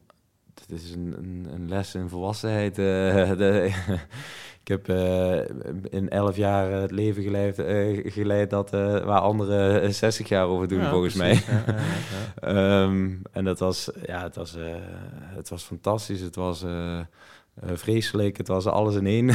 [0.61, 2.79] het is een, een, een, les in volwassenheid.
[2.79, 3.73] Uh, de,
[4.61, 5.39] ik heb uh,
[5.91, 10.85] in elf jaar het leven geleid, uh, geleid dat, waar anderen 60 jaar over doen,
[10.85, 11.35] volgens mij.
[11.35, 11.65] Ja,
[12.41, 14.57] ja, um, en dat was, ja, het was,
[15.35, 16.21] het was fantastisch.
[16.21, 16.65] Het was
[17.73, 18.37] vreselijk.
[18.37, 19.27] Het was alles in één.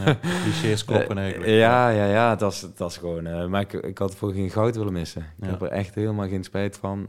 [0.42, 1.50] clichés kloppen eigenlijk.
[1.50, 2.30] ja, ja, ja.
[2.30, 3.50] Het was, het was gewoon...
[3.50, 5.26] maar ik, ik had voor geen goud willen missen.
[5.40, 7.06] Ik heb er echt helemaal geen spijt van.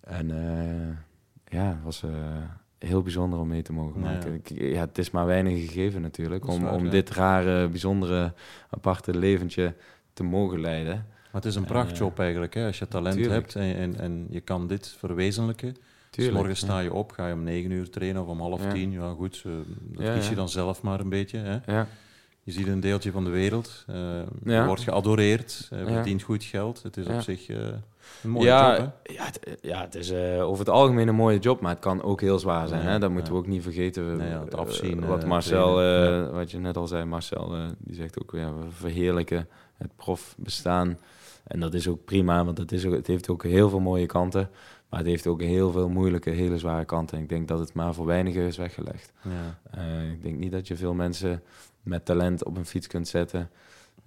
[0.00, 0.30] en
[1.50, 2.10] ja, het was uh,
[2.78, 4.40] heel bijzonder om mee te mogen maken.
[4.44, 4.64] Ja.
[4.64, 8.32] ja, het is maar weinig gegeven natuurlijk om, om dit rare, bijzondere,
[8.70, 9.74] aparte leventje
[10.12, 10.94] te mogen leiden.
[10.94, 12.66] Maar het is een prachtjob uh, eigenlijk, hè?
[12.66, 15.76] als je talent hebt en, en, en, je kan dit verwezenlijken.
[16.10, 18.90] Tuurlijk, morgen sta je op, ga je om negen uur trainen of om half tien.
[18.90, 19.52] Ja, goed, uh,
[20.04, 21.38] dat kies je dan zelf maar een beetje.
[21.38, 21.72] Hè?
[21.72, 21.86] Ja.
[22.42, 23.84] Je ziet een deeltje van de wereld,
[24.44, 26.82] je wordt geadoreerd, verdient goed geld.
[26.82, 27.46] Het is op zich
[28.38, 31.70] ja, job, Ja, het, ja, het is uh, over het algemeen een mooie job, maar
[31.70, 32.82] het kan ook heel zwaar zijn.
[32.82, 32.98] hè?
[32.98, 34.16] Dat moeten we ook niet vergeten.
[34.16, 35.02] Nee, het afzien.
[35.02, 35.74] Uh, wat Marcel,
[36.32, 40.98] wat je net al zei, Marcel, die zegt ook, ja, we verheerlijken het profbestaan.
[41.46, 44.06] En dat is ook prima, want het, is ook, het heeft ook heel veel mooie
[44.06, 44.50] kanten.
[44.88, 47.16] Maar het heeft ook heel veel moeilijke, hele zware kanten.
[47.16, 49.12] En ik denk dat het maar voor weinigen is weggelegd.
[49.22, 49.82] Ja.
[50.12, 51.42] ik denk niet dat je veel mensen
[51.82, 53.50] met talent op een fiets kunt zetten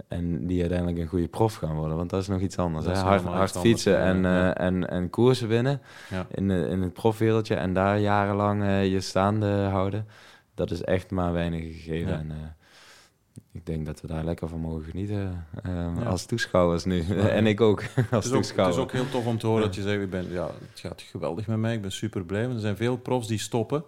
[0.07, 1.97] en die uiteindelijk een goede prof gaan worden.
[1.97, 2.85] Want dat is nog iets anders.
[2.85, 2.93] Hè?
[2.93, 6.27] Hard, hard fietsen en, uh, en, en koersen winnen ja.
[6.31, 7.55] in, in het profwereldje.
[7.55, 10.07] En daar jarenlang uh, je staande houden.
[10.53, 12.11] Dat is echt maar weinig gegeven.
[12.11, 12.17] Ja.
[12.17, 12.35] En, uh,
[13.51, 15.45] ik denk dat we daar lekker van mogen genieten
[16.05, 17.03] als toeschouwers nu.
[17.17, 18.79] en ik ook als het toeschouwer.
[18.79, 20.79] het is ook heel tof om te horen dat je zegt, ik ben, ja, het
[20.79, 21.73] gaat geweldig met mij.
[21.73, 22.43] Ik ben super blij.
[22.43, 23.83] Er zijn veel profs die stoppen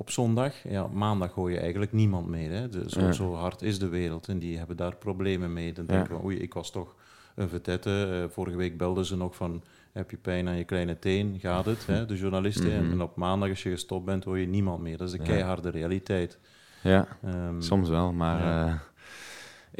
[0.00, 0.54] op zondag.
[0.68, 2.50] Ja, maandag gooi je eigenlijk niemand meer.
[2.50, 2.88] Hè.
[2.88, 5.72] zo, zo, hard is de wereld en die hebben daar problemen mee.
[5.72, 6.94] Dan denken we, oei, ik was toch
[7.34, 8.08] een vetette.
[8.12, 11.38] Uh, vorige week belden ze nog van, heb je pijn aan je kleine teen?
[11.40, 11.86] Gaat het?
[11.86, 12.06] Hè?
[12.06, 12.84] De journalisten.
[12.84, 12.92] Mhm.
[12.92, 14.96] En op maandag als je gestopt bent, hoor je niemand meer.
[14.96, 16.38] Dat is de keiharde realiteit.
[16.82, 18.68] Ja, um, soms wel, maar...
[18.68, 18.74] Uh,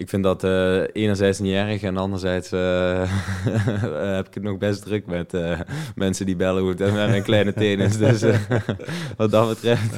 [0.01, 2.61] ik vind dat uh, enerzijds niet erg en anderzijds uh,
[4.16, 5.61] heb ik het nog best druk met uh,
[5.94, 7.96] mensen die bellen hoe het met mijn kleine teen is.
[7.96, 8.24] Dus
[9.16, 9.96] wat dat betreft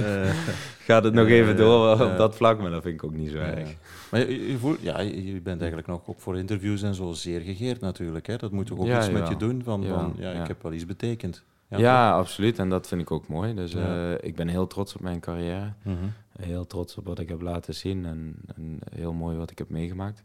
[0.78, 3.36] gaat het nog even door op dat vlak, maar dat vind ik ook niet zo
[3.36, 3.74] erg.
[4.10, 7.40] Maar je, je, voelt, ja, je bent eigenlijk nog op voor interviews en zo zeer
[7.40, 8.26] gegeerd natuurlijk.
[8.26, 8.36] Hè?
[8.36, 10.86] Dat moet toch ook iets met je doen van, van ja, ik heb wel iets
[10.86, 11.42] betekend.
[11.68, 12.58] Ja, absoluut.
[12.58, 13.54] En dat vind ik ook mooi.
[13.54, 13.74] Dus
[14.20, 15.72] ik ben heel trots op mijn carrière.
[15.82, 16.12] Mm
[16.44, 19.68] heel trots op wat ik heb laten zien en, en heel mooi wat ik heb
[19.68, 20.22] meegemaakt.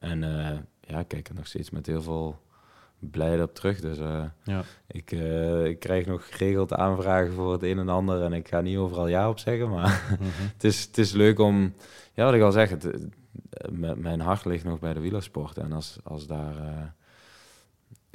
[0.00, 0.50] En uh,
[0.80, 2.40] ja, ik kijk er nog steeds met heel veel
[2.98, 3.80] blijde op terug.
[3.80, 4.62] Dus uh, ja.
[4.86, 8.60] ik, uh, ik krijg nog geregeld aanvragen voor het een en ander en ik ga
[8.60, 10.46] niet overal ja op zeggen, maar mm -hmm.
[10.52, 11.74] het, is, het is leuk om,
[12.12, 13.06] ja, wat ik al zeg, het,
[13.96, 16.92] mijn hart ligt nog bij de wielersport en als, als daar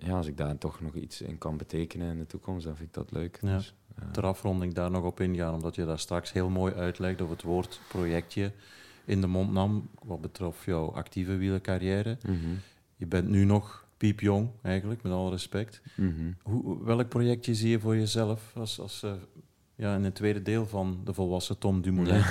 [0.04, 2.88] ja, als ik daar toch nog iets in kan betekenen in de toekomst, dan vind
[2.88, 3.40] ik dat leuk.
[3.42, 3.56] Ja.
[3.58, 3.74] Dus,
[4.12, 7.42] Ter afronding daar nog op ingaan, omdat je daar straks heel mooi uitlegt of het
[7.42, 8.52] woord projectje
[9.06, 12.18] in de mond nam, wat betreft jouw actieve wielercarrière.
[12.28, 12.60] Mm
[12.96, 15.82] Je bent nu nog piepjong, eigenlijk, met alle respect.
[15.96, 19.12] Mm Hoe, welk projectje zie je voor jezelf als, als uh,
[19.76, 22.24] ja, in het tweede deel van de volwassen Tom Dumoulin?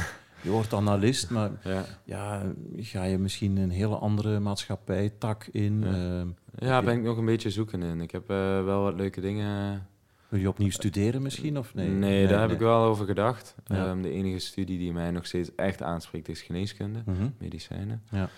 [0.43, 1.85] Je wordt analist, maar ja.
[2.05, 2.53] ja.
[2.77, 5.81] ga je misschien een hele andere maatschappij, tak in?
[5.81, 6.27] Ja, uh,
[6.59, 8.01] ja ben ik nog een beetje zoeken in.
[8.01, 9.87] Ik heb uh, wel wat leuke dingen
[10.29, 11.59] wil je opnieuw studeren misschien?
[11.59, 11.89] Of nee?
[11.89, 13.55] Nee, daar heb ik wel over gedacht.
[13.72, 18.03] Um, de enige studie die mij nog steeds echt aanspreekt is geneeskunde, mm medicijnen.
[18.11, 18.29] Ja.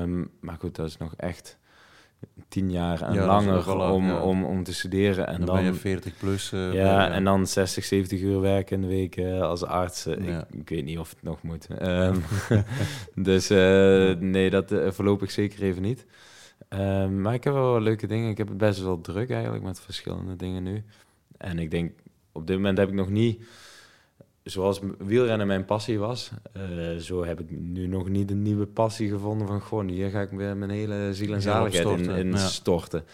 [0.00, 1.58] Um, maar goed, dat is nog echt
[2.48, 5.26] tien jaar en langer om, om, om te studeren.
[5.26, 6.52] En dan, dan ben je 40 plus.
[6.52, 10.06] Uh, ja, en dan 60, 70 uur werken in de week uh, als arts.
[10.06, 11.68] Ik, ik, weet niet of het nog moet.
[11.82, 12.22] Um,
[13.30, 13.48] dus
[14.20, 16.06] nee, dat voorlopig zeker even niet.
[17.20, 18.30] Maar ik heb wel leuke dingen.
[18.30, 20.84] Ik heb het best wel druk eigenlijk met verschillende dingen nu.
[21.38, 21.92] En ik denk,
[22.32, 23.42] op dit moment heb ik nog niet
[24.42, 29.08] zoals wielrennen mijn passie was, uh, zo heb ik nu nog niet een nieuwe passie
[29.08, 32.36] gevonden van gewoon hier ga ik weer mijn hele ziel en zaligheid in, in ja.
[32.36, 33.04] storten.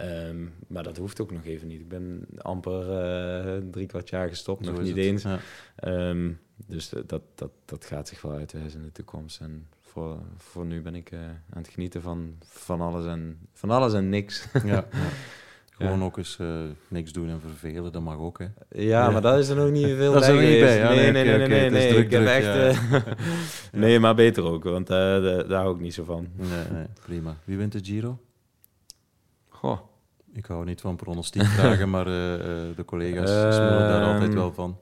[0.00, 1.80] Um, maar dat hoeft ook nog even niet.
[1.80, 5.22] Ik ben amper uh, drie kwart jaar gestopt, nog niet eens.
[5.22, 5.38] Ja.
[5.84, 9.40] Um, dus dat, dat, dat gaat zich wel uitwijzen in de toekomst.
[9.40, 13.70] En voor, voor nu ben ik uh, aan het genieten van, van, alles en, van
[13.70, 14.48] alles en niks.
[14.64, 14.86] Ja,
[15.82, 16.48] Gewoon ook eens uh,
[16.88, 18.46] niks doen en vervelen, dat mag ook, hè?
[18.68, 20.34] Ja, maar dat is er nog niet veel dat bij.
[20.34, 20.76] Is er niet bij.
[20.76, 21.88] Ja, nee, nee, nee, nee, nee, nee.
[21.88, 22.80] Druk, ik heb echt...
[22.92, 23.02] Uh,
[23.82, 26.28] nee, maar beter ook, want uh, daar hou ik niet zo van.
[26.36, 27.36] Nee, nee, prima.
[27.44, 28.18] Wie wint de Giro?
[29.48, 29.78] Goh.
[30.34, 34.78] Ik hou niet van pronostiek vragen, maar de collega's smullen daar altijd ehm, wel van.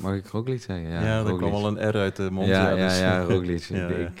[0.00, 0.88] mag ik Roglic zeggen?
[0.88, 2.46] Ja, ja er kwam wel een R uit de mond.
[2.46, 3.68] Ja, ja, ja, ja Roglic.
[3.68, 4.20] ik,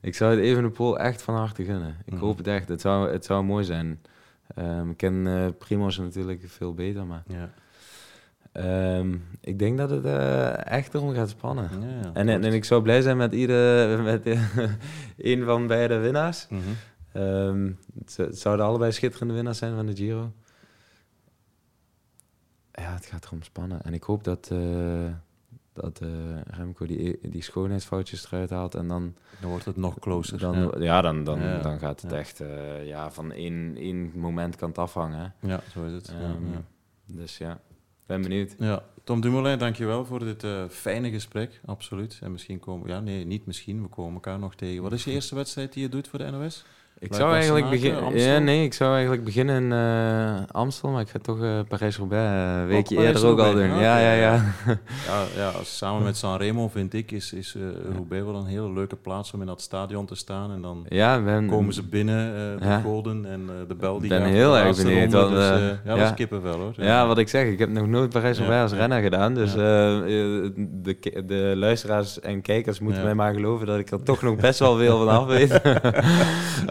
[0.00, 1.96] ik zou het even de Pool echt van harte gunnen.
[2.04, 2.22] Ik mhm.
[2.22, 2.68] hoop het echt.
[2.68, 4.00] Het zou, het zou mooi zijn.
[4.58, 7.22] Um, ik ken uh, Primoz natuurlijk veel beter, maar...
[7.26, 7.50] Ja.
[8.52, 11.70] Um, ik denk dat het uh, echt erom gaat spannen.
[12.02, 14.26] Ja, en, en, ik zou blij zijn met ieder, met
[15.16, 16.46] een van beide winnaars.
[16.48, 17.22] Mm -hmm.
[17.22, 20.32] um, het, het, zouden allebei schitterende winnaars zijn van de Giro.
[22.72, 23.82] Ja, het gaat erom spannen.
[23.82, 25.08] En ik hoop dat, uh,
[25.80, 26.08] dat uh,
[26.46, 29.14] Remco die, die schoonheidsfoutjes eruit haalt en dan...
[29.40, 30.38] Dan wordt het nog closer.
[30.38, 31.00] Dan, ja.
[31.00, 32.40] dan, dan, dan gaat het echt...
[32.40, 35.34] Uh, ja, van één, één moment kan het afhangen.
[35.40, 36.14] Ja, zo is het.
[36.22, 36.64] Um,
[37.06, 37.60] dus ja,
[38.06, 38.54] ben benieuwd.
[38.58, 38.82] Ja.
[39.04, 41.60] Tom Dumoulin, dankjewel voor dit uh, fijne gesprek.
[41.64, 42.18] Absoluut.
[42.22, 42.88] En misschien komen...
[42.88, 43.82] Ja, nee, niet misschien.
[43.82, 44.82] We komen elkaar nog tegen.
[44.82, 46.64] Wat is je eerste wedstrijd die je doet voor de NOS?
[47.02, 48.18] Ik zou eigenlijk beginnen.
[48.18, 52.60] Ja, nee, ik zou eigenlijk beginnen in uh, Amstel, maar ik ga toch uh, Parijs-Roubaix
[52.60, 53.68] een weekje eerder ook al doen.
[53.68, 54.44] ja, ja, ja.
[55.06, 57.56] ja, ja samen met Sanremo vind ik is, is
[57.94, 60.52] Roubaix wel een hele leuke plaats om in dat stadion te staan.
[60.52, 62.80] En dan ja, ben, komen ze binnen, de ja.
[62.80, 65.10] Golden en de bel die ben heel erg benieuwd.
[65.10, 66.74] Dus, ja, ja, dat is kippenvel hoor.
[66.76, 69.34] Ja, wat ik zeg, ik heb nog nooit Parijs-Roubaix als renner gedaan.
[69.34, 74.36] Dus de, de luisteraars en kijkers moeten mij maar geloven dat ik er toch nog
[74.36, 75.60] best wel veel van af weet.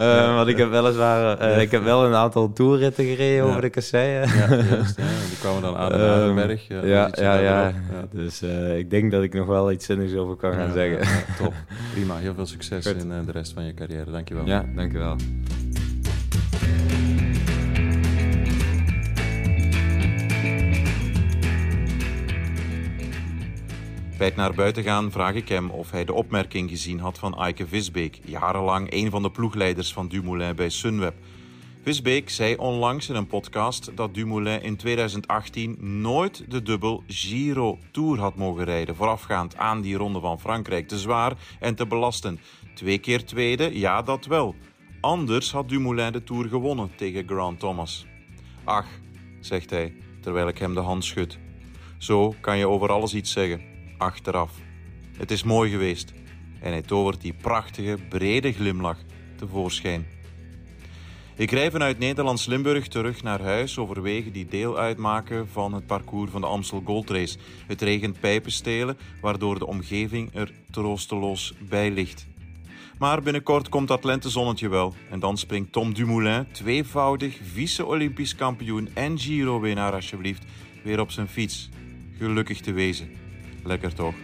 [0.28, 3.70] Uh, want ik heb weliswaar, uh, ik heb wel een aantal toerritten gereden over de
[3.70, 4.28] kasseien.
[4.28, 4.96] Ja, juist.
[5.30, 6.68] Die kwamen dan aan de Aardenberg.
[6.68, 7.72] Um, ja, ja, ja,
[8.10, 8.42] Dus
[8.76, 10.98] ik denk dat ik nog wel iets zinnigs over kan gaan zeggen.
[11.44, 11.54] top.
[11.92, 12.16] Prima.
[12.16, 13.02] Heel veel succes Goed.
[13.02, 14.10] in de rest van je carrière.
[14.10, 14.46] Dankjewel.
[14.46, 15.16] Ja, dankjewel.
[24.20, 27.38] Bij het naar buiten gaan vraag ik hem of hij de opmerking gezien had van
[27.38, 31.14] Eike Visbeek, jarenlang een van de ploegleiders van Dumoulin bij Sunweb.
[31.82, 38.18] Visbeek zei onlangs in een podcast dat Dumoulin in 2018 nooit de dubbel Giro Tour
[38.18, 40.88] had mogen rijden, voorafgaand aan die ronde van Frankrijk.
[40.88, 42.40] Te zwaar en te belastend.
[42.74, 44.54] Twee keer tweede, ja dat wel.
[45.00, 48.06] Anders had Dumoulin de Tour gewonnen tegen Grant Thomas.
[48.64, 48.86] Ach,
[49.40, 51.38] zegt hij, terwijl ik hem de hand schud.
[51.98, 53.69] Zo kan je over alles iets zeggen
[54.00, 54.52] achteraf.
[55.16, 56.12] Het is mooi geweest
[56.60, 58.98] en hij tovert die prachtige, brede glimlach
[59.36, 60.06] tevoorschijn.
[61.36, 66.30] Ik rij vanuit Nederlands-Limburg terug naar huis over wegen die deel uitmaken van het parcours
[66.30, 67.38] van de Amstel Gold Race.
[67.66, 72.26] Het regent pijpenstelen, waardoor de omgeving er troosteloos bij ligt.
[72.98, 79.18] Maar binnenkort komt dat lentezonnetje wel en dan springt Tom Dumoulin, tweevoudig vice-Olympisch kampioen en
[79.18, 80.44] Giro-winnaar alsjeblieft,
[80.84, 81.68] weer op zijn fiets.
[82.18, 83.19] Gelukkig te wezen.
[83.64, 84.14] Lekker toch?